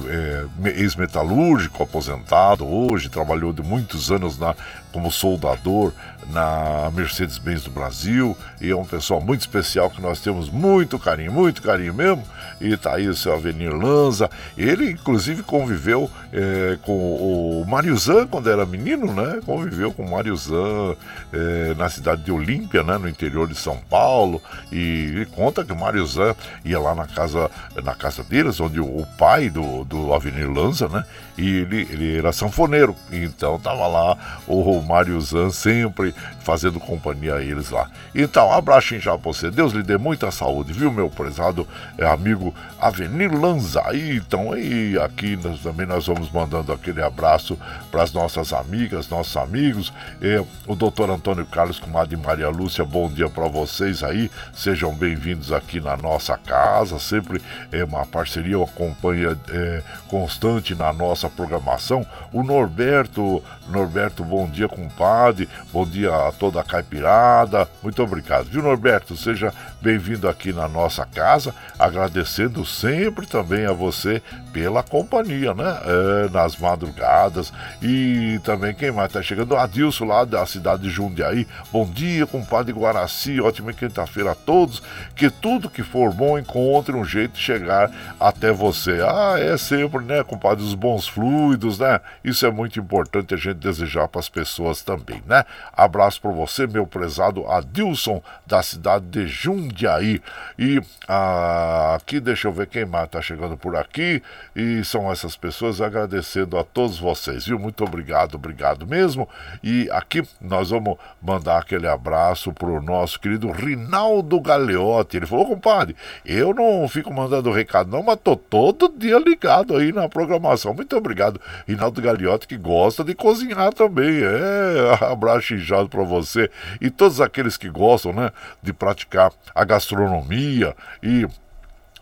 é 0.66 0.70
ex-metalúrgico, 0.72 1.84
aposentado 1.84 2.68
hoje, 2.68 3.10
trabalhou 3.10 3.54
de 3.54 3.62
muitos 3.62 4.12
anos 4.12 4.40
na, 4.40 4.56
como 4.96 5.12
soldador 5.12 5.92
na 6.30 6.90
Mercedes-Benz 6.94 7.64
do 7.64 7.70
Brasil 7.70 8.36
e 8.62 8.70
é 8.70 8.76
um 8.76 8.86
pessoal 8.86 9.20
muito 9.20 9.42
especial 9.42 9.90
que 9.90 10.02
nós 10.02 10.22
temos 10.22 10.50
muito 10.50 10.98
carinho, 10.98 11.34
muito 11.34 11.62
carinho 11.62 11.94
mesmo. 11.94 12.24
E 12.62 12.78
tá 12.78 12.96
aí 12.96 13.10
o 13.10 13.14
seu 13.14 13.34
Avenir 13.34 13.76
Lanza. 13.76 14.30
Ele, 14.58 14.92
inclusive, 14.92 15.44
conviveu 15.44 16.10
é, 16.36 16.78
com 16.82 16.92
o 16.92 17.66
Mariuzan 17.66 18.28
quando 18.28 18.50
era 18.50 18.66
menino, 18.66 19.14
né? 19.14 19.40
Conviveu 19.46 19.94
com 19.94 20.04
o 20.04 20.12
Mariuzan 20.12 20.96
é, 21.32 21.74
na 21.76 21.88
cidade 21.88 22.24
de 22.24 22.32
Olímpia, 22.32 22.84
né? 22.84 22.98
No 22.98 23.08
interior 23.08 23.48
de 23.48 23.56
São 23.56 23.78
Paulo. 23.90 24.42
E 24.70 24.78
ele 25.16 25.26
conta 25.28 25.64
que 25.64 25.72
o 25.72 25.76
Mariuzan 25.76 26.36
ia 26.66 26.78
lá 26.78 26.94
na 26.94 27.08
casa, 27.08 27.50
na 27.82 27.96
casa 27.96 28.22
deles, 28.22 28.60
onde 28.60 28.82
o 28.82 29.08
pai 29.18 29.50
do, 29.50 29.86
do 29.86 30.14
Avenir 30.14 30.52
Lanza, 30.52 30.90
né? 30.90 31.06
E 31.38 31.60
ele, 31.60 31.88
ele 31.90 32.18
era 32.18 32.34
sanfoneiro. 32.34 32.94
Então 33.10 33.58
tava 33.58 33.88
lá 33.88 34.18
o 34.46 34.82
Mariuzan 34.82 35.50
sempre 35.52 36.14
fazendo 36.42 36.82
companhia 36.82 37.36
a 37.36 37.42
eles 37.42 37.70
lá. 37.70 37.90
Então, 38.14 38.52
abraço 38.52 39.00
já 39.00 39.18
pra 39.18 39.32
você. 39.32 39.50
Deus 39.50 39.72
lhe 39.72 39.84
dê 39.84 39.98
muita 39.98 40.30
saúde, 40.32 40.74
viu, 40.74 40.92
meu 40.92 41.10
prezado 41.10 41.68
amigo 42.00 42.54
Avenir 42.80 43.34
Lanza. 43.34 43.82
E, 43.94 44.18
então, 44.18 44.56
e 44.58 44.98
aqui 45.00 45.38
nós, 45.38 45.60
também 45.62 45.86
nós 45.86 46.06
vamos 46.08 46.25
mandando 46.30 46.72
aquele 46.72 47.02
abraço 47.02 47.58
para 47.92 48.04
as 48.04 48.14
nossas 48.14 48.54
amigas, 48.54 49.10
nossos 49.10 49.36
amigos. 49.38 49.94
É, 50.22 50.44
o 50.68 50.76
doutor 50.76 51.10
Antônio 51.10 51.46
Carlos 51.46 51.80
Comadre 51.80 52.16
Maria 52.18 52.50
Lúcia, 52.50 52.84
bom 52.84 53.10
dia 53.10 53.30
para 53.30 53.48
vocês 53.48 54.04
aí. 54.04 54.30
Sejam 54.54 54.94
bem-vindos 54.94 55.52
aqui 55.52 55.80
na 55.80 55.96
nossa 55.98 56.38
casa. 56.38 57.00
Sempre 57.00 57.42
é 57.72 57.84
uma 57.84 58.06
parceria, 58.06 58.58
uma 58.58 58.68
companhia 58.68 59.38
é, 59.50 59.84
constante 60.08 60.76
na 60.76 60.92
nossa 60.94 61.30
programação. 61.30 62.06
O 62.32 62.44
Norberto, 62.44 63.44
Norberto, 63.68 64.24
bom 64.24 64.48
dia, 64.48 64.68
compadre. 64.68 65.50
Bom 65.72 65.86
dia 65.86 66.14
a 66.14 66.32
toda 66.32 66.62
a 66.62 66.64
caipirada. 66.64 67.68
Muito 67.82 68.02
obrigado. 68.02 68.46
Viu, 68.46 68.62
Norberto? 68.62 69.16
Seja 69.18 69.54
bem-vindo 69.82 70.28
aqui 70.28 70.54
na 70.54 70.68
nossa 70.68 71.06
casa. 71.06 71.54
Agradecendo 71.78 72.66
sempre 72.66 73.26
também 73.26 73.66
a 73.66 73.74
você 73.74 74.22
pela 74.52 74.84
companhia, 74.84 75.54
né? 75.54 75.78
É, 75.84 76.15
nas 76.32 76.56
madrugadas. 76.58 77.52
E 77.82 78.40
também 78.44 78.74
quem 78.74 78.92
mais 78.92 79.12
tá 79.12 79.22
chegando? 79.22 79.56
Adilson 79.56 80.06
lá 80.06 80.26
da 80.26 80.46
cidade 80.46 80.84
de 80.84 80.90
Jundiaí. 80.90 81.48
Bom 81.72 81.86
dia, 81.86 82.26
compadre 82.26 82.74
Guaraci. 82.74 83.40
Ótima 83.40 83.74
quinta-feira 83.74 84.32
a 84.32 84.36
todos. 84.36 84.82
Que 85.16 85.30
tudo 85.30 85.70
que 85.70 85.84
for 85.84 86.14
bom 86.14 86.38
encontre 86.38 86.96
um 86.96 87.06
jeito 87.06 87.34
de 87.34 87.40
chegar 87.40 87.92
até 88.20 88.52
você. 88.52 89.00
Ah, 89.02 89.36
é 89.40 89.58
sempre, 89.58 90.04
né, 90.04 90.24
compadre? 90.24 90.64
Os 90.64 90.74
bons 90.74 91.08
fluidos, 91.08 91.80
né? 91.80 92.00
Isso 92.24 92.46
é 92.46 92.52
muito 92.52 92.80
importante 92.80 93.34
a 93.34 93.38
gente 93.38 93.58
desejar 93.58 94.08
para 94.08 94.20
as 94.20 94.30
pessoas 94.30 94.82
também, 94.82 95.22
né? 95.26 95.44
Abraço 95.76 96.22
para 96.22 96.32
você, 96.32 96.68
meu 96.68 96.88
prezado 96.88 97.48
Adilson, 97.50 98.22
da 98.46 98.62
cidade 98.64 99.06
de 99.06 99.28
Jundiaí. 99.28 100.22
E 100.58 100.82
ah, 101.08 101.96
aqui, 101.96 102.20
deixa 102.20 102.48
eu 102.48 102.52
ver 102.52 102.68
quem 102.68 102.86
mais 102.86 103.06
está 103.06 103.22
chegando 103.22 103.58
por 103.58 103.76
aqui. 103.76 104.22
E 104.56 104.84
são 104.84 105.12
essas 105.12 105.36
pessoas 105.36 105.82
agradecendo 106.06 106.58
a 106.58 106.64
todos 106.64 106.98
vocês, 106.98 107.46
viu? 107.46 107.60
Muito 107.60 107.84
obrigado, 107.84 108.36
obrigado 108.36 108.88
mesmo. 108.88 109.28
E 109.62 109.90
aqui 109.92 110.24
nós 110.40 110.70
vamos 110.70 110.98
mandar 111.22 111.58
aquele 111.58 111.88
abraço 111.88 112.54
pro 112.54 112.82
nosso 112.82 113.20
querido 113.20 113.52
Rinaldo 113.52 114.40
Galeotti. 114.40 115.18
Ele 115.18 115.26
falou, 115.26 115.46
compadre, 115.46 115.96
eu 116.26 116.54
não 116.54 116.88
fico 116.88 117.14
mandando 117.14 117.52
recado, 117.52 117.92
não, 117.92 118.04
mas 118.04 118.20
tô 118.24 118.36
todo 118.36 118.94
dia 118.98 119.20
ligado 119.20 119.76
aí 119.76 119.92
na 119.92 120.08
programação. 120.08 120.74
Muito 120.74 120.96
obrigado, 120.96 121.42
Rinaldo 121.68 122.02
Galeotti, 122.02 122.48
que 122.48 122.58
gosta 122.58 123.04
de 123.04 123.14
cozinhar 123.14 123.74
também. 123.74 124.22
É, 124.22 125.04
abraço 125.12 125.54
inchado 125.54 125.90
para 125.90 126.04
você 126.04 126.50
e 126.80 126.90
todos 126.90 127.20
aqueles 127.20 127.58
que 127.58 127.70
gostam, 127.70 128.14
né, 128.14 128.32
de 128.62 128.72
praticar 128.72 129.32
a 129.54 129.64
gastronomia 129.64 130.76
e 131.02 131.28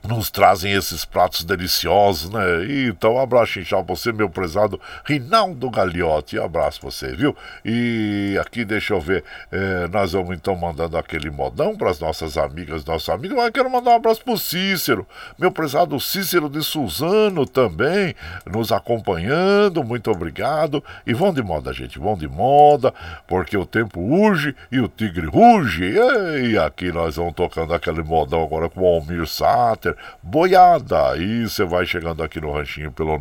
nos 0.07 0.29
trazem 0.29 0.73
esses 0.73 1.05
pratos 1.05 1.45
deliciosos, 1.45 2.29
né? 2.29 2.43
Então, 2.87 3.13
um 3.13 3.19
abraço 3.19 3.59
inchado 3.59 3.87
você, 3.87 4.11
meu 4.11 4.29
prezado 4.29 4.79
Rinaldo 5.05 5.69
Gagliotti. 5.69 6.37
Um 6.37 6.43
abraço 6.43 6.81
você, 6.81 7.15
viu? 7.15 7.35
E 7.63 8.37
aqui, 8.39 8.65
deixa 8.65 8.93
eu 8.93 8.99
ver, 8.99 9.23
é, 9.49 9.87
nós 9.87 10.11
vamos 10.11 10.35
então 10.35 10.55
mandando 10.55 10.97
aquele 10.97 11.29
modão 11.29 11.77
para 11.77 11.89
as 11.89 11.99
nossas 11.99 12.37
amigas, 12.37 12.83
nossos 12.83 13.07
amigos. 13.07 13.37
Mas 13.37 13.51
quero 13.51 13.69
mandar 13.69 13.91
um 13.91 13.95
abraço 13.95 14.21
pro 14.23 14.37
Cícero, 14.37 15.07
meu 15.39 15.51
prezado 15.51 15.97
Cícero 15.99 16.49
de 16.49 16.61
Suzano 16.61 17.45
também, 17.45 18.13
nos 18.45 18.73
acompanhando. 18.73 19.83
Muito 19.85 20.11
obrigado. 20.11 20.83
E 21.07 21.13
vão 21.13 21.33
de 21.33 21.41
moda, 21.41 21.71
gente, 21.71 21.97
vão 21.97 22.17
de 22.17 22.27
moda, 22.27 22.93
porque 23.25 23.55
o 23.55 23.65
tempo 23.65 24.01
urge 24.01 24.53
e 24.69 24.81
o 24.81 24.89
tigre 24.89 25.27
ruge. 25.27 25.93
E 26.51 26.57
aqui 26.57 26.91
nós 26.91 27.15
vamos 27.15 27.33
tocando 27.33 27.73
aquele 27.73 28.03
modão 28.03 28.43
agora 28.43 28.69
com 28.69 28.81
o 28.81 28.85
Almir 28.85 29.25
Sater 29.25 29.92
boiada. 30.21 31.15
E 31.17 31.47
você 31.47 31.63
vai 31.63 31.85
chegando 31.85 32.21
aqui 32.23 32.41
no 32.41 32.51
ranchinho 32.51 32.91
pelo 32.91 33.17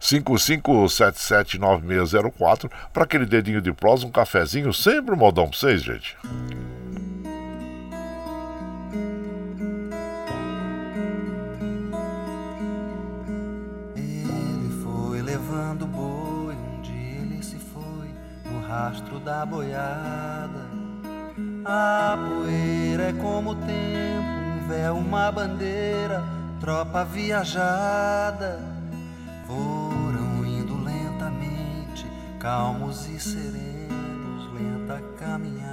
955779604 0.00 2.70
para 2.92 3.04
aquele 3.04 3.24
dedinho 3.26 3.60
de 3.60 3.72
prosa, 3.72 4.04
um 4.06 4.10
cafezinho, 4.10 4.72
sempre 4.72 5.14
um 5.14 5.18
modão 5.18 5.48
pra 5.48 5.58
vocês, 5.58 5.82
gente. 5.82 6.16
Ele 13.96 14.82
foi 14.82 15.22
levando 15.22 15.86
boi 15.86 16.54
um 16.54 16.82
da 19.24 19.46
boiada. 19.46 20.60
A 21.64 22.18
poeira 22.28 23.04
é 23.04 23.12
como 23.12 23.50
um 23.50 23.54
véu, 24.62 24.96
uma 24.96 25.30
bandeira, 25.30 26.22
tropa 26.60 27.04
viajada. 27.04 28.60
Foram 29.46 30.44
indo 30.44 30.82
lentamente, 30.82 32.06
calmos 32.38 33.06
e 33.08 33.18
serenos, 33.18 34.52
lenta 34.54 35.02
caminhada. 35.18 35.72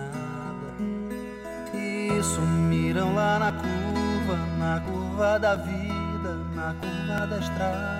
E 1.74 2.22
sumiram 2.24 3.14
lá 3.14 3.40
na 3.40 3.52
curva, 3.52 4.38
na 4.58 4.80
curva 4.82 5.40
da 5.40 5.56
vida, 5.56 6.34
na 6.56 6.74
curva 6.74 7.28
da 7.28 7.40
estrada. 7.40 8.00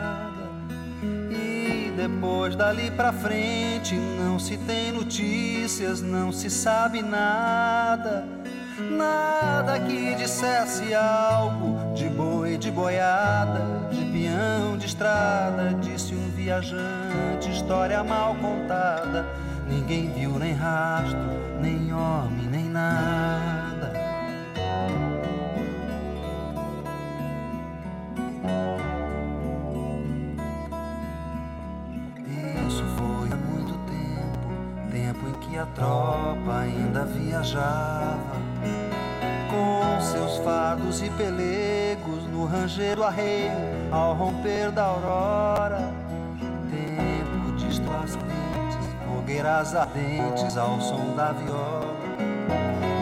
E 1.32 1.94
depois 1.96 2.56
dali 2.56 2.92
pra 2.92 3.14
frente 3.14 3.96
não 3.96 4.40
se 4.40 4.58
tem 4.58 4.92
notícias, 4.92 6.02
não 6.02 6.32
se 6.32 6.50
sabe 6.50 7.02
nada. 7.02 8.28
Nada 8.80 9.80
que 9.80 10.16
dissesse 10.16 10.94
algo 10.94 11.94
de 11.94 12.10
boi, 12.10 12.58
de 12.58 12.72
boiada, 12.72 13.90
de 13.92 14.06
peão, 14.06 14.78
de 14.78 14.86
estrada. 14.86 15.74
Disse 15.82 16.16
um 16.16 16.30
viajante, 16.30 17.52
história 17.52 18.04
mal 18.04 18.36
contada. 18.36 19.28
Ninguém 19.68 20.12
viu 20.14 20.40
nem 20.40 20.54
rastro, 20.54 21.20
nem 21.62 21.94
homem, 21.94 22.48
nem 22.50 22.66
nada. 22.66 23.60
a 35.60 35.66
tropa 35.66 36.60
ainda 36.60 37.04
viajava 37.04 38.49
com 39.60 40.02
seus 40.02 40.38
fardos 40.38 41.02
e 41.02 41.10
pelegos 41.12 42.24
no 42.32 42.46
rangeiro 42.46 43.04
arreio 43.04 43.52
ao 43.92 44.14
romper 44.14 44.72
da 44.72 44.84
aurora. 44.84 45.94
Tempo 46.70 47.58
de 47.58 47.66
dentes, 47.66 48.78
fogueiras 49.06 49.76
ardentes 49.76 50.58
ao 50.58 50.80
som 50.80 51.14
da 51.16 51.34
viola. 51.34 52.00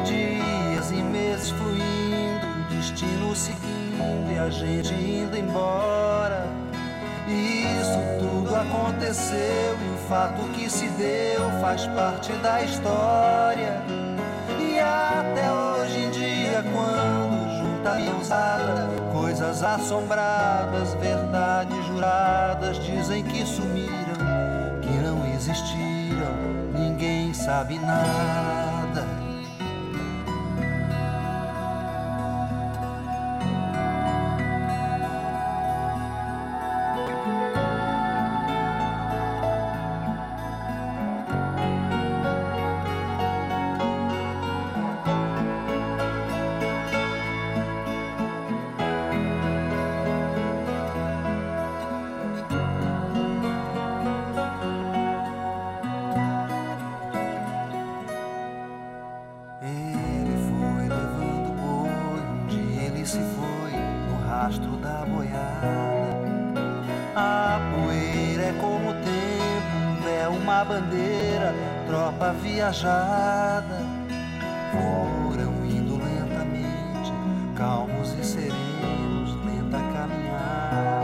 Dias 0.03 0.91
e 0.91 1.03
meses 1.03 1.51
fluindo, 1.51 2.69
destino 2.69 3.35
seguindo 3.35 4.33
e 4.33 4.39
a 4.39 4.49
gente 4.49 4.93
indo 4.93 5.37
embora. 5.37 6.47
Isso 7.27 7.99
tudo 8.19 8.55
aconteceu 8.55 9.37
e 9.37 9.93
o 9.93 10.07
fato 10.09 10.41
que 10.53 10.69
se 10.69 10.87
deu 10.89 11.51
faz 11.61 11.85
parte 11.87 12.31
da 12.33 12.63
história. 12.63 13.81
E 14.59 14.79
até 14.79 15.51
hoje 15.51 15.66
dia, 16.57 16.63
quando 16.63 17.57
junta 17.59 17.91
a 17.91 19.11
coisas 19.13 19.63
assombradas, 19.63 20.93
verdades 20.95 21.85
juradas, 21.85 22.77
dizem 22.83 23.23
que 23.23 23.45
sumiram, 23.45 24.79
que 24.81 24.89
não 24.89 25.25
existiram, 25.35 26.33
ninguém 26.73 27.33
sabe 27.33 27.77
nada. 27.79 28.66
Foram 74.71 75.65
indo 75.65 75.97
lentamente, 75.97 77.11
calmos 77.55 78.13
e 78.13 78.23
serenos, 78.23 79.35
lenta 79.45 79.79
caminhar. 79.93 81.03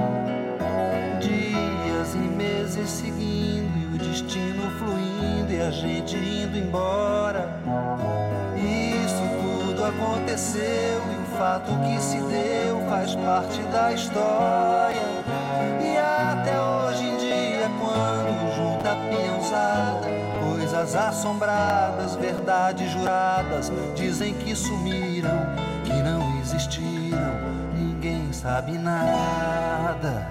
Dias 1.19 2.13
e 2.13 2.17
meses 2.17 2.89
seguindo 2.89 3.75
e 3.75 3.95
o 3.95 3.97
destino 3.97 4.69
fluindo 4.77 5.51
e 5.51 5.61
a 5.61 5.71
gente 5.71 6.15
indo 6.15 6.57
embora. 6.57 7.59
Isso 8.55 9.23
tudo 9.41 9.83
aconteceu 9.83 10.61
e 10.61 11.21
o 11.21 11.37
fato 11.37 11.71
que 11.79 11.99
se 11.99 12.17
deu 12.17 12.79
faz 12.87 13.15
parte 13.15 13.61
da 13.63 13.93
história. 13.93 14.32
Verdades 22.43 22.91
juradas, 22.91 23.71
dizem 23.95 24.33
que 24.33 24.53
sumiram, 24.53 25.29
que 25.85 25.93
não 25.93 26.41
existiram, 26.41 27.39
ninguém 27.73 28.33
sabe 28.33 28.73
nada. 28.73 30.27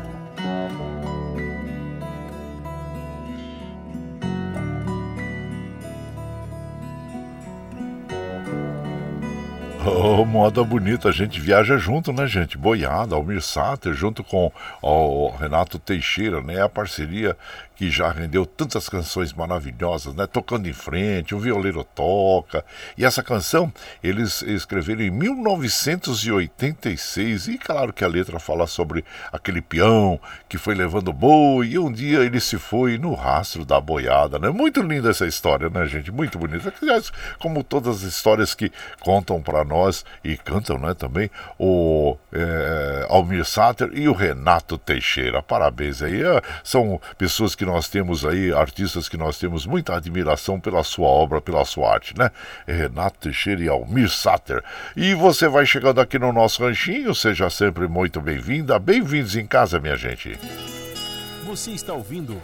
Oh, 9.84 10.24
moda 10.24 10.62
bonita, 10.62 11.08
a 11.08 11.12
gente 11.12 11.40
viaja 11.40 11.76
junto, 11.76 12.12
né, 12.12 12.26
gente? 12.26 12.56
Boiada, 12.56 13.16
Almir 13.16 13.42
Sater, 13.42 13.92
junto 13.94 14.22
com 14.22 14.52
o 14.80 15.30
Renato 15.30 15.76
Teixeira, 15.78 16.40
né? 16.40 16.62
A 16.62 16.68
parceria 16.68 17.36
que 17.82 17.90
já 17.90 18.12
rendeu 18.12 18.46
tantas 18.46 18.88
canções 18.88 19.32
maravilhosas, 19.32 20.14
né? 20.14 20.24
Tocando 20.24 20.68
em 20.68 20.72
frente, 20.72 21.34
o 21.34 21.40
violeiro 21.40 21.82
toca. 21.82 22.64
E 22.96 23.04
essa 23.04 23.24
canção 23.24 23.72
eles 24.04 24.40
escreveram 24.42 25.02
em 25.02 25.10
1986. 25.10 27.48
E 27.48 27.58
claro 27.58 27.92
que 27.92 28.04
a 28.04 28.08
letra 28.08 28.38
fala 28.38 28.68
sobre 28.68 29.04
aquele 29.32 29.60
peão 29.60 30.20
que 30.48 30.58
foi 30.58 30.76
levando 30.76 31.12
boi 31.12 31.70
e 31.70 31.78
um 31.78 31.90
dia 31.90 32.20
ele 32.20 32.38
se 32.38 32.56
foi 32.56 32.98
no 32.98 33.14
rastro 33.14 33.64
da 33.64 33.80
boiada, 33.80 34.38
né? 34.38 34.48
Muito 34.48 34.80
linda 34.80 35.10
essa 35.10 35.26
história, 35.26 35.68
né, 35.68 35.84
gente? 35.86 36.12
Muito 36.12 36.38
bonita. 36.38 36.72
Como 37.40 37.64
todas 37.64 37.96
as 37.96 38.02
histórias 38.02 38.54
que 38.54 38.70
contam 39.00 39.42
para 39.42 39.64
nós 39.64 40.04
e 40.22 40.36
cantam, 40.36 40.78
né, 40.78 40.94
também 40.94 41.28
o 41.58 42.16
é, 42.32 43.06
Almir 43.08 43.44
Sater 43.44 43.90
e 43.92 44.08
o 44.08 44.12
Renato 44.12 44.78
Teixeira. 44.78 45.42
Parabéns 45.42 46.00
aí. 46.00 46.22
É, 46.22 46.40
são 46.62 47.00
pessoas 47.18 47.56
que 47.56 47.64
nós 47.64 47.71
temos 47.88 48.24
aí, 48.24 48.52
artistas 48.52 49.08
que 49.08 49.16
nós 49.16 49.38
temos 49.38 49.66
muita 49.66 49.96
admiração 49.96 50.60
pela 50.60 50.82
sua 50.82 51.06
obra, 51.06 51.40
pela 51.40 51.64
sua 51.64 51.94
arte, 51.94 52.14
né? 52.16 52.30
Renato 52.66 53.18
Teixeira 53.20 53.62
e 53.62 53.68
Almir 53.68 54.10
Sater. 54.10 54.62
E 54.96 55.14
você 55.14 55.48
vai 55.48 55.66
chegando 55.66 56.00
aqui 56.00 56.18
no 56.18 56.32
nosso 56.32 56.62
ranchinho, 56.62 57.14
seja 57.14 57.48
sempre 57.50 57.88
muito 57.88 58.20
bem-vinda. 58.20 58.78
Bem-vindos 58.78 59.36
em 59.36 59.46
casa, 59.46 59.80
minha 59.80 59.96
gente. 59.96 60.38
Você 61.44 61.70
está 61.70 61.92
ouvindo. 61.92 62.40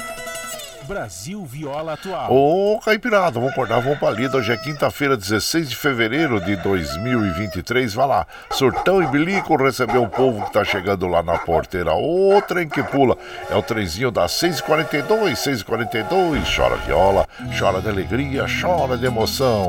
Brasil 0.89 1.45
Viola 1.45 1.93
Atual. 1.93 2.33
Ô, 2.33 2.81
Caipirada, 2.83 3.33
vamos 3.33 3.53
acordar, 3.53 3.79
vamos 3.79 3.99
pra 3.99 4.11
lida. 4.11 4.39
Hoje 4.39 4.53
é 4.53 4.57
quinta-feira, 4.57 5.19
16 5.19 5.69
de 5.69 5.77
fevereiro 5.77 6.41
de 6.41 6.57
2023. 6.57 7.93
Vai 7.93 8.07
lá, 8.07 8.27
surtão 8.53 9.03
e 9.03 9.07
bilico 9.07 9.55
recebeu 9.57 10.03
o 10.03 10.09
povo 10.09 10.47
que 10.47 10.53
tá 10.55 10.65
chegando 10.65 11.07
lá 11.07 11.23
na 11.23 11.37
porteira. 11.37 11.93
Ô, 11.93 12.41
trem 12.41 12.67
que 12.67 12.83
pula. 12.83 13.19
É 13.51 13.55
o 13.55 13.63
trenzinho 13.63 14.11
das 14.11 14.33
6h42, 14.33 15.35
6h42. 15.35 16.57
Chora 16.57 16.77
viola, 16.77 17.29
chora 17.59 17.83
de 17.83 17.89
alegria, 17.91 18.47
chora 18.59 18.97
de 18.97 19.05
emoção. 19.05 19.69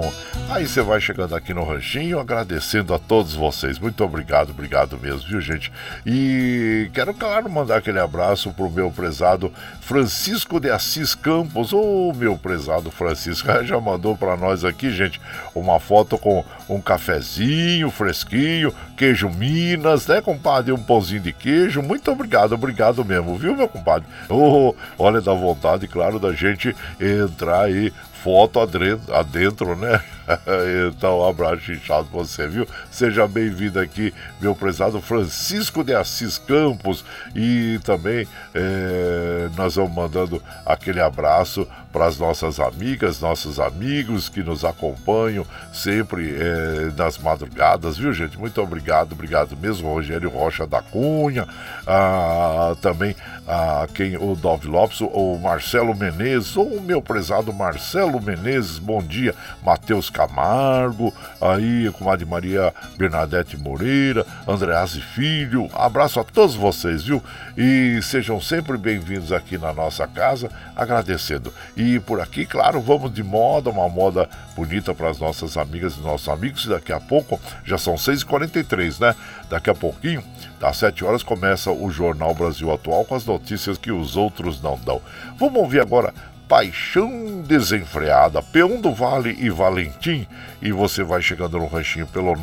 Aí 0.49 0.65
você 0.65 0.81
vai 0.81 1.01
chegando 1.01 1.35
aqui 1.35 1.53
no 1.53 1.65
ranchinho, 1.65 2.17
agradecendo 2.17 2.93
a 2.93 2.97
todos 2.97 3.35
vocês. 3.35 3.77
Muito 3.77 4.01
obrigado, 4.05 4.51
obrigado 4.51 4.97
mesmo, 4.97 5.27
viu, 5.27 5.41
gente? 5.41 5.69
E 6.05 6.89
quero, 6.93 7.13
claro, 7.13 7.49
mandar 7.49 7.77
aquele 7.77 7.99
abraço 7.99 8.53
pro 8.53 8.71
meu 8.71 8.89
prezado 8.89 9.51
Francisco 9.81 10.61
de 10.61 10.69
Assis 10.69 11.08
Campos. 11.15 11.73
Ô, 11.73 12.09
oh, 12.09 12.13
meu 12.13 12.37
prezado 12.37 12.91
Francisco, 12.91 13.47
já 13.63 13.79
mandou 13.79 14.15
para 14.15 14.35
nós 14.35 14.63
aqui, 14.63 14.91
gente, 14.91 15.19
uma 15.53 15.79
foto 15.79 16.17
com 16.17 16.43
um 16.67 16.81
cafezinho 16.81 17.89
fresquinho, 17.89 18.73
queijo 18.95 19.29
Minas, 19.29 20.07
né, 20.07 20.21
compadre? 20.21 20.71
Um 20.71 20.81
pãozinho 20.81 21.21
de 21.21 21.33
queijo. 21.33 21.81
Muito 21.81 22.11
obrigado, 22.11 22.53
obrigado 22.53 23.03
mesmo, 23.03 23.35
viu, 23.35 23.55
meu 23.55 23.67
compadre? 23.67 24.07
Oh, 24.29 24.73
olha, 24.97 25.21
dá 25.21 25.33
vontade, 25.33 25.87
claro, 25.87 26.19
da 26.19 26.33
gente 26.33 26.75
entrar 26.99 27.61
aí 27.61 27.91
foto 28.23 28.59
adentro, 28.59 29.75
né? 29.75 30.01
então, 30.89 31.19
um 31.19 31.27
abraço 31.27 31.71
inchado 31.71 32.07
pra 32.07 32.19
você, 32.19 32.47
viu? 32.47 32.67
Seja 32.91 33.27
bem-vindo 33.27 33.79
aqui, 33.79 34.13
meu 34.39 34.53
prezado 34.53 35.01
Francisco 35.01 35.83
de 35.83 35.93
Assis 35.93 36.37
Campos. 36.37 37.03
E 37.35 37.79
também 37.83 38.27
é, 38.53 39.49
nós 39.55 39.75
vamos 39.75 39.93
mandando 39.93 40.41
aquele 40.65 41.01
abraço 41.01 41.67
para 41.91 42.05
as 42.05 42.19
nossas 42.19 42.59
amigas, 42.59 43.19
nossos 43.19 43.59
amigos 43.59 44.29
que 44.29 44.43
nos 44.43 44.63
acompanham 44.63 45.45
sempre 45.73 46.35
é, 46.35 46.91
nas 46.95 47.17
madrugadas, 47.17 47.97
viu, 47.97 48.13
gente? 48.13 48.37
Muito 48.37 48.61
obrigado, 48.61 49.13
obrigado 49.13 49.57
mesmo, 49.57 49.91
Rogério 49.91 50.29
Rocha 50.29 50.67
da 50.67 50.81
Cunha, 50.81 51.47
ah, 51.87 52.75
também 52.81 53.15
a 53.47 53.87
quem 53.93 54.15
o 54.17 54.35
Dove 54.35 54.67
Lopes, 54.67 55.01
o 55.01 55.39
Marcelo 55.41 55.95
Menezes, 55.95 56.55
ou 56.55 56.67
o 56.67 56.81
meu 56.81 57.01
prezado 57.01 57.51
Marcelo 57.51 58.21
Menezes, 58.21 58.77
bom 58.77 59.01
dia, 59.01 59.33
Matheus 59.63 60.09
Camargo, 60.19 61.13
aí 61.39 61.89
com 61.97 62.11
a 62.11 62.17
de 62.17 62.25
Maria 62.25 62.73
Bernadette 62.97 63.55
Moreira, 63.55 64.25
Andrease 64.45 64.99
Filho, 64.99 65.69
abraço 65.73 66.19
a 66.19 66.25
todos 66.25 66.55
vocês, 66.55 67.03
viu? 67.03 67.23
E 67.57 68.01
sejam 68.01 68.41
sempre 68.41 68.77
bem-vindos 68.77 69.31
aqui 69.31 69.57
na 69.57 69.71
nossa 69.71 70.05
casa, 70.07 70.51
agradecendo. 70.75 71.53
E 71.77 72.01
por 72.01 72.19
aqui, 72.19 72.45
claro, 72.45 72.81
vamos 72.81 73.13
de 73.13 73.23
moda, 73.23 73.69
uma 73.69 73.87
moda 73.87 74.29
bonita 74.57 74.93
para 74.93 75.09
as 75.09 75.19
nossas 75.19 75.55
amigas 75.55 75.95
e 75.95 76.01
nossos 76.01 76.27
amigos, 76.27 76.65
e 76.65 76.69
daqui 76.69 76.91
a 76.91 76.99
pouco, 76.99 77.39
já 77.63 77.77
são 77.77 77.95
6h43, 77.95 78.99
né? 78.99 79.15
Daqui 79.49 79.69
a 79.69 79.75
pouquinho, 79.75 80.21
às 80.61 80.75
7 80.77 81.05
horas, 81.05 81.23
começa 81.23 81.71
o 81.71 81.89
Jornal 81.89 82.35
Brasil 82.35 82.71
Atual 82.73 83.05
com 83.05 83.15
as 83.15 83.25
notícias 83.25 83.77
que 83.77 83.91
os 83.91 84.17
outros 84.17 84.61
não 84.61 84.77
dão. 84.77 85.01
Vamos 85.37 85.61
ouvir 85.61 85.79
agora 85.79 86.13
Paixão 86.49 87.41
Desenfreada, 87.43 88.41
Peão 88.41 88.81
do 88.81 88.91
Vale 88.91 89.37
e 89.39 89.51
Valentim. 89.51 90.25
E 90.59 90.71
você 90.71 91.03
vai 91.03 91.21
chegando 91.21 91.59
no 91.59 91.67
ranchinho 91.67 92.07
pelo 92.07 92.33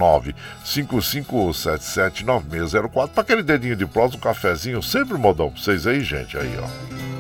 955779604 0.64 3.08
para 3.08 3.22
aquele 3.22 3.42
dedinho 3.42 3.74
de 3.74 3.84
prosa, 3.84 4.16
um 4.16 4.20
cafezinho, 4.20 4.80
sempre 4.80 5.18
modão 5.18 5.50
pra 5.50 5.60
vocês 5.60 5.88
aí, 5.88 6.04
gente. 6.04 6.38
Aí, 6.38 6.56
ó. 6.56 7.15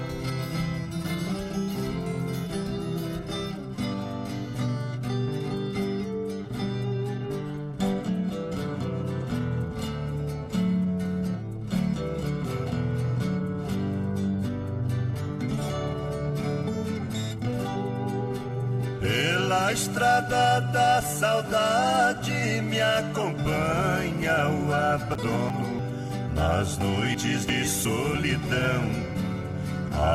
Estrada 19.72 20.60
da 20.72 21.02
saudade 21.02 22.60
me 22.62 22.80
acompanha 22.80 24.48
o 24.48 24.72
abandono 24.72 25.82
nas 26.34 26.78
noites 26.78 27.46
de 27.46 27.66
solidão. 27.66 29.06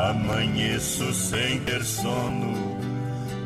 Amanheço 0.09 1.11
sem 1.13 1.59
ter 1.61 1.83
sono, 1.83 2.79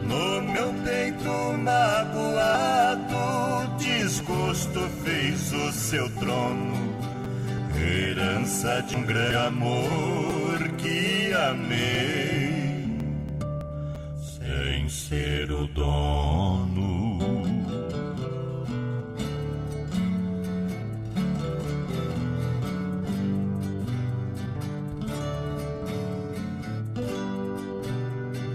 no 0.03 0.41
meu 0.41 0.73
peito 0.83 1.57
magoado, 1.63 3.07
desgosto 3.77 4.81
fez 5.03 5.53
o 5.53 5.71
seu 5.71 6.09
trono. 6.19 6.93
Herança 7.77 8.81
de 8.83 8.95
um 8.97 9.03
grande 9.03 9.35
amor 9.37 10.59
que 10.77 11.31
amei 11.33 12.44
ser 15.09 15.51
o 15.51 15.67
dono. 15.67 17.19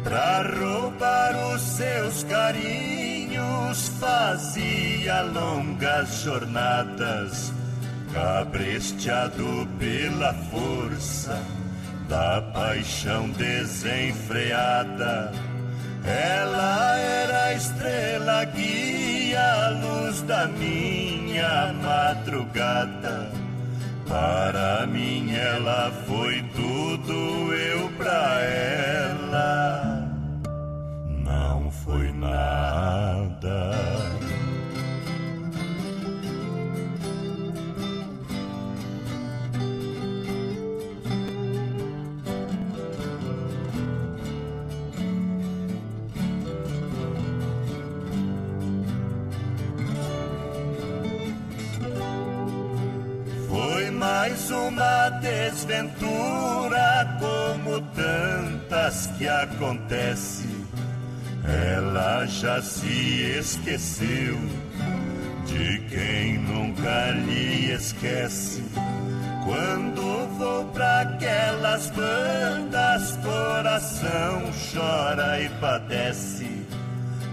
Pra 0.03 0.43
roubar 0.43 1.55
os 1.55 1.63
seus 1.63 2.25
carinhos, 2.25 3.89
fazia 4.01 5.23
longas 5.23 6.23
jornadas, 6.25 7.53
cabresteado 8.13 9.69
pela 9.79 10.35
força 10.51 11.41
da 12.09 12.43
paixão 12.53 13.31
desenfreada 13.31 15.33
ela 16.05 16.97
era 16.97 17.45
a 17.45 17.55
estrela 17.55 18.45
guia, 18.45 19.67
a 19.67 19.69
luz 19.71 20.23
da 20.23 20.47
minha 20.47 21.73
madrugada. 21.83 23.31
Para 24.09 24.87
mim 24.87 25.33
ela 25.35 25.93
foi 26.07 26.43
tudo, 26.55 27.53
eu 27.55 27.89
pra 27.91 28.41
ela 28.41 30.11
não 31.25 31.71
foi 31.71 32.13
nada. 32.13 34.10
Desventura 55.51 57.19
como 57.19 57.81
tantas 57.95 59.09
que 59.19 59.27
acontece. 59.29 60.49
Ela 61.45 62.25
já 62.27 62.63
se 62.63 63.37
esqueceu 63.39 64.39
de 65.47 65.79
quem 65.91 66.39
nunca 66.39 67.11
lhe 67.11 67.73
esquece. 67.73 68.63
Quando 69.45 70.29
vou 70.39 70.65
para 70.67 71.01
aquelas 71.01 71.91
bandas, 71.91 73.17
coração 73.25 74.51
chora 74.73 75.41
e 75.41 75.49
padece. 75.61 76.49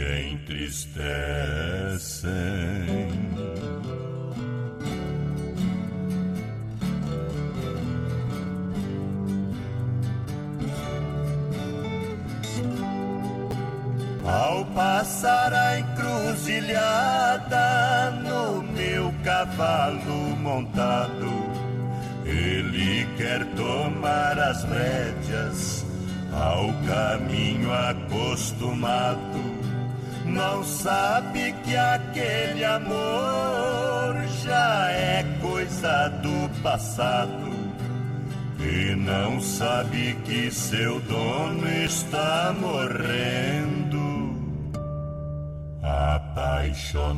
entristecem. 0.00 2.30
Ao 14.24 14.64
passar 14.66 15.52
a 15.52 15.80
encruzilhada 15.80 18.12
no 18.22 18.62
meu 18.62 19.12
cavalo 19.24 20.36
montado, 20.40 21.50
ele 22.24 23.08
quer 23.16 23.44
tomar 23.54 24.38
as 24.38 24.62
rédeas 24.64 25.84
ao 26.32 26.72
caminho 26.86 27.72
acostumado 27.72 29.59
não 30.30 30.64
sabe 30.64 31.52
que 31.64 31.76
aquele 31.76 32.64
amor 32.64 34.26
já 34.42 34.90
é 34.90 35.24
coisa 35.40 36.08
do 36.22 36.48
passado. 36.62 37.50
E 38.58 38.94
não 38.94 39.40
sabe 39.40 40.14
que 40.24 40.50
seu 40.50 41.00
dono 41.00 41.66
está 41.68 42.54
morrendo, 42.58 44.34
apaixonado. 45.82 47.10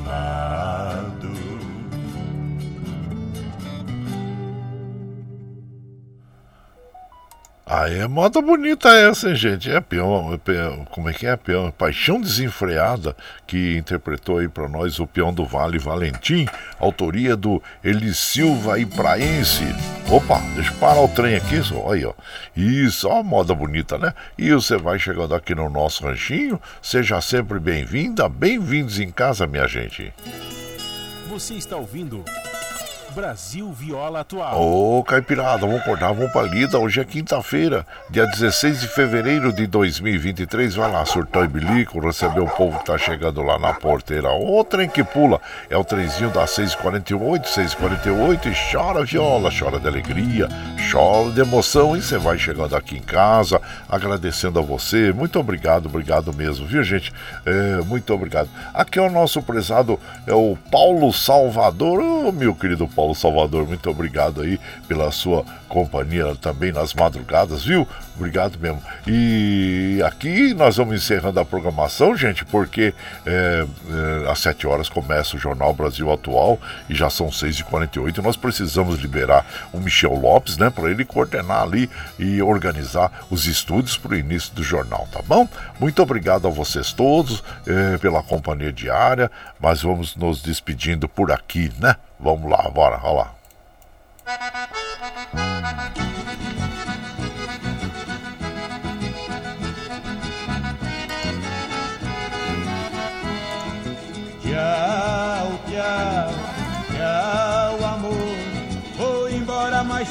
Ah, 7.64 7.88
é 7.88 8.08
moda 8.08 8.42
bonita 8.42 8.88
essa, 8.88 9.30
hein, 9.30 9.36
gente? 9.36 9.70
É 9.70 9.80
peão, 9.80 10.34
é 10.34 10.36
peão, 10.36 10.84
como 10.90 11.08
é 11.08 11.12
que 11.12 11.26
é 11.26 11.36
peão? 11.36 11.70
Paixão 11.70 12.20
Desenfreada, 12.20 13.16
que 13.46 13.76
interpretou 13.76 14.38
aí 14.38 14.48
para 14.48 14.68
nós 14.68 14.98
o 14.98 15.06
peão 15.06 15.32
do 15.32 15.44
Vale 15.44 15.78
Valentim, 15.78 16.44
autoria 16.80 17.36
do 17.36 17.62
Eli 17.82 18.12
Silva 18.14 18.80
e 18.80 18.84
Praense. 18.84 19.64
Opa, 20.10 20.40
deixa 20.56 20.72
eu 20.72 20.76
parar 20.78 21.02
o 21.02 21.08
trem 21.08 21.36
aqui, 21.36 21.62
só, 21.62 21.92
aí, 21.92 22.04
ó. 22.04 22.12
Isso, 22.56 23.08
ó, 23.08 23.22
moda 23.22 23.54
bonita, 23.54 23.96
né? 23.96 24.12
E 24.36 24.52
você 24.52 24.76
vai 24.76 24.98
chegando 24.98 25.32
aqui 25.32 25.54
no 25.54 25.70
nosso 25.70 26.04
ranchinho, 26.04 26.60
seja 26.82 27.20
sempre 27.20 27.60
bem-vinda, 27.60 28.28
bem-vindos 28.28 28.98
em 28.98 29.10
casa, 29.12 29.46
minha 29.46 29.68
gente. 29.68 30.12
Você 31.28 31.54
está 31.54 31.76
ouvindo 31.76 32.24
Brasil 33.12 33.70
Viola 33.72 34.20
Atual. 34.20 34.58
Ô, 34.58 35.04
Caipirada, 35.04 35.66
vamos 35.66 35.82
acordar, 35.82 36.12
vamos 36.12 36.32
pra 36.32 36.42
lida. 36.42 36.78
Hoje 36.78 37.00
é 37.00 37.04
quinta-feira, 37.04 37.86
dia 38.08 38.26
16 38.26 38.80
de 38.80 38.88
fevereiro 38.88 39.52
de 39.52 39.66
2023. 39.66 40.74
Vai 40.74 40.90
lá, 40.90 41.04
surtão 41.04 41.44
e 41.44 41.48
bilico, 41.48 42.00
receber 42.00 42.40
o 42.40 42.46
povo 42.46 42.78
que 42.78 42.86
tá 42.86 42.96
chegando 42.96 43.42
lá 43.42 43.58
na 43.58 43.74
porteira. 43.74 44.30
O 44.30 44.64
trem 44.64 44.88
que 44.88 45.04
pula 45.04 45.40
é 45.68 45.76
o 45.76 45.84
trenzinho 45.84 46.30
das 46.30 46.50
6h48, 46.52 47.44
6h48 47.44 48.46
e 48.46 48.72
chora 48.72 49.04
viola, 49.04 49.50
chora 49.56 49.78
de 49.78 49.86
alegria, 49.86 50.48
chora 50.90 51.30
de 51.32 51.40
emoção. 51.40 51.94
E 51.94 52.00
você 52.00 52.16
vai 52.16 52.38
chegando 52.38 52.74
aqui 52.74 52.96
em 52.96 53.02
casa, 53.02 53.60
agradecendo 53.88 54.58
a 54.58 54.62
você. 54.62 55.12
Muito 55.12 55.38
obrigado, 55.38 55.86
obrigado 55.86 56.32
mesmo, 56.32 56.64
viu, 56.66 56.82
gente? 56.82 57.12
É, 57.44 57.82
muito 57.82 58.12
obrigado. 58.14 58.48
Aqui 58.72 58.98
é 58.98 59.02
o 59.02 59.10
nosso 59.10 59.42
prezado, 59.42 60.00
é 60.26 60.32
o 60.32 60.56
Paulo 60.70 61.12
Salvador. 61.12 62.00
Ô, 62.00 62.32
meu 62.32 62.54
querido 62.54 62.88
Paulo. 62.88 63.01
Paulo 63.02 63.16
Salvador, 63.16 63.66
muito 63.66 63.90
obrigado 63.90 64.42
aí 64.42 64.60
pela 64.86 65.10
sua 65.10 65.44
companhia 65.68 66.36
também 66.36 66.70
nas 66.70 66.94
madrugadas, 66.94 67.64
viu? 67.64 67.88
Obrigado 68.14 68.56
mesmo. 68.60 68.80
E 69.08 70.00
aqui 70.06 70.54
nós 70.54 70.76
vamos 70.76 70.94
encerrando 70.94 71.40
a 71.40 71.44
programação, 71.44 72.16
gente, 72.16 72.44
porque 72.44 72.94
é, 73.26 73.66
é, 74.24 74.30
às 74.30 74.38
7 74.38 74.68
horas 74.68 74.88
começa 74.88 75.34
o 75.34 75.38
Jornal 75.38 75.74
Brasil 75.74 76.12
Atual 76.12 76.60
e 76.88 76.94
já 76.94 77.10
são 77.10 77.26
6h48. 77.26 78.18
Nós 78.18 78.36
precisamos 78.36 79.00
liberar 79.00 79.44
o 79.72 79.80
Michel 79.80 80.14
Lopes, 80.14 80.56
né, 80.56 80.70
para 80.70 80.88
ele 80.88 81.04
coordenar 81.04 81.62
ali 81.62 81.90
e 82.20 82.40
organizar 82.40 83.10
os 83.30 83.46
estúdios 83.46 83.96
para 83.96 84.12
o 84.12 84.16
início 84.16 84.54
do 84.54 84.62
jornal, 84.62 85.08
tá 85.10 85.20
bom? 85.26 85.48
Muito 85.82 86.00
obrigado 86.00 86.46
a 86.46 86.50
vocês 86.50 86.92
todos 86.92 87.42
é, 87.66 87.98
pela 87.98 88.22
companhia 88.22 88.72
diária, 88.72 89.28
mas 89.58 89.82
vamos 89.82 90.14
nos 90.14 90.40
despedindo 90.40 91.08
por 91.08 91.32
aqui, 91.32 91.72
né? 91.80 91.96
Vamos 92.20 92.48
lá, 92.48 92.70
bora, 92.70 93.00
olha 93.02 93.12
lá. 93.12 93.34
Tchau, 104.40 105.60
tchau, 105.66 106.30
tchau, 106.94 107.84
amor. 107.84 108.36
Vou 108.96 109.28
embora, 109.28 109.82
mas 109.82 110.08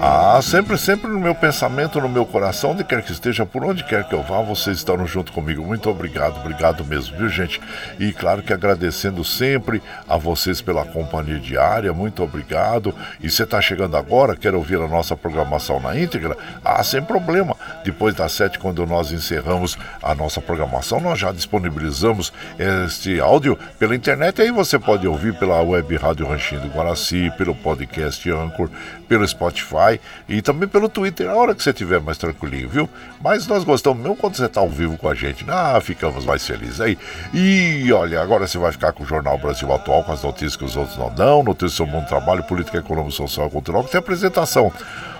Ah, 0.00 0.40
sempre, 0.42 0.76
sempre 0.76 1.08
no 1.08 1.20
meu 1.20 1.34
pensamento, 1.34 2.00
no 2.00 2.08
meu 2.08 2.26
coração, 2.26 2.72
onde 2.72 2.82
quer 2.82 3.02
que 3.02 3.12
esteja, 3.12 3.46
por 3.46 3.64
onde 3.64 3.84
quer 3.84 4.04
que 4.08 4.14
eu 4.14 4.22
vá, 4.22 4.40
vocês 4.42 4.78
estão 4.78 5.06
junto 5.06 5.32
comigo. 5.32 5.64
Muito 5.64 5.88
obrigado, 5.88 6.40
obrigado 6.40 6.84
mesmo, 6.84 7.16
viu, 7.16 7.28
gente? 7.28 7.60
E 7.98 8.12
claro 8.12 8.42
que 8.42 8.52
agradecendo 8.52 9.24
sempre 9.24 9.82
a 10.08 10.16
vocês 10.16 10.60
pela 10.60 10.84
companhia 10.84 11.38
diária, 11.38 11.92
muito 11.92 12.22
obrigado. 12.22 12.94
E 13.20 13.30
você 13.30 13.44
está 13.44 13.60
chegando 13.60 13.96
agora, 13.96 14.36
quer 14.36 14.54
ouvir 14.54 14.80
a 14.80 14.88
nossa 14.88 15.16
programação 15.16 15.78
na 15.78 15.96
íntegra? 15.96 16.36
Ah, 16.64 16.82
sem 16.82 17.02
problema. 17.02 17.56
Depois 17.84 18.14
das 18.14 18.32
sete, 18.32 18.58
quando 18.58 18.84
nós 18.86 19.12
encerramos 19.12 19.78
a 20.02 20.14
nossa 20.14 20.40
programação, 20.40 21.00
nós 21.00 21.18
já 21.18 21.30
disponibilizamos 21.30 22.32
este 22.58 23.20
áudio 23.20 23.58
pela 23.78 23.94
internet. 23.94 24.42
Aí 24.42 24.50
você 24.50 24.78
pode 24.78 25.06
ouvir 25.06 25.34
pela 25.34 25.62
web 25.62 25.96
Rádio 25.96 26.26
Ranchinho 26.26 26.60
do 26.62 26.68
Guaraci, 26.68 27.30
pelo 27.38 27.51
podcast 27.54 28.30
Anchor, 28.30 28.68
pelo 29.08 29.26
Spotify 29.26 30.00
e 30.28 30.40
também 30.40 30.68
pelo 30.68 30.88
Twitter, 30.88 31.28
a 31.28 31.34
hora 31.34 31.54
que 31.54 31.62
você 31.62 31.70
estiver 31.70 32.00
mais 32.00 32.18
tranquilinho, 32.18 32.68
viu? 32.68 32.88
Mas 33.20 33.46
nós 33.46 33.64
gostamos 33.64 34.02
mesmo 34.02 34.16
quando 34.16 34.36
você 34.36 34.46
está 34.46 34.60
ao 34.60 34.68
vivo 34.68 34.96
com 34.96 35.08
a 35.08 35.14
gente. 35.14 35.44
Ah, 35.48 35.80
ficamos 35.80 36.24
mais 36.24 36.46
felizes 36.46 36.80
aí. 36.80 36.98
E 37.32 37.92
olha, 37.92 38.20
agora 38.20 38.46
você 38.46 38.58
vai 38.58 38.72
ficar 38.72 38.92
com 38.92 39.04
o 39.04 39.06
Jornal 39.06 39.38
Brasil 39.38 39.72
Atual, 39.72 40.04
com 40.04 40.12
as 40.12 40.22
notícias 40.22 40.56
que 40.56 40.64
os 40.64 40.76
outros 40.76 40.96
não 40.96 41.10
dão, 41.14 41.42
notícias 41.42 41.72
sobre 41.72 41.92
o 41.92 41.96
mundo 41.96 42.06
do 42.06 42.08
trabalho, 42.08 42.42
política, 42.44 42.78
econômica, 42.78 43.14
social 43.14 43.46
e 43.46 43.50
cultural, 43.50 43.84
que 43.84 43.90
tem 43.90 43.98
apresentação 43.98 44.72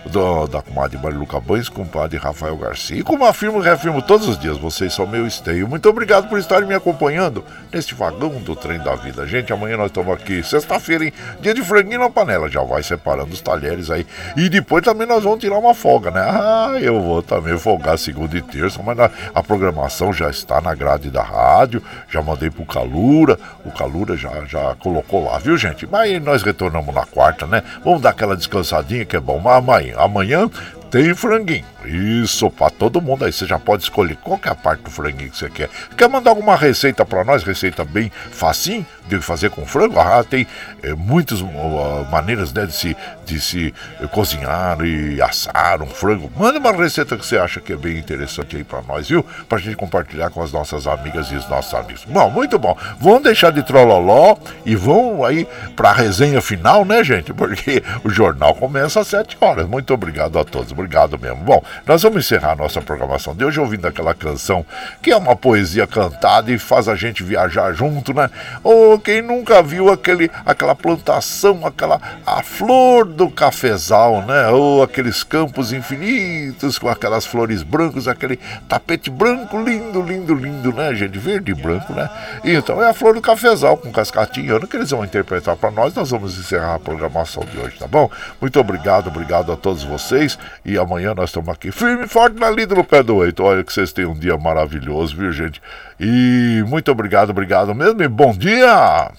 do, 0.07 0.47
da 0.47 0.62
comadre 0.62 0.99
Marilu 0.99 1.27
Cabanes, 1.27 1.69
com 1.69 1.83
o 1.83 1.85
compadre 1.85 2.19
Rafael 2.19 2.57
Garcia. 2.57 2.99
E 2.99 3.03
como 3.03 3.24
afirmo 3.24 3.61
e 3.61 3.65
reafirmo 3.65 4.03
todos 4.03 4.27
os 4.29 4.39
dias, 4.39 4.57
vocês 4.57 4.93
são 4.93 5.07
meu 5.07 5.27
esteio. 5.27 5.69
Muito 5.69 5.89
obrigado 5.89 6.29
por 6.29 6.39
estarem 6.39 6.66
me 6.66 6.74
acompanhando 6.74 7.45
neste 7.73 7.95
vagão 7.95 8.31
do 8.41 8.57
trem 8.57 8.79
da 8.79 8.95
vida. 8.95 9.27
Gente, 9.27 9.53
amanhã 9.53 9.77
nós 9.77 9.87
estamos 9.87 10.12
aqui, 10.12 10.43
sexta-feira, 10.43 11.05
hein? 11.05 11.12
Dia 11.41 11.55
de 11.55 11.62
franguinho 11.62 12.01
na 12.01 12.11
panela. 12.11 12.49
Já 12.49 12.62
vai 12.62 12.83
separando 12.83 13.33
os 13.33 13.41
talheres 13.41 13.91
aí. 13.91 14.07
E 14.37 14.49
depois 14.49 14.83
também 14.85 15.07
nós 15.07 15.23
vamos 15.23 15.41
tirar 15.41 15.59
uma 15.59 15.74
folga, 15.74 16.11
né? 16.11 16.20
Ah, 16.20 16.79
eu 16.81 17.01
vou 17.01 17.23
também 17.23 17.57
folgar 17.59 17.99
segunda 17.99 18.37
e 18.37 18.43
terça, 18.43 18.83
mas 18.83 18.99
a 19.35 19.43
programação 19.43 20.12
já 20.12 20.31
está 20.31 20.61
na 20.61 20.74
grade 20.74 21.11
da 21.11 21.23
rádio. 21.23 21.83
Já 22.09 22.23
mandei 22.23 22.51
pro 22.51 22.65
Calura. 22.65 23.39
O 23.65 23.70
Calura 23.70 24.16
já, 24.16 24.45
já 24.47 24.74
colocou 24.77 25.24
lá, 25.24 25.39
viu, 25.39 25.57
gente? 25.57 25.87
Mas 25.87 26.23
nós 26.23 26.43
retornamos 26.43 26.95
na 26.95 27.05
quarta, 27.05 27.47
né? 27.47 27.62
Vamos 27.85 28.01
dar 28.03 28.11
aquela 28.11 28.37
descansadinha 28.37 29.05
que 29.05 29.16
é 29.16 29.20
bom. 29.20 29.39
Mas 29.39 29.59
amanhã, 29.59 29.91
amanhã 29.97 30.48
tem 30.93 31.14
franguinho. 31.14 31.64
Isso, 31.86 32.51
para 32.51 32.69
todo 32.70 33.01
mundo 33.01 33.24
aí. 33.24 33.32
Você 33.32 33.47
já 33.47 33.59
pode 33.59 33.82
escolher 33.82 34.14
qual 34.16 34.39
é 34.44 34.55
parte 34.55 34.82
do 34.82 34.90
franguinho 34.90 35.31
que 35.31 35.39
você 35.39 35.48
quer. 35.48 35.70
Quer 35.97 36.06
mandar 36.06 36.31
alguma 36.31 36.55
receita 36.55 37.02
para 37.02 37.24
nós? 37.24 37.43
Receita 37.43 37.82
bem 37.82 38.12
facinho 38.31 38.86
de 39.09 39.19
fazer 39.20 39.48
com 39.51 39.66
frango? 39.66 39.98
Ah, 39.98 40.23
tem 40.23 40.47
é, 40.82 40.93
muitas 40.93 41.40
uh, 41.40 41.47
maneiras 42.10 42.52
né, 42.52 42.66
de 42.66 42.74
se, 42.74 42.97
de 43.24 43.40
se 43.40 43.74
uh, 44.01 44.09
cozinhar 44.09 44.85
e 44.85 45.20
assar 45.20 45.82
um 45.82 45.86
frango. 45.86 46.31
Manda 46.36 46.59
uma 46.59 46.73
receita 46.73 47.16
que 47.16 47.24
você 47.24 47.39
acha 47.39 47.59
que 47.59 47.73
é 47.73 47.77
bem 47.77 47.97
interessante 47.97 48.56
aí 48.56 48.62
para 48.62 48.82
nós, 48.82 49.09
viu? 49.09 49.24
Pra 49.48 49.59
gente 49.59 49.77
compartilhar 49.77 50.28
com 50.28 50.43
as 50.43 50.52
nossas 50.52 50.86
amigas 50.86 51.28
e 51.28 51.36
os 51.36 51.48
nossos 51.48 51.73
amigos. 51.73 52.05
Bom, 52.05 52.28
muito 52.31 52.59
bom. 52.59 52.77
Vamos 53.01 53.23
deixar 53.23 53.51
de 53.51 53.62
trololó 53.62 54.36
e 54.66 54.77
vão 54.77 55.24
aí 55.24 55.48
para 55.74 55.89
a 55.89 55.94
resenha 55.94 56.43
final, 56.43 56.85
né, 56.85 57.02
gente? 57.02 57.32
Porque 57.32 57.82
o 58.05 58.10
jornal 58.10 58.55
começa 58.55 59.01
às 59.01 59.09
7 59.09 59.39
horas. 59.40 59.66
Muito 59.66 59.93
obrigado 59.94 60.39
a 60.39 60.44
todos. 60.44 60.70
Obrigado 60.83 61.17
mesmo. 61.17 61.37
Bom, 61.37 61.63
nós 61.87 62.03
vamos 62.03 62.25
encerrar 62.25 62.53
a 62.53 62.57
nossa 62.57 62.83
programação 62.83 63.35
de 63.37 63.45
hoje 63.45 63.61
ouvindo 63.61 63.87
aquela 63.87 64.13
canção 64.15 64.67
que 65.01 65.13
é 65.13 65.17
uma 65.17 65.37
poesia 65.37 65.87
cantada 65.87 66.51
e 66.51 66.59
faz 66.59 66.89
a 66.89 66.97
gente 66.97 67.23
viajar 67.23 67.73
junto, 67.73 68.13
né? 68.13 68.29
Ou 68.65 68.95
oh, 68.95 68.99
quem 68.99 69.23
nunca 69.23 69.63
viu 69.63 69.91
aquele, 69.91 70.29
aquela 70.45 70.75
plantação, 70.75 71.65
aquela 71.65 72.01
a 72.27 72.43
flor 72.43 73.05
do 73.05 73.31
cafezal, 73.31 74.23
né? 74.23 74.49
Ou 74.49 74.83
aqueles 74.83 75.23
campos 75.23 75.73
infinitos 75.73 76.79
com 76.79 76.89
aquelas 76.89 77.25
flores 77.25 77.63
brancas, 77.63 78.09
aquele 78.09 78.41
tapete 78.69 79.09
branco 79.09 79.63
lindo, 79.63 80.03
lindo, 80.03 80.35
lindo, 80.35 80.73
né, 80.73 80.93
gente? 80.95 81.17
Verde 81.17 81.53
e 81.53 81.55
branco, 81.55 81.93
né? 81.93 82.11
Então 82.43 82.83
é 82.83 82.91
a 82.91 82.95
flor 82.95 83.15
do 83.15 83.21
cafezal 83.21 83.77
com 83.77 83.93
cascatinha 83.93 84.59
que 84.67 84.77
eles 84.77 84.91
vão 84.91 85.05
interpretar 85.05 85.57
para 85.57 85.71
nós. 85.71 85.95
Nós 85.95 86.11
vamos 86.11 86.37
encerrar 86.37 86.75
a 86.75 86.79
programação 86.81 87.45
de 87.45 87.57
hoje, 87.57 87.79
tá 87.79 87.87
bom? 87.87 88.11
Muito 88.41 88.59
obrigado, 88.59 89.07
obrigado 89.07 89.53
a 89.53 89.57
todos 89.57 89.85
vocês 89.85 90.39
e 90.65 90.72
amanhã 90.78 91.15
nós 91.15 91.31
estamos 91.31 91.49
aqui 91.49 91.70
firme 91.70 92.05
e 92.05 92.09
forte 92.09 92.39
na 92.39 92.51
lida 92.51 92.74
no 92.74 92.85
pé 92.85 93.03
do 93.03 93.16
oito. 93.16 93.43
Olha 93.43 93.65
que 93.65 93.73
vocês 93.73 93.93
tenham 93.93 94.12
um 94.12 94.19
dia 94.19 94.36
maravilhoso, 94.36 95.16
viu, 95.16 95.32
gente? 95.32 95.61
E 95.99 96.65
muito 96.66 96.90
obrigado, 96.90 97.31
obrigado 97.31 97.74
mesmo 97.74 98.03
e 98.03 98.09
bom 98.09 98.32
dia! 98.32 99.11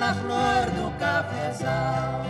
na 0.00 0.14
flor 0.14 0.64
do 0.76 0.90
cafezal. 0.98 2.24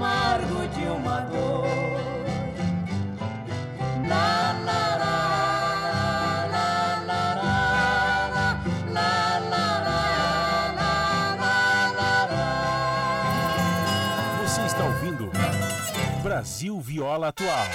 amargo 0.00 0.66
de 0.68 0.86
uma 0.86 1.20
dor. 1.20 2.00
Brasil 16.40 16.80
Viola 16.80 17.28
Atual. 17.28 17.66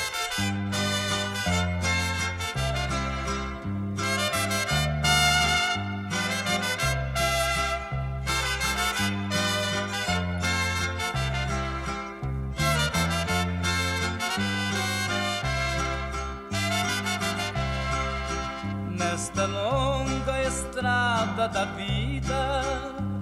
da 21.47 21.65
vida, 21.65 22.61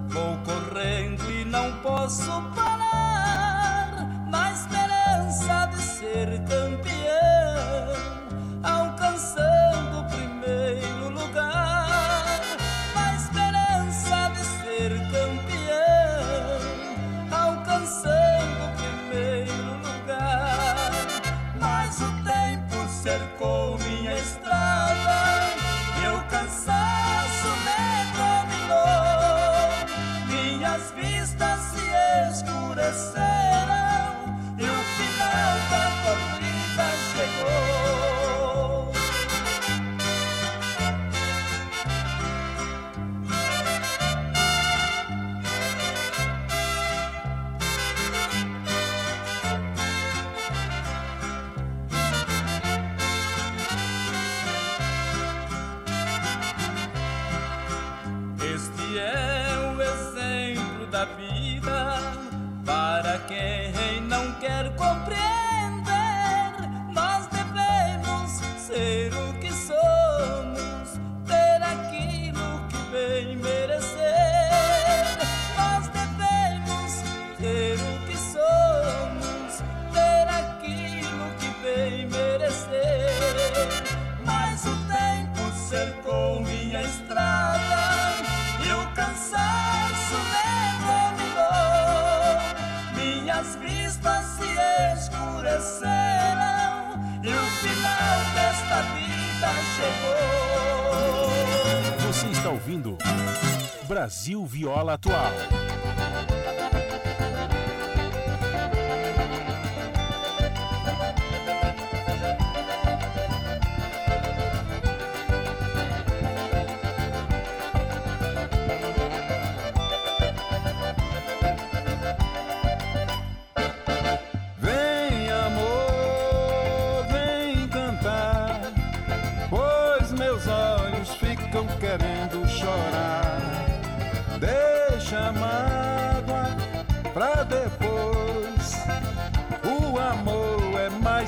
vou 0.07 0.37
correndo 0.45 1.29
e 1.29 1.45
não 1.45 1.71
posso 1.81 2.31
parar. 2.55 2.72
Brasil 103.87 104.45
Viola 104.45 104.93
Atual. 104.93 105.72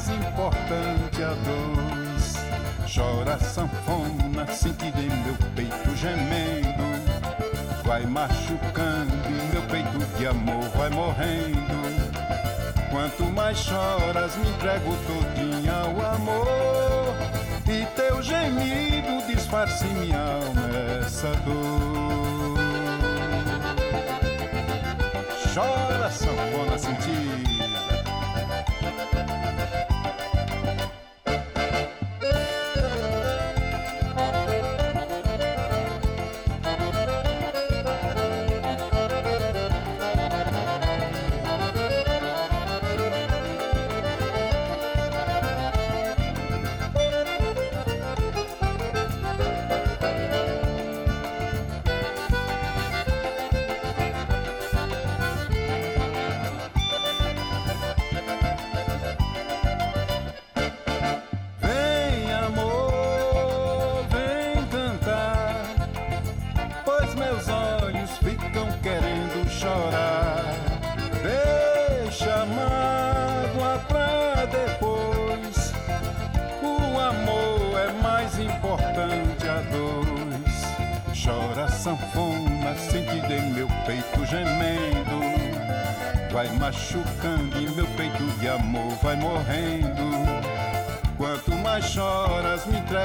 mais 0.06 0.10
importante 0.10 1.24
a 1.24 1.34
dois. 1.44 2.36
Chora 2.94 3.38
sanfona, 3.40 4.48
sentido 4.52 5.00
em 5.00 5.10
meu 5.10 5.36
peito 5.56 5.96
gemendo. 5.96 6.86
Vai 7.84 8.06
machucando 8.06 9.14
e 9.28 9.54
meu 9.54 9.62
peito 9.64 10.18
de 10.18 10.28
amor 10.28 10.64
vai 10.76 10.90
morrendo. 10.90 11.76
Quanto 12.90 13.24
mais 13.34 13.58
choras, 13.58 14.36
me 14.38 14.50
entrego 14.50 14.96
todinha 15.08 15.74
ao 15.74 16.14
amor. 16.14 17.16
E 17.68 17.86
teu 17.96 18.22
gemido 18.22 19.26
disfarce 19.28 19.86
minha 19.86 20.20
alma 20.20 20.70
essa 21.06 21.32
dor. 21.44 22.56
Chora 25.54 26.12
sanfona, 26.12 26.78
sentir. 26.78 27.45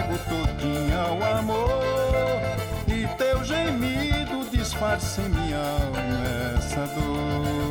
Entrego 0.00 0.18
todinha 0.28 0.98
ao 0.98 1.22
amor. 1.22 1.82
E 2.88 3.06
teu 3.16 3.44
gemido 3.44 4.48
disfarça 4.50 5.20
em 5.20 5.28
minha 5.28 5.58
alma 5.58 6.00
essa 6.56 6.86
dor. 6.86 7.70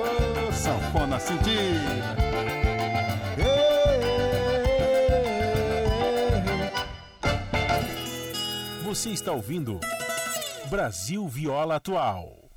Oh, 0.00 0.52
sanfona 0.52 1.18
sentida. 1.18 2.18
Você 8.84 9.10
está 9.10 9.32
ouvindo 9.32 9.78
Brasil 10.68 11.26
Viola 11.26 11.76
Atual. 11.76 12.47